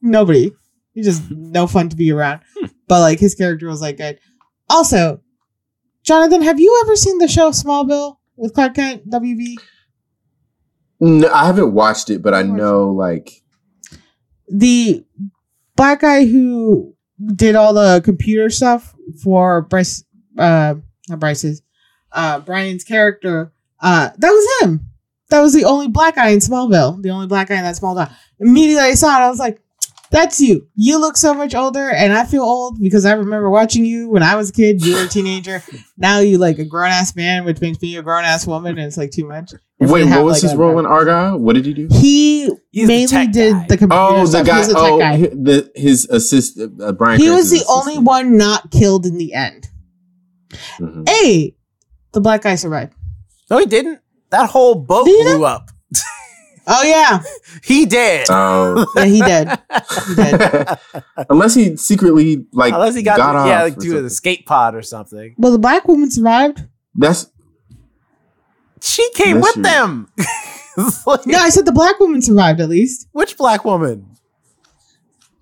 [0.01, 0.51] Nobody.
[0.93, 2.41] You're just no fun to be around.
[2.57, 2.67] Hmm.
[2.87, 4.19] But like his character was like good.
[4.69, 5.21] Also,
[6.03, 9.55] Jonathan, have you ever seen the show Smallville with Clark Kent, WB?
[10.99, 13.31] no, I haven't watched it, but I know like
[14.47, 15.05] the
[15.75, 16.95] black guy who
[17.35, 20.03] did all the computer stuff for Bryce,
[20.37, 20.75] uh,
[21.09, 21.61] not Bryce's,
[22.11, 24.87] uh, Bryan's character, uh, that was him.
[25.29, 27.95] That was the only black guy in Smallville, the only black guy in that small
[27.95, 28.13] town.
[28.39, 29.61] Immediately I saw it, I was like,
[30.11, 30.67] that's you.
[30.75, 34.21] You look so much older, and I feel old because I remember watching you when
[34.23, 34.85] I was a kid.
[34.85, 35.63] You were a teenager.
[35.97, 38.87] Now you like a grown ass man, which makes me a grown ass woman, and
[38.87, 39.53] it's like too much.
[39.79, 41.39] If wait, what have, was like, his role in Argylle?
[41.39, 41.87] What did he do?
[41.89, 43.65] He He's mainly tech did guy.
[43.67, 44.45] the computer Oh, the stuff.
[44.45, 44.57] He guy.
[44.59, 45.17] was the tech Oh, guy.
[45.17, 46.81] the his assistant.
[46.81, 47.19] Uh, Bryan.
[47.19, 49.67] he was the Cranston's only one not killed in the end.
[50.79, 51.07] Mhm.
[51.09, 51.55] Hey,
[52.11, 52.93] the black guy survived.
[53.49, 53.99] no, he didn't.
[54.29, 55.71] That whole boat Did blew up.
[56.73, 57.21] Oh yeah,
[57.63, 58.27] He did.
[58.29, 58.77] Oh.
[58.79, 59.49] Um, yeah, he did.
[60.07, 60.67] He did.
[61.29, 63.99] Unless he secretly like Unless he got, off yeah, like or do something.
[63.99, 65.35] an escape pod or something.
[65.37, 66.63] Well, the black woman survived.
[66.95, 67.29] That's
[68.81, 69.63] She came That's with true.
[69.63, 70.07] them.
[71.05, 73.07] Like, No, I said the black woman survived at least.
[73.11, 74.07] Which black woman?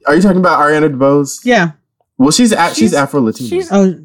[0.08, 1.42] Are you talking about Ariana DeBose?
[1.44, 1.74] Yeah.
[2.18, 3.48] Well, she's a- she's, She's- Afro Latina.
[3.50, 3.96] she's- Oh,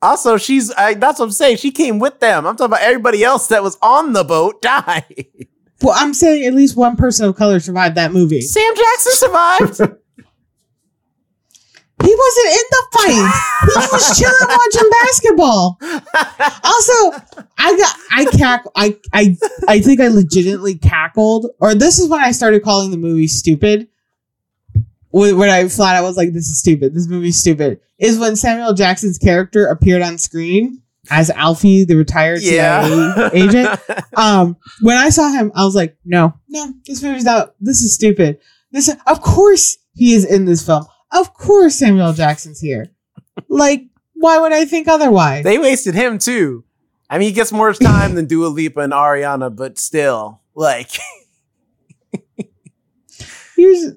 [0.00, 1.56] Also, she's I, that's what I'm saying.
[1.56, 2.46] She came with them.
[2.46, 5.26] I'm talking about everybody else that was on the boat died.
[5.82, 8.40] Well, I'm saying at least one person of color survived that movie.
[8.40, 9.98] Sam Jackson survived.
[12.00, 13.32] He wasn't in the fight.
[13.62, 15.78] He was chilling watching basketball.
[16.62, 19.36] Also, I got I cack I I
[19.66, 23.88] I think I legitimately cackled, or this is when I started calling the movie stupid.
[25.10, 26.94] When when I flat out was like, "This is stupid.
[26.94, 32.40] This movie's stupid." Is when Samuel Jackson's character appeared on screen as Alfie, the retired
[32.40, 33.80] CIA yeah, agent.
[34.16, 37.54] Um, when I saw him, I was like, "No, no, this movie's not.
[37.60, 38.38] This is stupid.
[38.72, 40.84] This, of course, he is in this film.
[41.12, 42.88] Of course, Samuel Jackson's here.
[43.48, 45.44] Like, why would I think otherwise?
[45.44, 46.64] they wasted him too.
[47.08, 50.90] I mean, he gets more time than Dua Lipa and Ariana, but still, like,
[53.56, 53.92] He's,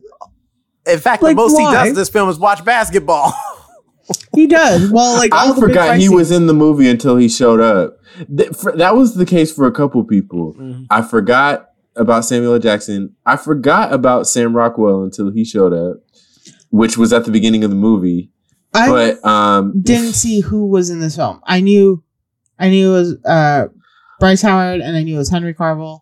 [0.88, 1.70] in fact, Like, the most why?
[1.70, 3.34] he does in this film is watch basketball.
[4.36, 4.90] He does.
[4.92, 7.98] Well, like all I the forgot he was in the movie until he showed up.
[8.36, 10.54] Th- for- that was the case for a couple people.
[10.54, 10.86] Mhm.
[10.90, 13.16] I forgot about Samuel Jackson.
[13.26, 15.98] I forgot about Sam Rockwell until he showed up,
[16.70, 18.32] which was at the beginning of the movie.
[18.74, 21.42] I but um, didn't see who was in this film.
[21.46, 22.02] I knew,
[22.58, 23.66] I knew it was uh,
[24.20, 26.00] Bryce Howard, and I knew it was Henry Cavill.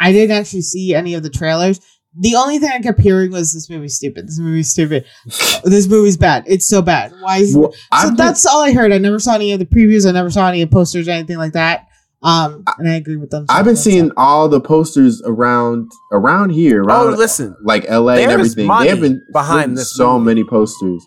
[0.00, 1.80] I didn't actually see any of the trailers.
[2.16, 4.26] The only thing I kept hearing was this movie's stupid.
[4.28, 5.04] This movie's stupid.
[5.64, 6.44] this movie's bad.
[6.46, 7.12] It's so bad.
[7.20, 8.92] Why is well, so I've been- that's all I heard.
[8.92, 10.08] I never saw any of the previews.
[10.08, 11.86] I never saw any of posters or anything like that.
[12.20, 13.46] Um, and I agree with them.
[13.48, 18.66] I've been seeing all the posters around around here, Oh, listen, like LA and everything.
[18.66, 20.26] They have been behind this so movie.
[20.34, 21.06] many posters.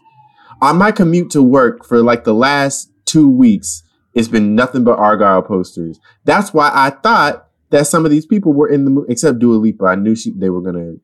[0.61, 3.84] On my commute to work for like the last two weeks,
[4.14, 5.99] it's been nothing but Argylle posters.
[6.23, 9.56] That's why I thought that some of these people were in the movie, except Dua
[9.56, 9.85] Lipa.
[9.85, 10.95] I knew she, they were gonna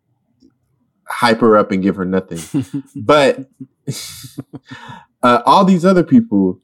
[1.07, 2.63] hype her up and give her nothing,
[2.95, 3.49] but
[5.23, 6.61] uh, all these other people,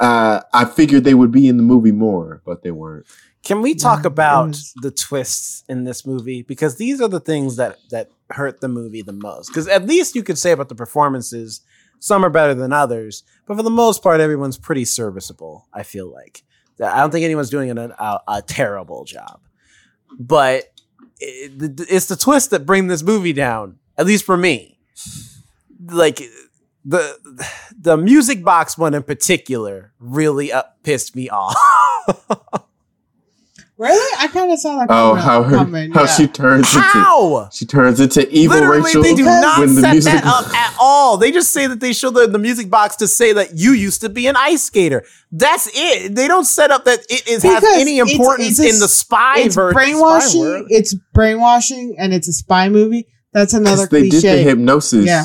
[0.00, 3.06] uh, I figured they would be in the movie more, but they weren't.
[3.42, 6.42] Can we talk about the twists in this movie?
[6.42, 9.48] Because these are the things that that hurt the movie the most.
[9.48, 11.62] Because at least you could say about the performances,
[11.98, 15.68] some are better than others, but for the most part, everyone's pretty serviceable.
[15.72, 16.44] I feel like
[16.82, 19.40] I don't think anyone's doing a, a, a terrible job,
[20.18, 20.64] but
[21.18, 23.78] it, it's the twist that bring this movie down.
[23.98, 24.78] At least for me,
[25.86, 26.22] like
[26.84, 27.18] the
[27.78, 30.52] the music box one in particular really
[30.82, 31.56] pissed me off.
[33.80, 34.16] Really?
[34.18, 34.88] I kind of saw that.
[34.90, 36.06] Oh, how her, coming, how yeah.
[36.06, 39.92] she turns into she turns into evil Literally, Rachel they do not when the set
[39.92, 40.12] music.
[40.12, 41.16] that up at all.
[41.16, 44.02] They just say that they show the, the music box to say that you used
[44.02, 45.02] to be an ice skater.
[45.32, 46.14] That's it.
[46.14, 48.92] They don't set up that it is has any importance it's a in the s-
[48.92, 49.74] spy It's version.
[49.74, 50.28] brainwashing.
[50.28, 50.66] spy world.
[50.68, 53.06] It's brainwashing, and it's a spy movie.
[53.32, 55.06] That's another they did the hypnosis.
[55.06, 55.24] Yeah.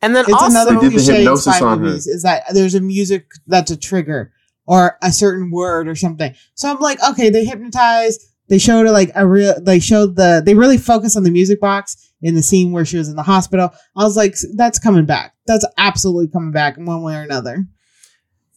[0.00, 1.84] And then it's also, another They did the cliche in hypnosis spy on her.
[1.84, 4.32] movies is that there's a music that's a trigger
[4.66, 6.34] or a certain word or something.
[6.54, 8.22] So I'm like, okay, they hypnotized.
[8.48, 9.54] They showed it like a real.
[9.60, 10.42] They showed the.
[10.44, 13.22] They really focused on the music box in the scene where she was in the
[13.22, 13.70] hospital.
[13.96, 15.34] I was like, that's coming back.
[15.46, 17.66] That's absolutely coming back in one way or another.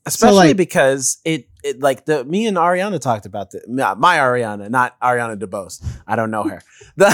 [0.05, 3.61] especially like- because it, it like the me and Ariana talked about the
[3.97, 5.83] my Ariana, not Ariana DeBose.
[6.07, 6.61] I don't know her.
[6.97, 7.07] The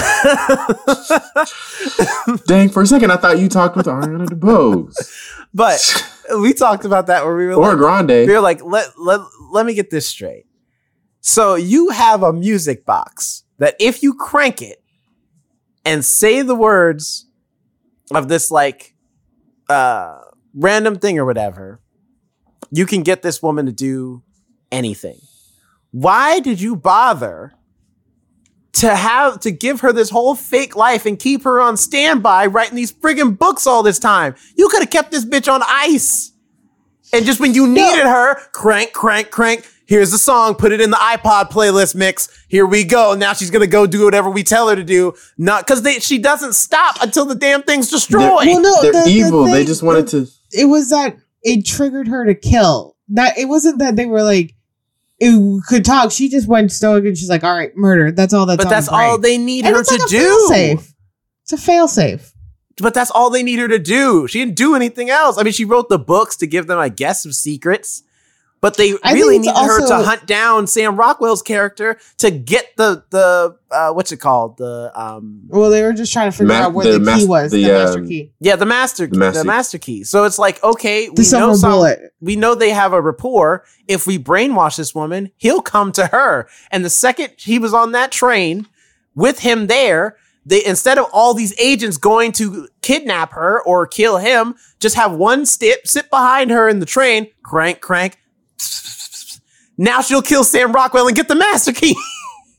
[2.46, 4.94] Dang, for a second I thought you talked with Ariana DeBose
[5.54, 8.26] but we talked about that where we were or like, Grande.
[8.26, 9.20] we were like, let, let,
[9.50, 10.46] let me get this straight.
[11.20, 14.82] So you have a music box that if you crank it
[15.84, 17.28] and say the words
[18.12, 18.94] of this like
[19.68, 20.18] uh
[20.54, 21.80] random thing or whatever,
[22.70, 24.23] you can get this woman to do
[24.74, 25.18] anything.
[25.92, 27.52] Why did you bother
[28.74, 32.74] to have to give her this whole fake life and keep her on standby writing
[32.74, 34.34] these friggin' books all this time?
[34.56, 36.32] You could have kept this bitch on ice.
[37.12, 39.68] And just when you needed her, crank, crank, crank.
[39.86, 40.54] Here's the song.
[40.54, 42.28] Put it in the iPod playlist mix.
[42.48, 43.14] Here we go.
[43.14, 45.12] Now she's gonna go do whatever we tell her to do.
[45.38, 48.22] Not because she doesn't stop until the damn thing's destroyed.
[48.46, 49.44] Well, no, They're the- the evil.
[49.44, 50.26] they just wanted to.
[50.52, 52.96] It was that it triggered her to kill.
[53.10, 54.54] That it wasn't that they were like
[55.18, 56.10] it could talk.
[56.12, 58.62] She just went stoic and she's like, "All right, murder." That's all that's.
[58.62, 60.18] but that's all they need And her it's to like a do.
[60.48, 60.94] fail-safe.
[61.42, 62.32] It's a fail safe.
[62.78, 64.26] But that's all they need her to do.
[64.26, 65.38] She didn't do anything else.
[65.38, 68.02] I mean, she wrote the books to give them, I guess, some secrets.
[68.64, 72.30] But they I really think needed it's her to hunt down Sam Rockwell's character to
[72.30, 76.32] get the the uh, what's it called the um Well, they were just trying to
[76.34, 78.56] figure Ma- out where the the, key mas- was, the, the, master um, key, yeah
[78.56, 80.02] the master The master- the master key.
[80.02, 83.66] So it's like okay, the we know some, we know they have a rapport.
[83.86, 86.48] If we brainwash this woman, he'll come to her.
[86.70, 88.66] And the second he was on that train
[89.14, 90.16] with him there,
[90.46, 95.12] they instead of all these agents going to kidnap her or kill him, just have
[95.12, 98.16] one step sit behind her in the train, crank, crank.
[99.76, 101.96] Now she'll kill Sam Rockwell and get the master key.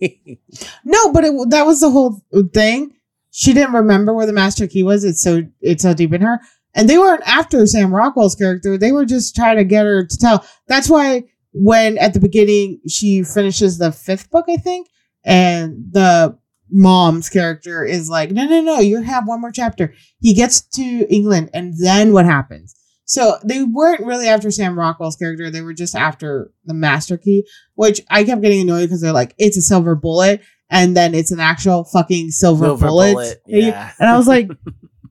[0.83, 2.21] No, but it, that was the whole
[2.53, 2.91] thing.
[3.31, 5.03] She didn't remember where the master key was.
[5.03, 6.39] It's so it's so deep in her,
[6.73, 8.77] and they weren't after Sam Rockwell's character.
[8.77, 10.45] They were just trying to get her to tell.
[10.67, 11.23] That's why
[11.53, 14.89] when at the beginning she finishes the fifth book, I think,
[15.23, 16.37] and the
[16.69, 21.07] mom's character is like, "No, no, no, you have one more chapter." He gets to
[21.09, 22.74] England, and then what happens?
[23.05, 25.49] So they weren't really after Sam Rockwell's character.
[25.51, 29.35] They were just after the master key, which I kept getting annoyed because they're like,
[29.37, 30.41] it's a silver bullet.
[30.71, 33.13] And then it's an actual fucking silver, Silver bullet.
[33.13, 33.91] bullet, And yeah.
[33.99, 34.49] And I was like,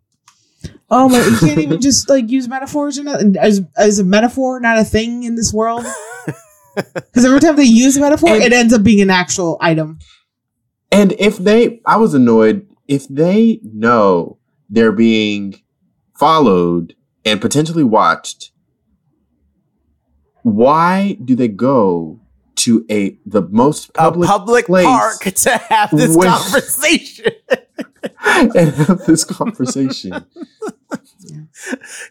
[0.91, 3.37] oh my, you can't even just like use metaphors or nothing.
[3.39, 5.85] As, as a metaphor, not a thing in this world.
[6.75, 10.01] Because every time they use a metaphor, And- it ends up being an actual item.
[10.91, 12.66] And if they, I was annoyed.
[12.89, 14.39] If they know
[14.69, 15.55] they're being
[16.19, 18.51] followed and potentially watched,
[20.43, 22.21] why do they go
[22.57, 27.33] to a the most A public, public place park to have this When- conversation.
[28.25, 30.25] and have this conversation?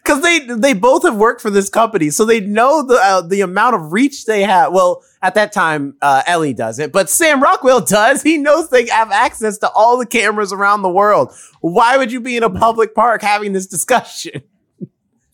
[0.02, 3.40] because they they both have worked for this company, so they know the uh, the
[3.40, 4.72] amount of reach they have.
[4.72, 8.22] Well, at that time, uh, Ellie doesn't, but Sam Rockwell does.
[8.22, 11.32] He knows they have access to all the cameras around the world.
[11.60, 14.42] Why would you be in a public park having this discussion?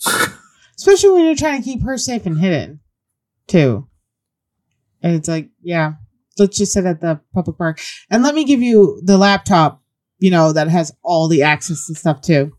[0.76, 2.80] Especially when you're trying to keep her safe and hidden,
[3.46, 3.86] too.
[5.02, 5.94] And it's like, yeah,
[6.38, 7.80] let's just sit at the public park.
[8.10, 9.82] And let me give you the laptop,
[10.18, 12.56] you know, that has all the access and stuff, too.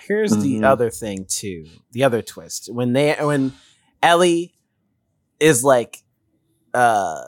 [0.00, 0.64] Here's the Mhm.
[0.64, 1.66] other thing too.
[1.90, 3.52] The other twist when they when
[4.02, 4.54] Ellie
[5.40, 6.04] is like
[6.72, 7.22] uh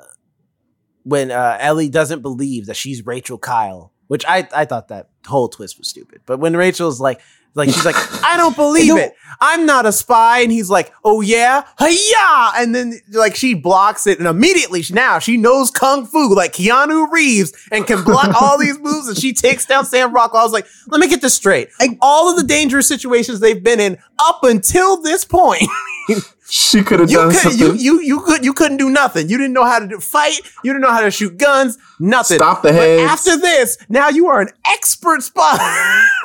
[1.03, 5.49] when uh, Ellie doesn't believe that she's Rachel Kyle, which I I thought that whole
[5.49, 6.21] twist was stupid.
[6.25, 7.21] But when Rachel's like
[7.55, 9.15] like she's like I don't believe it.
[9.41, 14.07] I'm not a spy, and he's like, oh yeah, yeah, and then like she blocks
[14.07, 18.41] it, and immediately she, now she knows kung fu like Keanu Reeves and can block
[18.41, 20.43] all these moves, and she takes down Sam Rockwell.
[20.43, 21.69] I was like, let me get this straight.
[21.79, 25.63] Like all of the dangerous situations they've been in up until this point.
[26.51, 27.61] She could have You done could something.
[27.61, 29.29] you you you could you couldn't do nothing.
[29.29, 30.41] You didn't know how to do, fight.
[30.65, 31.77] You didn't know how to shoot guns.
[32.01, 32.39] Nothing.
[32.39, 33.03] Stop the But heads.
[33.11, 36.07] after this, now you are an expert spy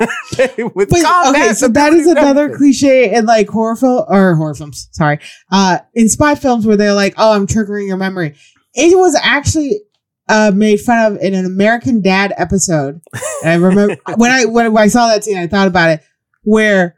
[0.74, 1.28] with But, combat.
[1.42, 2.56] okay, so that is another everything.
[2.58, 4.88] cliche in like horror film or horror films.
[4.92, 5.18] Sorry,
[5.52, 8.34] uh, in spy films where they're like, "Oh, I'm triggering your memory."
[8.74, 9.80] It was actually
[10.28, 13.00] uh, made fun of in an American Dad episode,
[13.42, 16.00] and I remember when I when I saw that scene, I thought about it,
[16.44, 16.96] where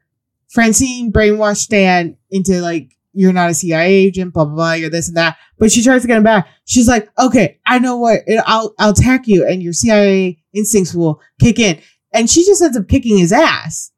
[0.48, 5.08] Francine brainwashed Stan into like, "You're not a CIA agent," blah blah blah, you're this
[5.08, 5.36] and that.
[5.58, 6.48] But she tries to get him back.
[6.66, 8.20] She's like, "Okay, I know what.
[8.46, 11.80] I'll I'll attack you, and your CIA instincts will kick in."
[12.12, 13.92] And she just ends up kicking his ass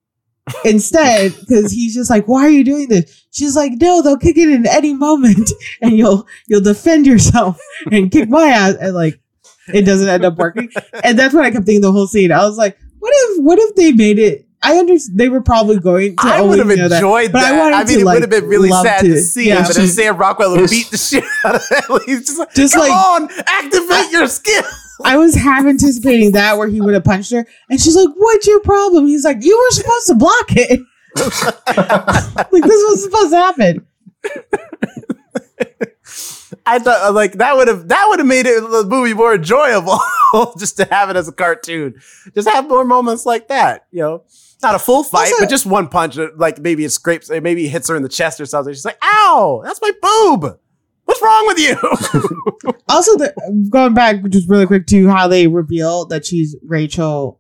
[0.65, 4.37] instead because he's just like why are you doing this she's like no they'll kick
[4.37, 5.51] it in any moment
[5.83, 7.61] and you'll you'll defend yourself
[7.93, 9.21] and kick my ass and like
[9.75, 10.71] it doesn't end up working
[11.05, 13.59] and that's what i kept thinking the whole scene i was like what if what
[13.59, 16.89] if they made it i understand they were probably going to I would have know
[16.89, 17.55] that, enjoyed but that.
[17.55, 19.49] I wanted I mean, to, it like, would have been really sad to- to, see.
[19.49, 19.63] yeah.
[19.67, 22.93] But Sam Rockwell would beat the shit out of Ellie, just like, Just come like-
[22.93, 24.63] on, activate your skill.
[25.05, 28.49] I was half anticipating that where he would have punched her, and she's like, "What's
[28.49, 30.81] your problem?" He's like, "You were supposed to block it.
[32.53, 33.87] like this was supposed to happen."
[36.67, 39.35] I thought uh, like that would have that would have made it the movie more
[39.35, 40.01] enjoyable
[40.59, 41.95] just to have it as a cartoon.
[42.35, 44.25] Just have more moments like that, you know.
[44.63, 46.19] Not a full fight, Also- but just one punch.
[46.19, 48.73] uh, Like maybe it scrapes, uh, maybe it hits her in the chest or something.
[48.75, 50.59] She's like, "Ow, that's my boob.
[51.05, 51.77] What's wrong with you?"
[52.89, 57.39] Also, the, going back just really quick to how they reveal that she's Rachel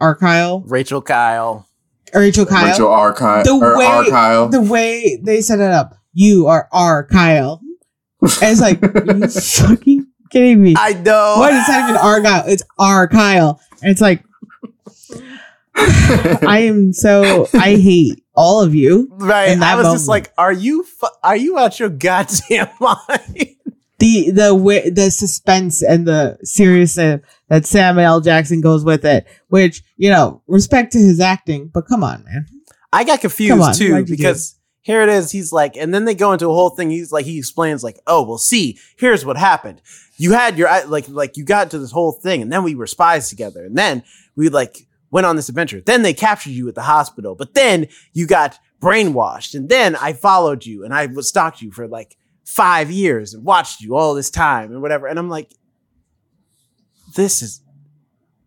[0.00, 1.66] Arkyle, Rachel Kyle.
[2.14, 2.66] Rachel Kyle.
[2.66, 3.12] Rachel R.
[3.12, 3.44] Kyle.
[3.44, 4.04] The way- R.
[4.06, 4.48] Kyle.
[4.48, 7.60] The way they set it up, you are R Kyle.
[8.20, 10.74] And it's like, are you fucking kidding me?
[10.76, 11.36] I know.
[11.38, 12.44] What is not even R Kyle?
[12.48, 13.60] It's R Kyle.
[13.82, 14.24] And it's like,
[16.46, 19.08] I am so I hate all of you.
[19.12, 19.58] Right.
[19.58, 20.84] I was just like, "Are you?
[20.84, 23.56] Fu- are you out your goddamn mind?"
[23.98, 28.20] The the the suspense and the seriousness that Samuel L.
[28.20, 32.46] Jackson goes with it, which you know, respect to his acting, but come on, man.
[32.92, 35.30] I got confused on, too why'd you do because here it is.
[35.30, 36.90] He's like, and then they go into a whole thing.
[36.90, 39.82] He's like, he explains like, oh, well, see, here's what happened.
[40.16, 42.86] You had your like, like you got to this whole thing, and then we were
[42.86, 44.02] spies together, and then
[44.34, 45.80] we like went on this adventure.
[45.80, 50.12] Then they captured you at the hospital, but then you got brainwashed, and then I
[50.12, 54.30] followed you, and I stalked you for like five years and watched you all this
[54.30, 55.06] time and whatever.
[55.06, 55.52] And I'm like,
[57.14, 57.62] this is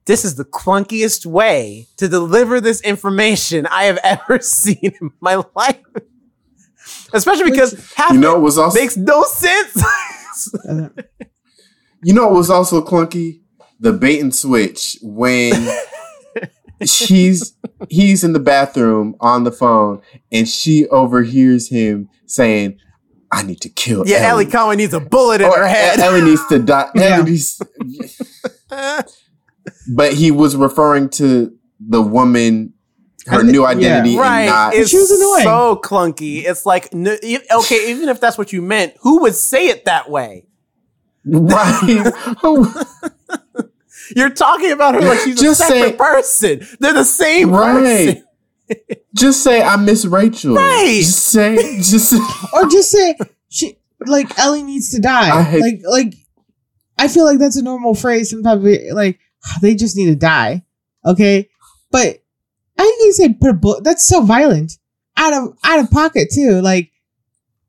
[0.05, 5.43] this is the clunkiest way to deliver this information I have ever seen in my
[5.55, 5.77] life.
[7.13, 9.83] Especially because half You know of it was also makes no sense.
[10.67, 10.88] Uh,
[12.01, 13.41] you know it was also clunky?
[13.79, 15.51] The bait and switch when
[16.86, 17.53] she's
[17.90, 20.02] he's in the bathroom on the phone
[20.32, 22.78] and she overhears him saying,
[23.32, 24.45] I need to kill yeah, Ellie Ellie.
[24.48, 25.99] Conway needs a bullet in Or her head.
[25.99, 26.90] Ellie needs to die.
[26.95, 27.18] Yeah.
[27.18, 27.62] Ellie needs-
[29.94, 32.74] but he was referring to the woman,
[33.28, 33.68] her I thi- new yeah.
[33.70, 34.41] identity, right.
[34.41, 34.74] and not.
[34.74, 35.44] It's She was annoying.
[35.44, 36.44] so clunky.
[36.45, 40.10] It's like, n- okay, even if that's what you meant, who would say it that
[40.10, 40.45] way?
[41.26, 42.12] right.
[44.15, 46.77] You're talking about her like she's Just a separate say- person.
[46.79, 48.23] They're the same right.
[48.69, 48.97] person.
[49.15, 50.55] Just say I miss Rachel.
[50.55, 51.01] Right.
[51.03, 52.13] Just say just
[52.53, 53.15] or just say
[53.49, 55.35] she like Ellie needs to die.
[55.38, 56.13] I hate- like like
[56.97, 58.29] I feel like that's a normal phrase.
[58.29, 59.19] Sometimes we like
[59.61, 60.63] they just need to die.
[61.05, 61.49] Okay,
[61.91, 62.23] but
[62.77, 63.83] I can say put a bullet.
[63.83, 64.73] That's so violent.
[65.17, 66.61] Out of out of pocket too.
[66.61, 66.91] Like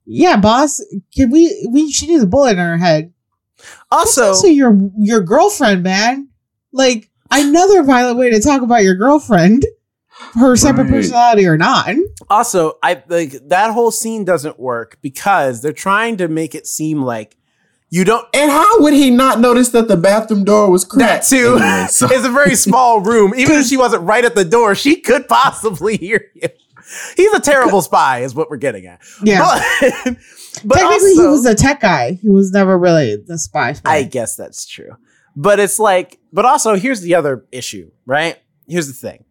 [0.05, 0.81] yeah, boss.
[1.14, 1.69] Can we?
[1.73, 3.12] We she needs a bullet in her head.
[3.90, 6.28] Also, also your your girlfriend, man.
[6.73, 9.65] Like another violent way to talk about your girlfriend,
[10.35, 10.93] her separate Right.
[10.93, 11.89] personality or not.
[12.31, 17.03] also i like that whole scene doesn't work because they're trying to make it seem
[17.03, 17.36] like
[17.90, 21.28] you don't And how would he not notice that the bathroom door was that cracked?
[21.28, 24.44] too Anyway, so- it's a very small room even if she wasn't right at the
[24.44, 26.49] door she could possibly hear you
[27.16, 29.40] he's a terrible spy is what we're getting at Yeah.
[30.05, 30.16] but,
[30.65, 32.12] but Technically, he was a tech guy.
[32.23, 33.73] He was never really the spy.
[33.73, 33.90] spy.
[33.97, 34.90] I guess that's true.
[35.35, 38.39] But it's like, but also here's the other issue, right?
[38.67, 39.25] Here's the thing.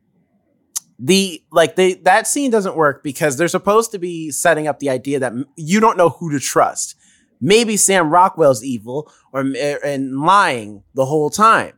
[0.98, 4.90] The like they that scene doesn't work because they're supposed to be setting up the
[4.90, 6.96] idea that you don't know who to trust
[7.42, 11.74] maybe Sam Rockwell's evil or eh, and lying the whole time,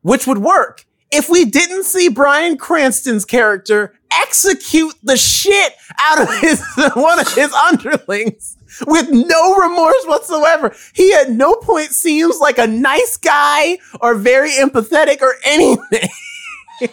[0.00, 6.40] which would work if we didn't see Bryan Cranston's character execute the shit out of
[6.40, 6.64] his
[6.94, 8.56] one of his underlings
[8.86, 10.74] with no remorse whatsoever.
[10.94, 16.08] He at no point seems like a nice guy or very empathetic or anything.
[16.80, 16.86] so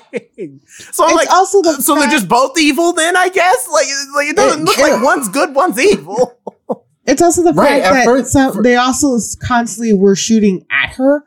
[1.05, 3.67] I'm It's like, also the so they're just both evil then, I guess?
[3.71, 3.85] Like,
[4.15, 6.33] like it doesn't It- look like one's good, one's evil.
[7.09, 10.89] It's also the Right, fact that first- some, for- they also constantly were shooting at
[10.95, 11.23] her,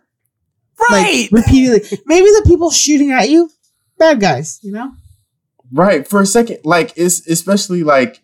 [0.91, 1.31] Right.
[1.33, 1.99] like repeatedly.
[2.07, 3.49] Maybe the people shooting at you,
[3.97, 4.93] bad guys, you know.
[5.73, 6.07] Right.
[6.07, 8.21] For a second, like it's especially like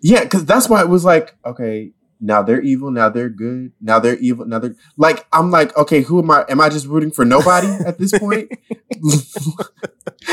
[0.00, 3.98] yeah, because that's why it was like, okay, now they're evil, now they're good, now
[3.98, 6.44] they're evil, now they're like I'm like, okay, who am I?
[6.48, 8.50] Am I just rooting for nobody at this point?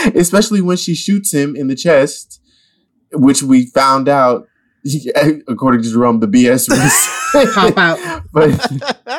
[0.16, 2.42] especially when she shoots him in the chest,
[3.14, 4.48] which we found out
[5.48, 7.15] according to Jerome, the BS was
[7.54, 8.24] Pop out.
[8.34, 8.50] but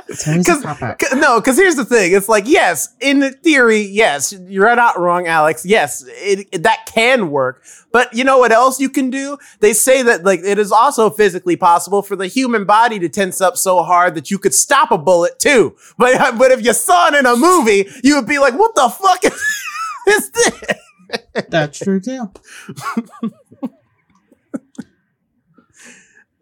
[0.09, 1.03] It's always a 'Cause- pop out.
[1.03, 2.13] C- No, because here's the thing.
[2.13, 5.65] It's like, yes, in theory, yes, you're not wrong, Alex.
[5.67, 7.63] Yes, it, it- that can work.
[7.93, 9.39] But you know what else you can do?
[9.61, 13.41] They say that like it is also physically possible for the human body to tense
[13.41, 15.77] up so hard that you could stop a bullet too.
[15.99, 18.75] But uh, but if you saw it in a movie, you would be like, what
[18.75, 19.33] the fuck is,
[20.09, 21.45] is this?
[21.49, 22.31] That's true too.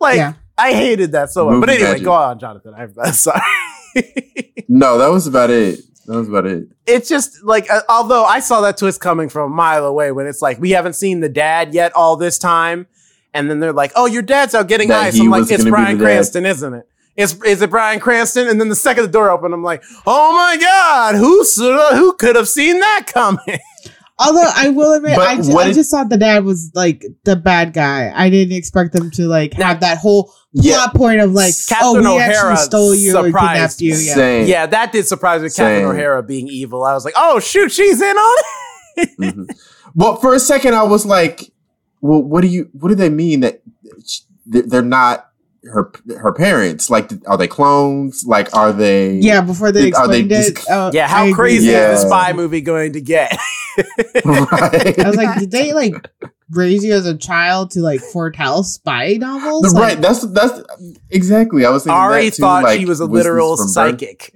[0.01, 0.33] Like, Yeah.
[0.57, 1.61] I hated that so much.
[1.61, 2.05] But anyway, magic.
[2.05, 2.75] go on, Jonathan.
[2.77, 3.41] I'm, I'm sorry.
[4.69, 5.81] no, that was about it.
[6.07, 6.69] That was about it.
[6.87, 10.27] it's just like uh, although I saw that twist coming from a mile away when
[10.27, 12.87] it's like we haven't seen the dad yet all this time,
[13.33, 15.97] and then they're like, "Oh, your dad's out getting That ice." I'm like, "It's Bryan
[15.97, 16.89] the dad." Cranston, isn't it?
[17.17, 20.33] Is is it Bryan Cranston?" And then the second the door opened, I'm like, "Oh
[20.35, 21.43] my god, who
[21.97, 23.61] who could have seen that coming?"
[24.19, 27.05] Although I will admit, I, ju- what I it- just thought the dad was like
[27.25, 28.13] the bad guy.
[28.15, 30.75] I didn't expect them to like have that whole Yeah.
[30.77, 33.95] plot point of like, oh, we O'Hara actually stole you and surprised kidnapped you.
[34.07, 34.15] Yeah.
[34.15, 34.47] Same.
[34.47, 35.49] yeah, that did surprise me.
[35.49, 35.87] Captain Same.
[35.89, 36.85] O'Hara being evil.
[36.85, 39.47] I was like, "Oh shoot, she's in on it." Mhm.
[39.97, 41.51] Well, for a second, I was like,
[42.01, 42.69] "Well, what do you?
[42.73, 43.63] What do they mean that
[44.47, 45.29] they're not
[45.73, 46.91] her her parents?
[46.91, 48.25] Like, are they clones?
[48.27, 49.15] Like, are they?
[49.17, 50.55] Yeah, before they Are they explained it.
[50.57, 51.35] just- uh, Yeah, how agree.
[51.35, 51.93] crazy Yeah.
[51.93, 53.37] is the spy movie going to get?
[54.25, 54.99] right.
[55.01, 55.95] I was like, did they like
[56.51, 59.73] raise you as a child to like foretell spy novels?
[59.73, 60.01] No, Like, right.
[60.03, 60.61] That's that's
[61.11, 61.65] exactly.
[61.67, 64.33] I was thinking Ari that too, thought like, she was a literal psychic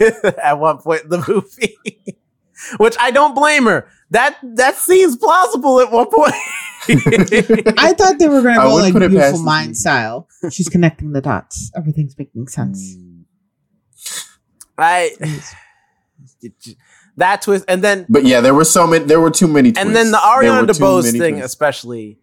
[0.42, 1.78] at one point in the movie,
[2.78, 3.88] which I don't blame her.
[4.12, 6.34] That that seems plausible at one point.
[7.78, 9.74] I thought they were gonna I go would like beautiful mind you.
[9.74, 10.28] style.
[10.50, 11.70] She's connecting the dots.
[11.74, 12.96] Everything's making sense.
[14.76, 15.12] I
[17.16, 19.04] that twist, and then But yeah, there were so many.
[19.04, 19.72] There were too many.
[19.72, 19.86] Twists.
[19.86, 21.46] and then the Ariana were too DeBose thing, twists.
[21.46, 22.18] especially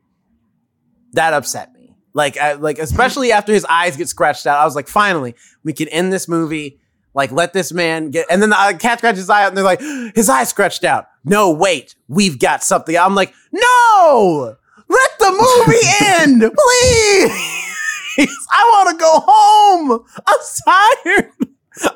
[1.13, 1.95] that upset me.
[2.13, 5.73] Like, I, like especially after his eyes get scratched out, I was like, finally, we
[5.73, 6.79] can end this movie.
[7.13, 8.27] Like, let this man get.
[8.29, 9.79] And then the uh, cat scratches his eye out, and they're like,
[10.15, 11.05] his eye scratched out.
[11.23, 12.97] No, wait, we've got something.
[12.97, 14.55] I'm like, no,
[14.87, 15.87] let the movie
[16.21, 18.37] end, please.
[18.51, 20.05] I want to go home.
[20.25, 21.31] I'm tired.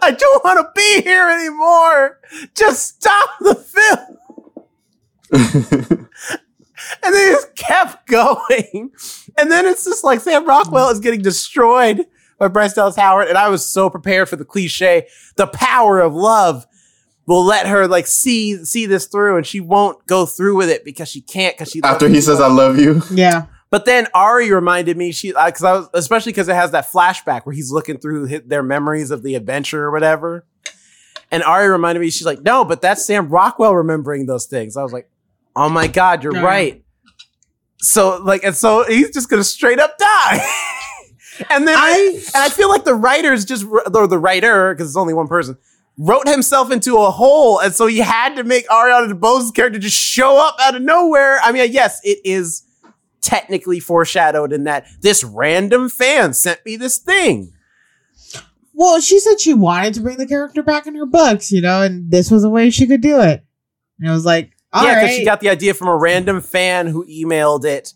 [0.02, 2.20] I don't want to be here anymore.
[2.56, 4.18] Just stop the film.
[7.04, 8.91] And they just kept going.
[9.38, 12.06] And then it's just like Sam Rockwell is getting destroyed
[12.38, 13.28] by Bryce Dallas Howard.
[13.30, 16.66] And I was so prepared for the cliche, the power of love
[17.26, 20.84] will let her like see see this through and she won't go through with it
[20.84, 23.45] because she can't because she After he says, "I love you," Yeah.
[23.70, 27.45] But then Ari reminded me she because I was especially because it has that flashback
[27.45, 30.45] where he's looking through hi their memories of the adventure or whatever.
[31.32, 34.78] And Ari reminded me she's like, no, but that's Sam Rockwell remembering those things.
[34.78, 35.10] I was like,
[35.56, 36.45] oh my god, you're oh, Yeah.
[36.45, 36.84] right.
[37.80, 40.45] So like, and so he's just gonna straight up die.
[41.50, 44.98] and then I and I feel like the writers just or the writer because it's
[44.98, 45.58] only one person
[45.98, 49.98] wrote himself into a hole, and so he had to make Ariana DeBose's character just
[49.98, 51.40] show up out of nowhere.
[51.41, 52.64] I mean, yes, it is
[53.22, 57.53] technically foreshadowed in that this random fan sent me this thing.
[58.74, 61.82] Well, she said she wanted to bring the character back in her books, you know,
[61.82, 63.44] and this was a way she could do it.
[63.99, 65.02] And I was like, all yeah, right.
[65.02, 67.94] because she got the idea from a random fan who emailed it.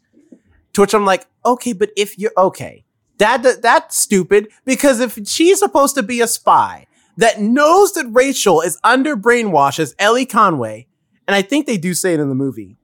[0.73, 2.85] To which I'm like, okay, but if you're okay,
[3.17, 6.86] that, that that's stupid because if she's supposed to be a spy
[7.17, 10.87] that knows that Rachel is under brainwash as Elly Conway,
[11.27, 12.77] and I think they do say it in the movie.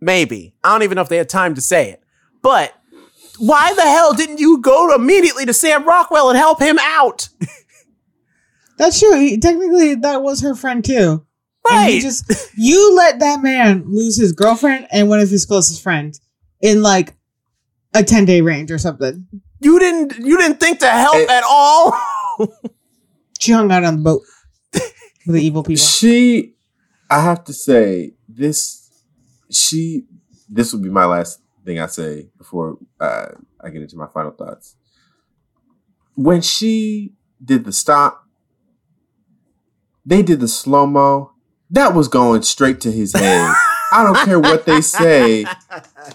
[0.00, 2.02] Maybe I don't even know if they had time to say it,
[2.42, 2.74] but
[3.38, 7.28] why the hell didn't you go immediately to Sam Rockwell and help him out?
[8.78, 9.18] That's true.
[9.18, 10.94] He, technically, that was her friend too.
[11.68, 11.92] And Right.
[11.92, 12.24] he just
[12.56, 16.18] you let that man lose his girlfriend and one of his closest friends
[16.62, 17.14] in like
[17.94, 19.26] a ten day range or something.
[19.60, 21.92] You didn't you didn't think to help It- at all.
[23.40, 24.22] She hung out on the boat
[24.72, 25.82] with the evil people.
[25.82, 26.54] She,
[27.10, 29.02] I have to say, this,
[29.50, 30.04] she,
[30.48, 33.28] this will be my last thing I say before uh,
[33.60, 34.76] I get into my final thoughts.
[36.14, 38.26] When she did the stop,
[40.04, 41.32] they did the slow mo.
[41.70, 43.54] That was going straight to his head.
[43.92, 45.46] I don't care what they say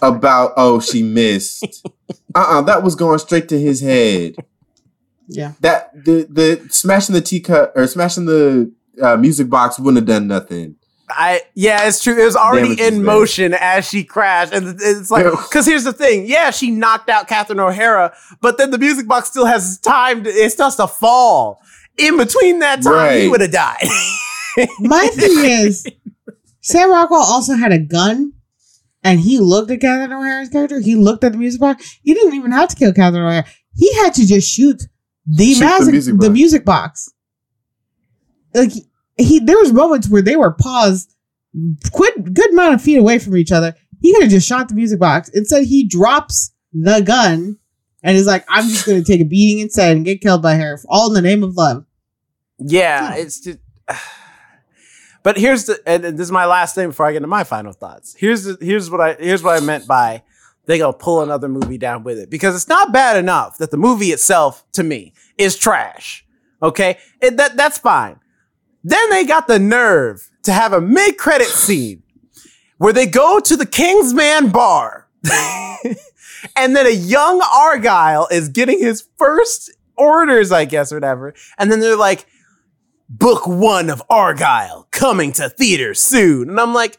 [0.01, 1.85] about, oh, she missed.
[2.33, 4.35] Uh uh that was going straight to his head.
[5.27, 5.53] Yeah.
[5.61, 8.71] That the the smashing the teacup or smashing the
[9.01, 10.75] uh, music box wouldn't have done nothing.
[11.09, 12.19] I yeah, it's true.
[12.19, 13.05] It was already Damage is in bad.
[13.05, 16.25] motion as she crashed, and it's like because here's the thing.
[16.25, 20.23] Yeah, she knocked out Catherine O'Hara, but then the music box still has time.
[20.23, 21.61] To, it still has to fall.
[21.97, 23.87] In between that time, he would have died.
[24.79, 25.85] My thing is,
[26.61, 28.33] Sam Rockwell also had a gun,
[29.03, 30.79] and he looked at Catherine O'Hara's character.
[30.79, 31.99] He looked at the music box.
[32.03, 33.45] He didn't even have to kill Catherine O'Hara.
[33.75, 34.81] He had to just shoot
[35.25, 37.11] the Shoot the music the music box.
[38.53, 38.71] Like
[39.17, 41.13] he, there was moments where they were paused,
[41.91, 43.75] quit good amount of feet away from each other.
[44.01, 45.29] He could have just shot the music box.
[45.29, 47.57] Instead, he drops the gun
[48.03, 50.55] and is like, "I'm just going to take a beating instead and get killed by
[50.55, 51.85] her, all in the name of love."
[52.59, 53.59] yeah, it's just.
[55.23, 57.73] But here's the, and this is my last thing before I get into my final
[57.73, 58.13] thoughts.
[58.15, 60.21] Here's the, here's what I here's what I meant by
[60.65, 63.77] they gonna pull another movie down with it because it's not bad enough that the
[63.77, 66.25] movie itself to me is trash.
[66.61, 68.19] Okay, it, that that's fine.
[68.83, 72.03] Then they got the nerve to have a mid credit scene
[72.77, 75.07] where they go to the Kingsman bar,
[76.55, 81.71] and then a young Argylle is getting his first orders, I guess, or whatever, and
[81.71, 82.27] then they're like
[83.09, 86.49] book one of Argylle coming to theaters soon.
[86.49, 86.97] And I'm like,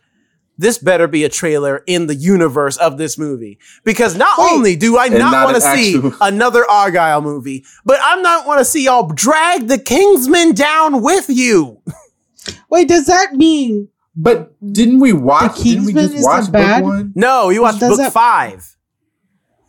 [0.59, 3.59] this better be a trailer in the universe of this movie.
[3.85, 4.49] Because not Wait.
[4.53, 8.47] only do I not, not want to see actual- another Argylle movie, but I'm not
[8.47, 11.81] want to see y'all drag the Kingsman down with you.
[12.71, 15.59] Wait, does that mean But didn't we watch?
[15.59, 16.83] The Didn't we just is watch the bad?
[16.83, 17.13] book one?
[17.15, 18.73] No, you watched Does book that- five.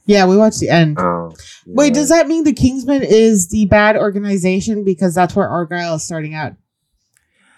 [0.06, 0.98] Yeah, we watched the end.
[1.02, 1.34] Oh,
[1.66, 6.04] Wait, does that mean the Kingsman is the bad organization because that's where Argylle is
[6.06, 6.54] starting out?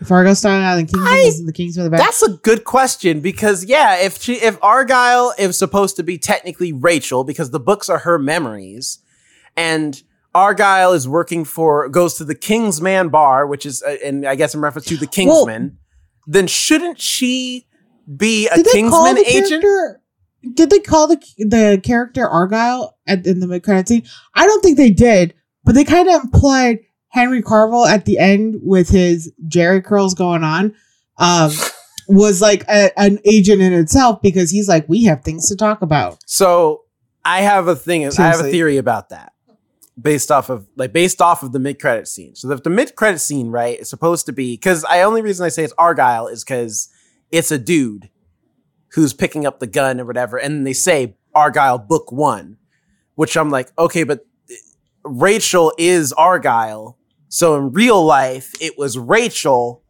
[0.01, 1.99] If Argylle's starting out, Kingsman I- the Kingsman the bad.
[1.99, 6.71] That's a good question because yeah, if she if Argylle is supposed to be technically
[6.71, 8.99] Rachel because the books are her memories,
[9.57, 10.01] and
[10.34, 14.55] Argylle is working for goes to the Kingsman bar, which is uh, and I guess
[14.55, 15.77] in reference to the Kingsman,
[16.27, 17.67] then shouldn't she
[18.15, 19.65] be a Did they call Kingsman agent?
[20.53, 24.03] Did they call the the character Argylle at in the mid credit scene?
[24.34, 25.34] I don't think they did,
[25.65, 26.80] but they kind of implied
[27.10, 30.76] Henry Cavill at the end with his Jerry curls going on.
[31.18, 31.52] Um,
[32.07, 35.81] was like a, an agent in itself because he's like, we have things to talk
[35.81, 36.18] about.
[36.26, 36.84] So
[37.23, 38.06] I have a thing.
[38.06, 39.34] I have a theory about that,
[40.02, 42.36] based off of like based off of the mid credit scene.
[42.36, 45.45] So if the mid credit scene, right, is supposed to be because I only reason
[45.45, 46.90] I say it's Argylle is because
[47.31, 48.10] it's a dude
[48.94, 52.57] who's picking up the gun or whatever, and they say Argylle book one,
[53.15, 54.26] which I'm like, okay, but
[55.03, 56.95] Rachel is Argylle,
[57.30, 59.84] so in real life it was Rachel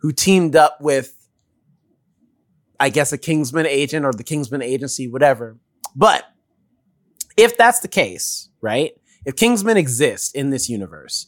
[0.00, 1.14] who teamed up with.
[2.80, 5.58] I guess a Kingsman agent or the Kingsman agency, whatever.
[5.96, 6.24] But
[7.36, 8.92] if that's the case, right?
[9.24, 11.26] If Kingsman exists in this universe,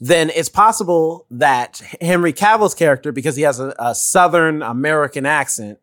[0.00, 5.78] then it's possible that Henry Cavill's character, because he has a, a Southern American accent,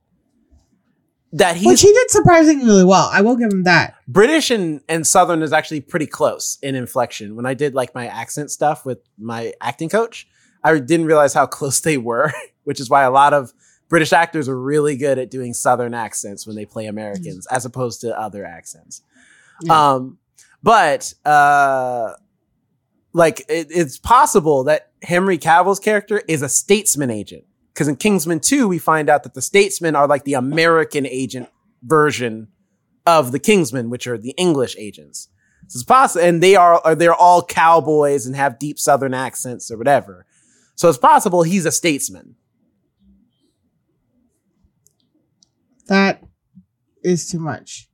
[1.33, 3.09] that he Which he did surprisingly really well.
[3.11, 3.95] I will give him that.
[4.07, 7.35] British and, and Southern is actually pretty close in inflection.
[7.35, 10.27] When I did like my accent stuff with my acting coach,
[10.63, 12.33] I didn't realize how close they were,
[12.65, 13.53] which is why a lot of
[13.87, 18.01] British actors are really good at doing Southern accents when they play Americans as opposed
[18.01, 19.01] to other accents.
[19.63, 19.93] Yeah.
[19.93, 20.17] Um,
[20.63, 22.13] but uh,
[23.13, 28.39] like it, it's possible that Henry Cavill's character is a statesman agent because in Kingsman
[28.39, 31.49] 2 we find out that the statesmen are like the American agent
[31.83, 32.47] version
[33.05, 35.29] of the Kingsmen, which are the English agents.
[35.67, 39.71] So it's possible, and they are are- they're all cowboys and have deep Southern accents
[39.71, 40.25] or whatever.
[40.75, 42.35] So it's possible he's a statesman.
[45.87, 46.23] That
[47.03, 47.89] is too much.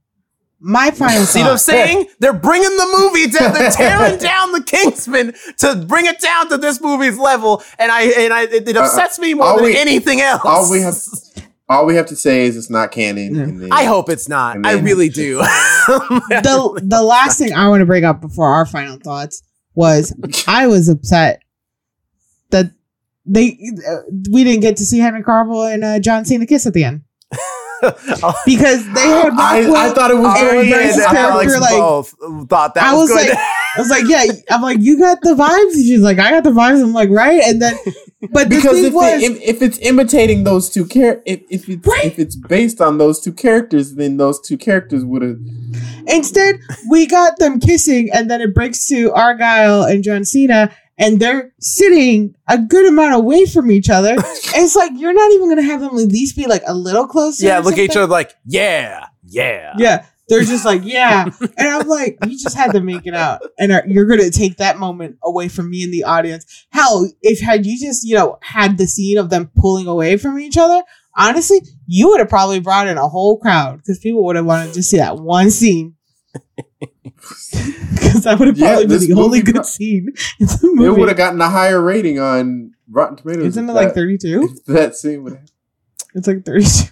[0.59, 1.59] My final See what I'm thought.
[1.59, 2.07] saying?
[2.19, 3.53] They're bringing the movie down.
[3.53, 8.01] They're tearing down the Kingsman to bring it down to this movie's level, and I
[8.03, 10.41] and I it, it upsets me more all than we- anything else.
[10.43, 10.97] all we have-
[11.69, 13.35] All we have to say is it's not canon.
[13.35, 13.45] Yeah.
[13.45, 14.65] then- I hope it's not.
[14.65, 15.37] I really do.
[15.37, 19.43] the the last thing I want to bring up before our final thoughts
[19.75, 20.13] was
[20.47, 21.41] I was upset
[22.51, 22.71] that
[23.25, 23.97] they uh,
[24.31, 27.01] we didn't get to see Henry Cavill and uh, John Cena kiss at the end.
[28.45, 29.75] Because they had I, Rockwell.
[29.75, 31.01] I thought it was Aaron going Bryce's in.
[31.03, 32.15] and character, Alex like- both
[32.49, 33.29] thought that I was, was good.
[33.29, 33.37] like,
[33.77, 34.25] I was like, yeah.
[34.49, 35.73] I'm like, you got the vibes.
[35.73, 36.81] And she's like, I got the vibes.
[36.81, 37.41] I'm like, right.
[37.43, 37.77] And then,
[38.31, 41.85] but because if, was, it, if, if it's imitating those two char- if, if it's
[41.87, 42.05] Right.
[42.05, 45.37] if it's based on those two characters, then those two characters would have.
[46.07, 46.59] Instead,
[46.89, 51.53] we got them kissing, and then it breaks to Argylle and John Cena, and they're
[51.59, 54.15] sitting a good amount away from each other.
[54.59, 57.45] It's like you're not even gonna have them at least be like a little closer.
[57.45, 59.73] yeah, look at each other like, yeah, yeah.
[59.77, 63.41] Yeah, they're just like yeah, and I'm like, you just had to make it out,
[63.59, 66.65] and are, you're gonna take that moment away from me in the audience.
[66.71, 70.39] Hell, if had you just you know had the scene of them pulling away from
[70.39, 70.81] each other.
[71.19, 74.73] Honestly, you would have probably brought in a whole crowd because people would have wanted
[74.73, 75.95] to see that one scene.
[77.19, 80.97] Because that would have Yeah, probably been the only good pro- scene in the It
[80.97, 83.45] would have gotten a higher rating on Rotten Tomatoes.
[83.47, 84.55] Isn't if it like 32?
[84.67, 85.49] That scene would have,
[86.15, 86.91] It's like 32.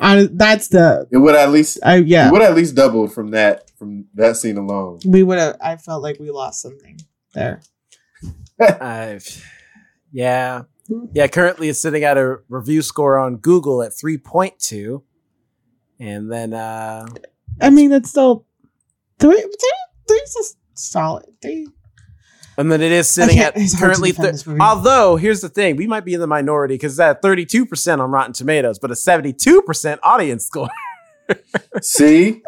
[0.00, 2.28] Hon- that's the, it would at least I yeah.
[2.28, 5.00] it would at least doubled from that from that scene alone.
[5.04, 6.98] We would have, I felt like we lost something
[7.34, 7.60] there.
[8.60, 9.44] I've,
[10.10, 10.62] yeah,
[11.12, 11.26] yeah.
[11.26, 15.02] Currently, it's sitting at a review score on Google at three point two,
[15.98, 17.06] and then uh
[17.60, 18.46] I mean, that's still,
[19.20, 19.72] three, three,
[20.08, 21.26] three's just solid.
[21.42, 21.68] Three.
[22.58, 24.10] and then it is sitting at it's hard to currently.
[24.10, 24.60] defend Th- this movie.
[24.60, 27.64] although here's the thing, we might be in the minority because it's at thirty two
[27.66, 30.68] percent on Rotten Tomatoes, but a seventy two percent audience score.
[31.82, 32.42] See,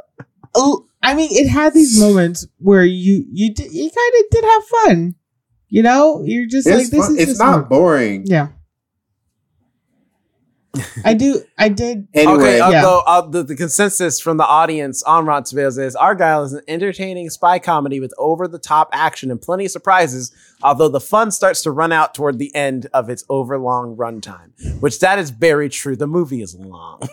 [0.54, 4.44] Oh, I mean, it had these moments where you, you, did, you kind of did
[4.44, 5.14] have fun.
[5.68, 7.12] You know, you're just like, this fun.
[7.16, 8.24] is it's just not more- boring.
[8.26, 8.48] Yeah.
[11.04, 11.42] I do.
[11.58, 12.08] I did.
[12.14, 12.64] Anyway, okay, yeah.
[12.64, 16.62] although uh, the, the consensus from the audience on Rotten Tomatoes is Argylle is an
[16.66, 20.32] entertaining spy comedy with over the top action and plenty of surprises.
[20.62, 25.00] Although the fun starts to run out toward the end of its overlong runtime, which
[25.00, 25.96] that is very true.
[25.96, 27.02] The movie is long.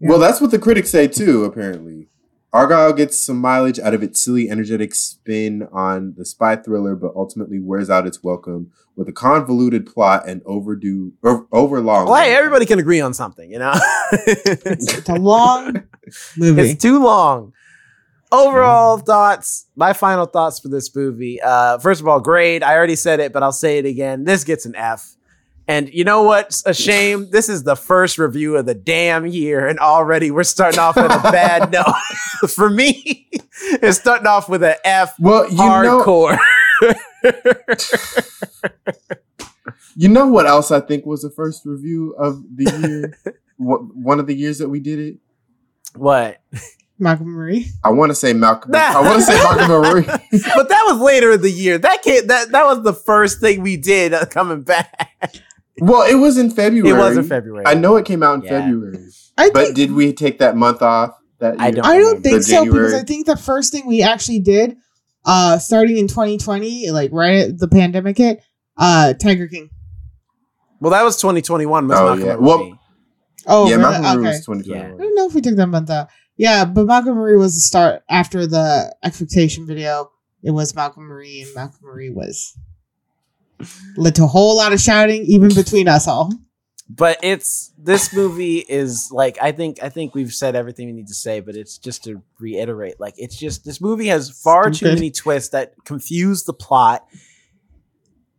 [0.00, 2.08] Well, that's what the critics say too, apparently.
[2.54, 7.12] Argylle gets some mileage out of its silly, energetic spin on the spy thriller, but
[7.16, 12.06] ultimately wears out its welcome with a convoluted plot and overdue, or overlong.
[12.06, 13.74] well, hey, everybody can agree on something, you know.
[14.12, 15.82] It's a long
[16.36, 16.62] movie.
[16.62, 17.52] it's too long.
[18.30, 21.40] Overall thoughts, my final thoughts for this movie.
[21.42, 22.62] Uh, first of all, grade.
[22.62, 24.24] I already said it, but I'll say it again.
[24.24, 25.16] This gets an F.
[25.66, 27.30] And you know what's a shame?
[27.30, 31.06] This is the first review of the damn year, and already we're starting off with
[31.06, 31.94] a bad note.
[32.50, 33.28] for me,
[33.82, 36.36] it's starting off with an F Well, you know,
[39.96, 43.18] you know what else I think was the first review of the year?
[43.56, 45.16] One of the years that we did it.
[45.94, 46.42] what?
[46.98, 47.68] Malcolm Marie.
[47.82, 48.72] I want to say Malcolm.
[48.74, 50.04] I want to say Malcolm Marie.
[50.04, 51.78] but that was later in the year.
[51.78, 55.30] That can't, that that was the first thing we did uh, coming back.
[55.78, 56.90] Well, it was in February.
[56.90, 57.64] It was in February.
[57.66, 58.60] I know it came out in Yeah.
[58.60, 58.98] February.
[59.36, 61.10] I But think did we take that month off?
[61.40, 64.00] That I don't I don't think The so because I think the first thing we
[64.02, 64.76] actually did,
[65.26, 68.40] uh, starting in 2020, like right at the pandemic hit,
[68.78, 69.70] uh, Tiger King.
[70.80, 71.88] Well, that was 2021.
[71.88, 72.34] Was Oh, Malcolm yeah.
[72.36, 72.44] Marie.
[72.44, 72.78] Well,
[73.46, 73.90] Oh, yeah, really?
[73.90, 74.28] Malcolm okay.
[74.28, 74.94] was 2021.
[74.94, 76.08] I don't know if we took that month out.
[76.36, 80.10] Yeah, but Malcolm Marie was the start after the expectation video.
[80.42, 82.56] It was Malcolm Marie, and Malcolm Marie was
[83.96, 86.32] led to a whole lot of shouting, even between us all.
[86.88, 91.08] but it's this movie is like I think I think we've said everything we need
[91.08, 94.86] to say, but it's just to reiterate, like it's just this movie has far too
[94.86, 97.06] many twists that confuse the plot.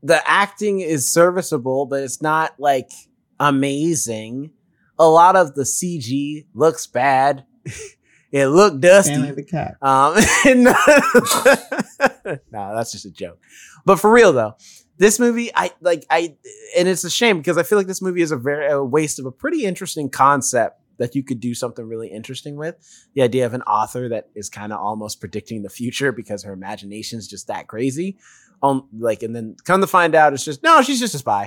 [0.04, 2.92] The acting is serviceable, but it's not like
[3.40, 4.52] amazing.
[5.00, 7.46] A lot of the CG looks bad.
[8.32, 9.14] it looked dusty.
[9.14, 9.76] Stanley the cat.
[9.82, 10.16] Um,
[10.64, 12.36] no,
[12.76, 13.40] that's just a joke.
[13.86, 14.56] But for real though,
[14.98, 16.36] this movie, I like, I,
[16.78, 19.20] and it's a shame because I feel like this movie is a very a waste
[19.20, 22.76] of a pretty interesting concept that you could do something really interesting with.
[23.14, 26.54] The idea of an author that is kind of almost predicting the future because her
[26.54, 28.18] imagination is just that crazy.
[28.64, 31.44] Um, like, and then come to find out, it's just no, she's just a spy.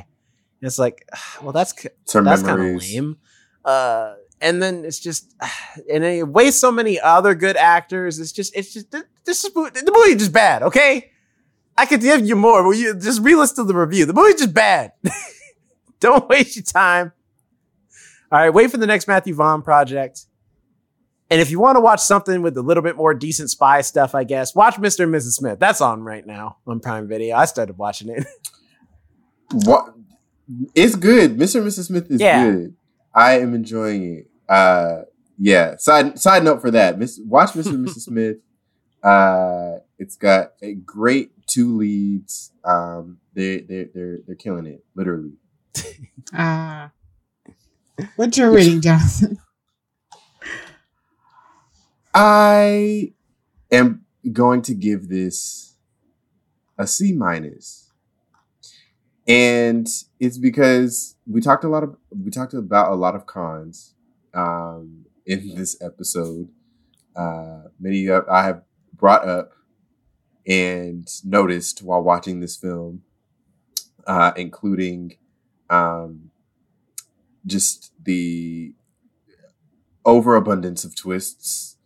[0.60, 1.08] And it's like,
[1.42, 3.16] well, that's k- It's her that's kind of lame.
[3.64, 5.34] Uh, and then it's just,
[5.92, 8.18] and it wastes so many other good actors.
[8.18, 8.90] It's just, it's just,
[9.24, 10.62] this is the movie is just bad.
[10.62, 11.10] Okay,
[11.78, 14.04] I could give you more, but you just re-listen to the review.
[14.04, 14.92] The movie's just bad.
[16.00, 17.12] Don't waste your time.
[18.30, 20.26] All right, wait for the next Matthew Vaughn project.
[21.30, 24.14] And if you want to watch something with a little bit more decent spy stuff,
[24.14, 25.04] I guess watch Mr.
[25.04, 25.32] and Mrs.
[25.34, 25.58] Smith.
[25.60, 27.36] That's on right now on Prime Video.
[27.36, 28.26] I started watching it.
[29.50, 29.94] What?
[30.74, 31.38] It's good.
[31.38, 31.60] Mr.
[31.60, 31.86] and Mrs.
[31.86, 32.44] Smith is Yeah.
[32.50, 32.74] good.
[33.14, 34.30] I am enjoying it.
[34.46, 35.02] Uh,
[35.38, 35.76] yeah.
[35.76, 36.98] Side side note for that.
[36.98, 37.70] Miss, watch Mr.
[37.70, 38.00] and Mrs.
[38.10, 38.36] Smith.
[39.02, 42.52] Uh, it's got a great two leads.
[42.64, 45.32] Um, they they they're they're killing it literally.
[46.34, 46.90] Ah,
[48.16, 49.38] What's your rating, Jonathan?
[52.14, 53.12] I
[53.70, 55.76] am going to give this
[56.76, 57.92] a C minus.
[59.26, 59.86] And
[60.18, 63.94] it's because we talked a lot of we talked about a lot of cons
[64.32, 66.48] um, in this episode.
[67.14, 68.62] Uh, many of I have
[68.94, 69.52] brought up
[70.48, 73.02] and noticed while watching this film,
[74.06, 75.16] uh, including
[75.68, 76.30] um,
[77.46, 78.72] just the
[80.06, 81.76] overabundance of twists,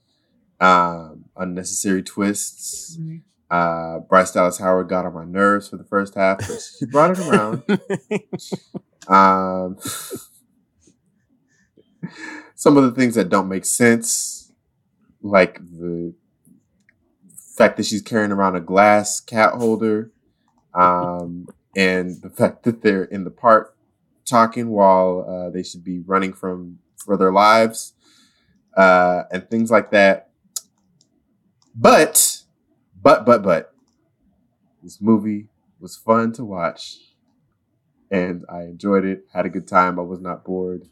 [0.61, 2.97] um, unnecessary twists.
[3.51, 7.11] Uh, Bryce Dallas Howard got on my nerves for the first half, but she brought
[7.11, 7.63] it around.
[9.09, 9.79] Um,
[12.55, 14.53] some of the things that don't make sense,
[15.23, 16.15] like the
[17.57, 20.11] fact that she's carrying around a glass cat holder,
[20.75, 21.47] um,
[21.77, 23.77] and the fact that they're in the park
[24.25, 27.95] talking while uh, they should be running from for their lives,
[28.77, 30.31] uh, and things like that.
[31.75, 32.43] But,
[33.01, 33.75] but, but, but,
[34.83, 35.49] this movie
[35.81, 36.99] was fun to watch
[38.13, 39.25] and I enjoyed it.
[39.33, 39.99] Had a good time.
[39.99, 40.83] I was not bored.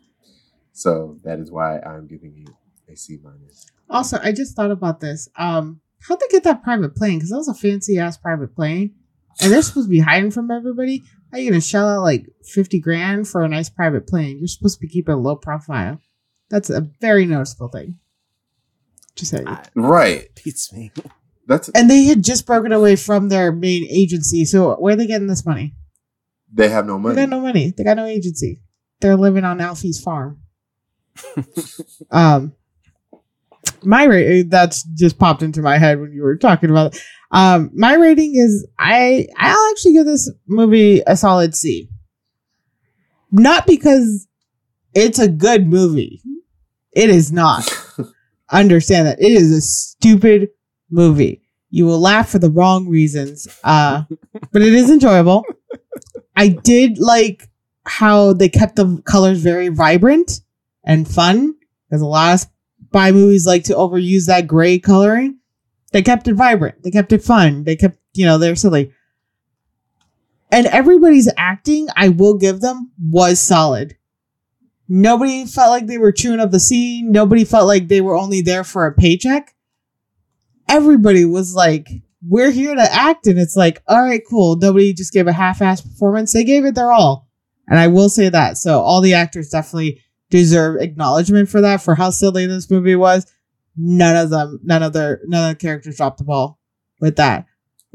[0.73, 2.47] So that is why I'm giving you
[2.91, 3.67] a C minus.
[3.89, 5.29] Also, I just thought about this.
[5.37, 7.19] Um, how'd they get that private plane?
[7.19, 8.95] Because that was a fancy ass private plane,
[9.41, 11.03] and they're supposed to be hiding from everybody.
[11.31, 14.39] How are you gonna shell out like fifty grand for a nice private plane?
[14.39, 16.01] You're supposed to be keeping a low profile.
[16.49, 17.99] That's a very noticeable thing.
[19.15, 19.47] Just saying.
[19.49, 20.29] I- Right.
[20.45, 20.91] Beats me.
[21.47, 24.45] That's and they had just broken away from their main agency.
[24.45, 25.75] So where are they getting this money?
[26.53, 27.15] they have no money.
[27.15, 27.31] They money.
[27.31, 27.75] got no money.
[27.77, 28.61] They got no agency.
[29.01, 30.41] They're living on Alfie's farm.
[32.11, 32.53] um,
[33.85, 37.03] my rating that's just popped into my head when you were talking about it.
[37.31, 41.89] Um, my rating is I I'll actually give this movie a solid C.
[43.31, 44.27] Not because
[44.95, 46.21] it's a good movie.
[46.93, 47.71] It is not.
[48.51, 50.49] Understand that it is a stupid
[50.91, 51.43] movie.
[51.71, 53.47] You will laugh for the wrong reasons.
[53.63, 54.03] Uh,
[54.53, 55.45] but it is enjoyable.
[56.35, 57.49] I did like
[57.85, 60.41] how they kept the colors very vibrant
[60.85, 61.55] and fun.
[61.89, 62.47] Because a lot of
[62.91, 65.39] spy movies like to overuse that gray coloring.
[65.93, 66.83] They kept it vibrant.
[66.83, 67.63] They kept it fun.
[67.63, 68.93] They kept, you know, they're silly.
[70.51, 73.97] And everybody's acting, I will give them, was solid.
[74.89, 77.13] Nobody felt like they were chewing up the scene.
[77.13, 79.55] Nobody felt like they were only there for a paycheck.
[80.69, 81.89] Everybody was like,
[82.27, 83.29] we're here to act.
[83.29, 84.57] And it's like, all right, cool.
[84.57, 86.33] Nobody just gave a half ass performance.
[86.33, 87.29] They gave it their all.
[87.69, 88.57] And I will say that.
[88.57, 93.27] So all the actors definitely deserve acknowledgement for that, for how silly this movie was.
[93.77, 96.59] None of them, none of their, none of the characters dropped the ball
[97.01, 97.47] with that.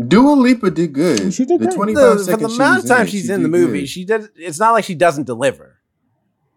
[0.07, 1.33] Dua Lipa did good.
[1.33, 1.75] She did the great.
[1.75, 3.79] 25 The, for seconds the she amount of time it, she's she in the movie,
[3.81, 3.89] good.
[3.89, 4.29] she did.
[4.35, 5.79] It's not like she doesn't deliver.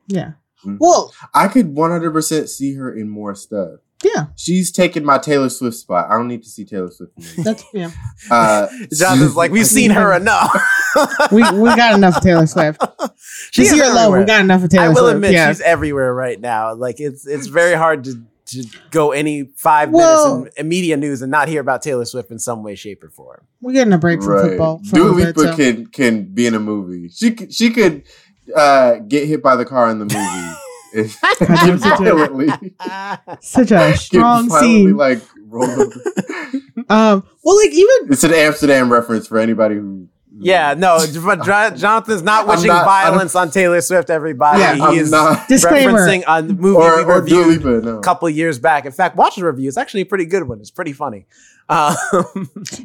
[0.09, 0.33] Yeah.
[0.67, 0.79] Mhm.
[0.81, 3.79] Well, I could 100% see her in more stuff.
[4.03, 4.27] Yeah.
[4.37, 6.09] She's taking my Taylor Swift spot.
[6.11, 7.13] I don't need to see Taylor Swift.
[7.37, 7.45] in.
[7.45, 7.91] That's yeah.
[8.31, 10.55] Uh, Jonathan's like, we've seen her enough.
[11.31, 12.83] We we got enough of Taylor Swift.
[13.53, 14.99] She's here is year alone, we got enough of Taylor Swift.
[14.99, 15.15] I will Swift.
[15.17, 15.49] admit yeah.
[15.51, 16.75] she's everywhere right now.
[16.75, 20.97] Like it's it's very hard to to go any five Well- minutes in, in media
[20.97, 23.45] news and not hear about Taylor Swift in some way, shape, or form.
[23.61, 24.49] We're getting a break from right.
[24.49, 24.81] football.
[24.89, 27.11] For Dua a bit, Lipa so- can can be in a movie.
[27.11, 28.05] She could, she could
[28.57, 30.55] uh, get hit by the car in the movie.
[30.95, 31.09] Damn,
[31.79, 32.49] such a- violently,
[33.41, 34.97] Such a strong violently, scene.
[34.97, 36.01] like roll over.
[36.91, 40.09] Um, well, like even It's an Amsterdam reference for anybody who.
[40.39, 44.09] yeah, no, but Jonathan's not wishing not- I don't- violence on Taylor Swift.
[44.11, 44.75] Everybody, Yeah.
[44.77, 45.49] he I'm is not.
[45.49, 45.99] disclaimer.
[45.99, 47.99] referencing a movie Or, we or reviewed Lipa, no.
[47.99, 48.87] a couple years back.
[48.87, 49.69] In fact, watch the review.
[49.69, 50.61] It's actually a pretty good one.
[50.61, 51.27] It's pretty funny.
[51.69, 51.95] Um,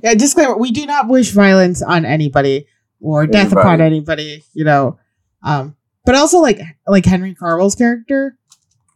[0.03, 2.67] Yeah, disclaimer: we do not wish violence on anybody
[2.99, 3.61] or death Anybody.
[3.61, 4.43] upon anybody.
[4.53, 4.99] You know,
[5.43, 5.75] um,
[6.05, 8.37] but also like like Henry Cavill's character,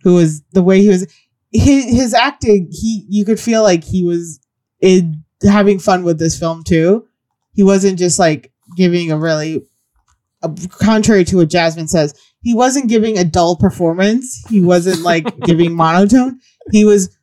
[0.04, 1.08] who was the way he was,
[1.52, 2.70] his his acting.
[2.72, 4.40] He you could feel like he was
[4.82, 7.08] in having fun with this film too.
[7.54, 9.64] He wasn't just like giving a really,
[10.44, 14.44] uh, contrary to what Jasmine says, he wasn't giving a dull performance.
[14.50, 16.40] He wasn't like giving monotone.
[16.72, 17.16] He was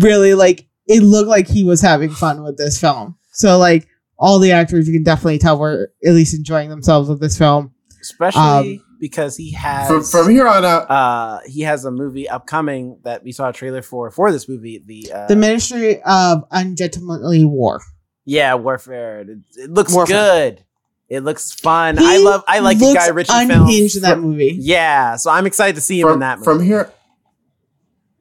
[0.00, 3.16] really like it looked like he was having fun with this film.
[3.32, 3.86] So like
[4.18, 7.72] all the actors, you can definitely tell were at least enjoying themselves with this film.
[8.00, 12.28] especially Um, because he has From, from here on out, uh he has a movie
[12.28, 16.44] upcoming that we saw a trailer for for this movie the uh The Ministry of
[16.50, 17.80] Ungentlemanly War.
[18.24, 20.16] yeah warfare it, it looks Warfare.
[20.50, 20.64] good
[21.08, 24.18] it looks fun He i love i like the guy ritchie unhinged films in that
[24.20, 24.56] movie.
[24.60, 26.90] yeah so i'm excited to see him in that movie from here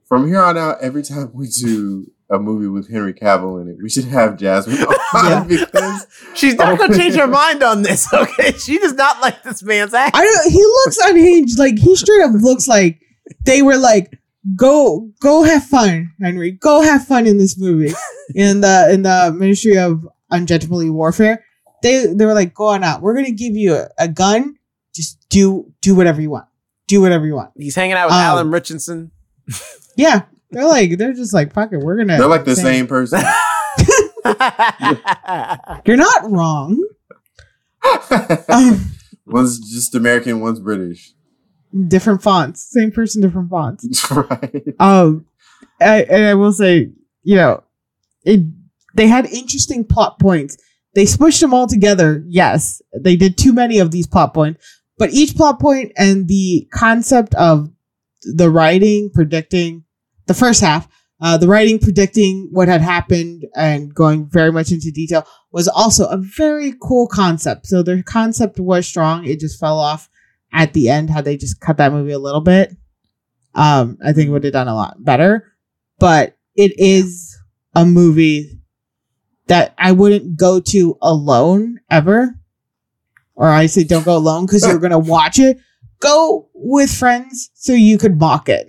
[0.08, 3.78] from here on out, every time we do a movie with Henry Cavill in it,
[3.82, 5.44] we should have Jasmine on Yeah.
[5.48, 6.78] because She's not Oh.
[6.78, 8.52] gonna change her mind on this, okay?
[8.54, 10.16] She does not like this man's act.
[10.16, 10.52] I don't.
[10.52, 11.58] He looks unhinged.
[11.60, 13.00] Like he straight up looks like
[13.46, 14.20] they were like,
[14.56, 16.52] "Go, go, have fun, Henry.
[16.52, 17.94] Go have fun in this movie."
[18.36, 21.46] in the in the Ministry of Ungentlemanly Warfare,
[21.82, 23.02] they they were like, "Go on out.
[23.02, 24.56] We're gonna give you a, a gun.
[24.94, 26.46] Just do do whatever you want.
[26.88, 29.12] Do whatever you want." He's hanging out with Um, Alan Ritchson.
[29.96, 33.22] Yeah, they're like they're just like, "Fuck it, we're gonna." they're like the same person.
[35.86, 36.84] You're not wrong.
[38.50, 38.92] Um,
[39.26, 41.14] one's just American, one's British.
[41.88, 44.12] different fonts, same person, different fonts.
[44.12, 44.64] right.
[44.80, 45.26] Um,
[45.80, 46.90] I, and I will say,
[47.24, 47.64] you know,
[48.26, 48.42] it
[48.96, 50.58] they had interesting plot points.
[50.96, 52.26] They smushed them all together.
[52.28, 54.66] Yes, they did too many of these plot points,
[54.98, 57.70] but each plot point and the concept of
[58.24, 59.84] the writing predicting
[60.28, 60.88] the first half,
[61.20, 66.06] uh, the writing predicting what had happened and going very much into detail was also
[66.08, 67.66] a very cool concept.
[67.66, 69.26] So their concept was strong.
[69.26, 70.10] It just fell off
[70.54, 71.10] at the end.
[71.10, 72.76] how they just cut that movie a little bit,
[73.56, 75.54] um, I think would have done a lot better.
[76.00, 77.36] But it is
[77.76, 78.60] a movie
[79.48, 82.36] that I wouldn't go to alone ever.
[83.36, 85.58] Or I say don't go alone because you're gonna watch it.
[86.00, 88.68] Go with friends so you could mock it.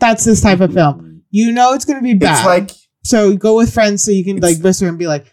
[0.00, 1.22] That's this type of film.
[1.30, 2.38] You know it's gonna be bad.
[2.38, 2.70] It's like
[3.04, 5.26] so go with friends so you can like listen and be like,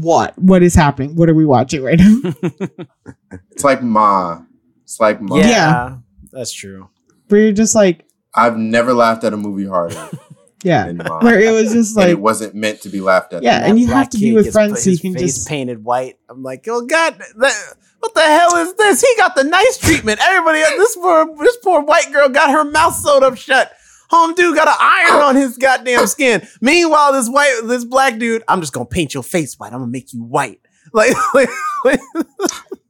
[0.00, 0.36] what?
[0.38, 1.14] What is happening?
[1.16, 2.32] What are we watching right now?
[3.52, 4.40] it's like Ma.
[4.84, 5.36] It's like Ma.
[5.36, 5.96] yeah, Yeah.
[6.32, 6.88] that's true.
[7.28, 10.08] Where you're just like, I've never laughed at a movie harder
[10.64, 10.90] yeah.
[11.20, 13.42] Where it was just and like it wasn't meant to be laughed at.
[13.42, 15.84] Yeah, and you have to be with friends so you his can face just- painted
[15.84, 16.18] white.
[16.28, 19.00] I'm like, oh god, that, what the hell is this?
[19.00, 20.20] He got the nice treatment.
[20.22, 23.72] Everybody, this poor this poor white girl got her mouth sewed up shut.
[24.10, 26.46] Home dude got an iron on his goddamn skin.
[26.62, 29.72] Meanwhile, this white, this black dude, I'm just gonna paint your face white.
[29.72, 30.60] I'm gonna make you white.
[30.94, 31.50] Like, like,
[31.84, 32.00] like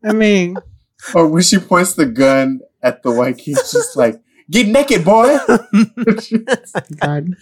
[0.05, 0.57] I mean,
[1.15, 4.21] Or when she points the gun at the white kid, she's like,
[4.51, 5.37] "Get naked, boy."
[7.01, 7.35] God.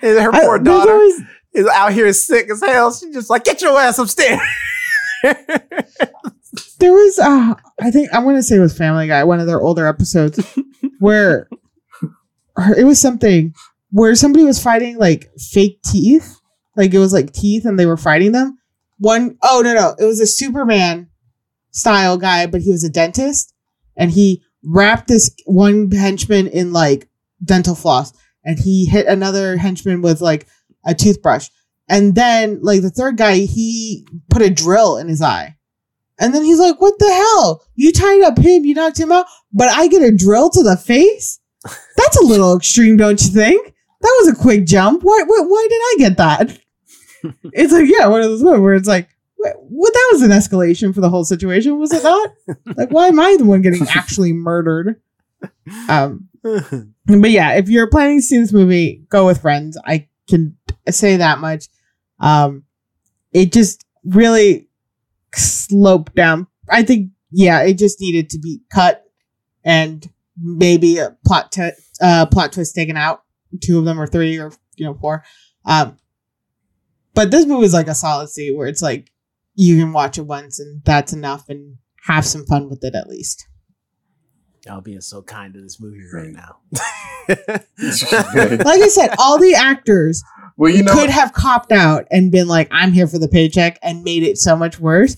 [0.00, 1.20] her I- poor there's daughter always-
[1.52, 2.90] is out here sick as hell.
[2.94, 4.40] She's just like, get your ass upstairs.
[6.78, 9.46] there was uh I think I want to say it was Family Guy, one of
[9.46, 10.40] their older episodes,
[10.98, 11.48] where
[12.76, 13.54] it was something
[13.90, 16.40] where somebody was fighting like fake teeth,
[16.76, 18.58] like it was like teeth, and they were fighting them.
[18.98, 21.08] One oh no no, it was a Superman
[21.70, 23.54] style guy, but he was a dentist,
[23.96, 27.08] and he wrapped this one henchman in like
[27.44, 28.12] dental floss,
[28.44, 30.46] and he hit another henchman with like
[30.84, 31.48] a toothbrush,
[31.88, 35.56] and then like the third guy, he put a drill in his eye.
[36.20, 37.64] And then he's like, "What the hell?
[37.74, 40.76] You tied up him, you knocked him out, but I get a drill to the
[40.76, 41.40] face?
[41.64, 43.74] That's a little extreme, don't you think?
[44.00, 45.02] That was a quick jump.
[45.02, 45.22] Why?
[45.26, 46.58] Why, why did I get that?
[47.52, 49.92] it's like, yeah, one of those moments where it's like, what, what?
[49.92, 52.30] That was an escalation for the whole situation, was it not?
[52.76, 55.00] like, why am I the one getting actually murdered?
[55.88, 59.78] Um, but yeah, if you're planning to see this movie, go with friends.
[59.84, 60.56] I can
[60.88, 61.68] say that much.
[62.18, 62.64] Um,
[63.32, 64.68] it just really
[65.34, 66.46] sloped down.
[66.68, 69.04] I think, yeah, it just needed to be cut
[69.64, 70.08] and
[70.40, 71.70] maybe a plot t-
[72.00, 73.22] uh, plot twist taken out.
[73.62, 75.24] Two of them or three or you know four.
[75.64, 75.96] Um,
[77.14, 79.10] but this movie is like a solid C where it's like
[79.54, 83.08] you can watch it once and that's enough and have some fun with it at
[83.08, 83.46] least.
[84.66, 86.58] Y'all being so kind to this movie right now.
[87.78, 90.22] Like I said, all the actors
[90.60, 93.78] well, you know, could have copped out and been like, I'm here for the paycheck
[93.82, 95.16] and made it so much worse.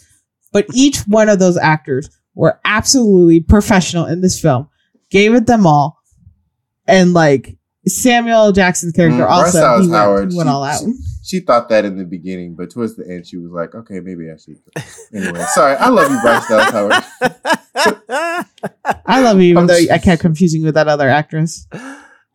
[0.52, 4.68] But each one of those actors were absolutely professional in this film,
[5.10, 5.98] gave it them all.
[6.86, 7.56] And like
[7.86, 10.82] Samuel Jackson's character Mm, also he went, Howard, he went she- all out.
[11.24, 14.30] she thought that in the beginning, but towards the end, she was like, "Okay, maybe
[14.30, 14.58] I should."
[15.14, 15.74] Anyway, sorry.
[15.76, 18.02] I love you, Bryce Dallas Howard.
[19.06, 21.66] I love you, even I'm though s- I kept confusing you with that other actress.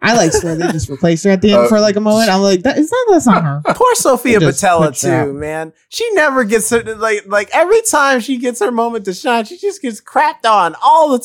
[0.01, 2.29] I like swear they just replaced her at the end Uh, for like a moment.
[2.29, 3.61] I'm like, that is not that's not her.
[3.73, 5.33] Poor Sofia It Boutella too, out.
[5.35, 5.73] man.
[5.89, 9.57] She never gets her like like every time she gets her moment to shine, she
[9.57, 11.19] just gets crapped on all the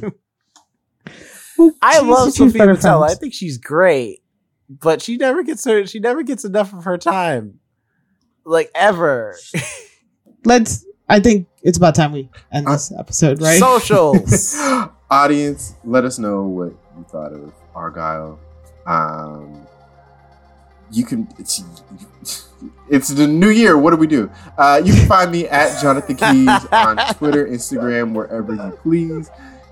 [0.00, 0.12] time.
[1.82, 3.10] I She's- love she's Sofia better Boutella.
[3.10, 4.22] I think she's great,
[4.68, 5.86] but she never gets her.
[5.86, 7.60] She never gets enough of her time,
[8.44, 9.36] like ever.
[10.44, 10.84] Let's.
[11.08, 13.58] I think it's about time we end Uh, this episode, right?
[13.58, 14.54] Socials.
[15.10, 18.38] Audience, let us know what you thought of Argylle.
[18.86, 19.66] Um,
[20.90, 21.28] you can.
[21.38, 21.62] It's,
[22.88, 23.78] it's the new year.
[23.78, 24.30] What do we do?
[24.56, 29.30] Uh, you can find me at Jonathan Keys on Twitter, Instagram, wherever you please.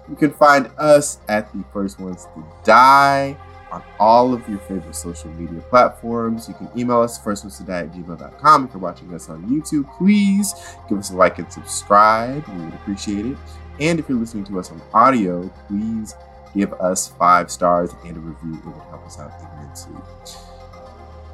[0.09, 3.37] You can find us at the first ones to die.
[3.73, 6.49] on all of your favorite social media platforms.
[6.49, 8.65] You can email us firstones2die at gmail.com.
[8.67, 10.55] If you're watching us on YouTube, please
[10.89, 12.47] give us a like and subscribe.
[12.47, 13.37] We would appreciate it.
[13.81, 16.15] And if you're listening to us on audio, please
[16.57, 18.55] give us five stars and a review.
[18.55, 19.95] It would help us out immensely.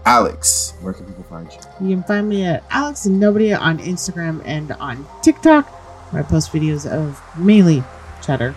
[0.05, 1.89] Alex, where can people find you?
[1.89, 5.67] You can find me at Alex and Nobody on Instagram and on TikTok,
[6.13, 7.85] where I post videos of mainly
[8.21, 8.55] cheddar.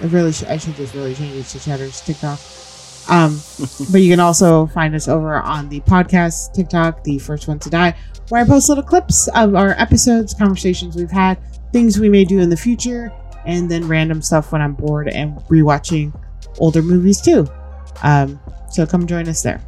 [0.00, 2.40] I really, sh- I should just really change it to cheddar's TikTok.
[3.08, 3.40] Um,
[3.92, 7.70] but you can also find us over on the podcast TikTok, the first one to
[7.70, 7.96] die,
[8.28, 11.38] where I post little clips of our episodes, conversations we've had,
[11.72, 13.12] things we may do in the future,
[13.46, 16.12] and then random stuff when I'm bored and rewatching
[16.58, 17.46] older movies too.
[18.02, 18.38] Um,
[18.70, 19.58] so come join us there.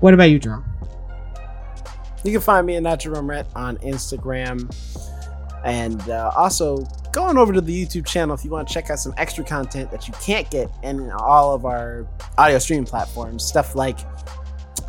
[0.00, 0.64] What about you, Jerome?
[2.24, 4.70] You can find me at Natural Ret on Instagram.
[5.64, 8.90] And uh, also, go on over to the YouTube channel if you want to check
[8.90, 13.44] out some extra content that you can't get in all of our audio streaming platforms.
[13.44, 13.98] Stuff like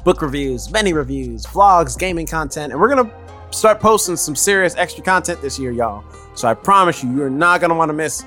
[0.04, 2.72] book reviews, many reviews, vlogs, gaming content.
[2.72, 6.04] And we're going to start posting some serious extra content this year, y'all.
[6.36, 8.26] So I promise you, you're not going to want to miss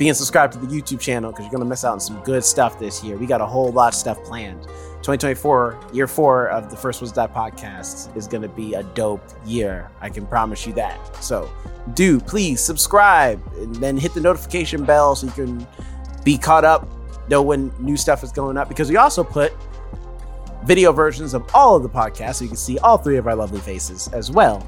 [0.00, 2.42] being subscribed to the YouTube channel because you're going to miss out on some good
[2.42, 3.18] stuff this year.
[3.18, 4.62] We got a whole lot of stuff planned.
[5.02, 9.22] 2024, year four of the First Was Die podcast, is going to be a dope
[9.44, 9.90] year.
[10.00, 11.22] I can promise you that.
[11.22, 11.50] So,
[11.94, 15.66] do please subscribe and then hit the notification bell so you can
[16.24, 16.88] be caught up,
[17.28, 18.68] know when new stuff is going up.
[18.68, 19.52] Because we also put
[20.64, 23.34] video versions of all of the podcasts so you can see all three of our
[23.34, 24.66] lovely faces as well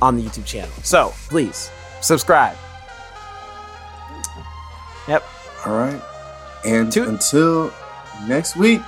[0.00, 0.72] on the YouTube channel.
[0.82, 1.70] So, please
[2.04, 2.56] subscribe.
[5.08, 5.24] Yep.
[5.66, 6.00] All right.
[6.64, 7.72] And Two- until
[8.26, 8.80] next week,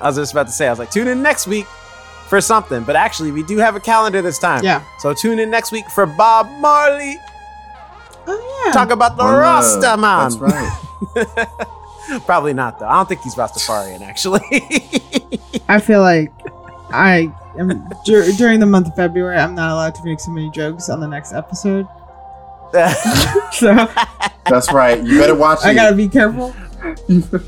[0.00, 1.66] I was just about to say, I was like, tune in next week
[2.28, 2.82] for something.
[2.84, 4.64] But actually, we do have a calendar this time.
[4.64, 4.84] Yeah.
[5.00, 7.18] So tune in next week for Bob Marley.
[8.26, 8.72] Oh yeah.
[8.72, 10.30] Talk about the on, uh, Rasta man.
[10.30, 12.20] That's right.
[12.26, 12.86] Probably not though.
[12.86, 14.40] I don't think he's Rastafarian actually.
[15.68, 16.32] I feel like
[16.90, 19.36] I am dur- during the month of February.
[19.36, 21.86] I'm not allowed to make so many jokes on the next episode,
[23.52, 23.88] so
[24.46, 25.02] That's right.
[25.02, 25.72] You better watch I it.
[25.72, 26.54] I gotta be careful.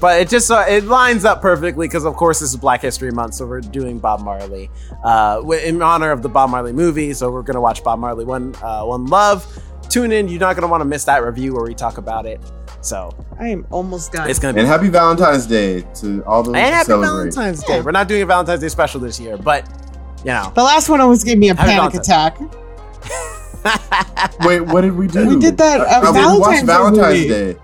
[0.01, 3.10] but it just uh, it lines up perfectly because of course this is Black History
[3.10, 4.70] Month, so we're doing Bob Marley
[5.05, 7.12] uh, in honor of the Bob Marley movie.
[7.12, 9.47] So we're gonna watch Bob Marley One uh, One Love.
[9.88, 10.28] Tune in.
[10.28, 12.40] You're not gonna want to miss that review where we talk about it.
[12.80, 14.28] So I am almost done.
[14.28, 17.09] it's gonna be and happy Valentine's Day to all those and who happy celebrate.
[17.09, 17.76] Valentine's Day.
[17.76, 17.82] Yeah.
[17.82, 19.68] We're not doing a Valentine's Day special this year, but
[20.20, 20.51] you know.
[20.55, 22.38] the last one almost gave me a panic attack.
[24.45, 25.28] Wait, what did we do?
[25.28, 27.27] We did that, uh, I- I- we watched Valentine's Valentine's.
[27.27, 27.57] Day.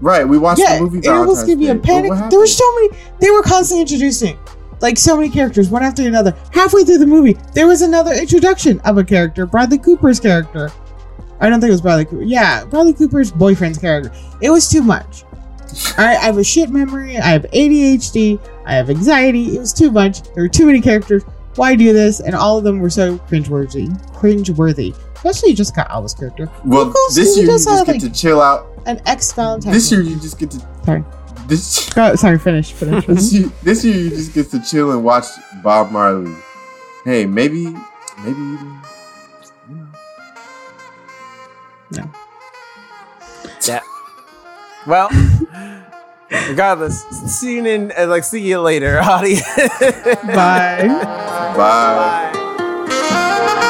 [0.00, 2.12] Right, we watched yeah, the movie it Valentine's almost gave me a panic.
[2.30, 2.88] There were so many.
[3.20, 4.38] They were constantly introducing,
[4.80, 6.34] like so many characters, one after another.
[6.52, 10.72] Halfway through the movie, there was another introduction of a character, Bradley Cooper's character.
[11.40, 12.22] I don't think it was Bradley Cooper.
[12.22, 14.10] Yeah, Bradley Cooper's boyfriend's character.
[14.40, 15.24] It was too much.
[15.98, 17.16] Right, I have a shit memory.
[17.18, 18.40] I have ADHD.
[18.66, 19.54] I have anxiety.
[19.56, 20.22] It was too much.
[20.34, 21.22] There were too many characters.
[21.56, 22.20] Why do this?
[22.20, 23.88] And all of them were so cringeworthy.
[24.14, 24.94] Cringeworthy.
[25.14, 26.48] Especially Jessica Alba's character.
[26.64, 28.66] Well, Who this who year you just get like- to chill out.
[28.86, 29.72] An ex Valentine.
[29.72, 30.66] This year you just get to.
[30.84, 31.04] Sorry.
[31.46, 32.72] This, Go, sorry, finish.
[32.80, 33.06] Finish.
[33.06, 35.26] this, year, this year you just get to chill and watch
[35.62, 36.34] Bob Marley.
[37.04, 37.64] Hey, maybe,
[38.24, 38.80] maybe even.
[39.68, 39.76] you
[41.98, 42.10] know.
[43.66, 43.80] Yeah.
[44.86, 45.08] Well,
[46.30, 47.02] Regardless,
[47.38, 49.42] see you in uh, like see you later, audience.
[49.56, 50.86] Bye.
[51.56, 52.32] Bye.
[52.32, 53.66] Bye.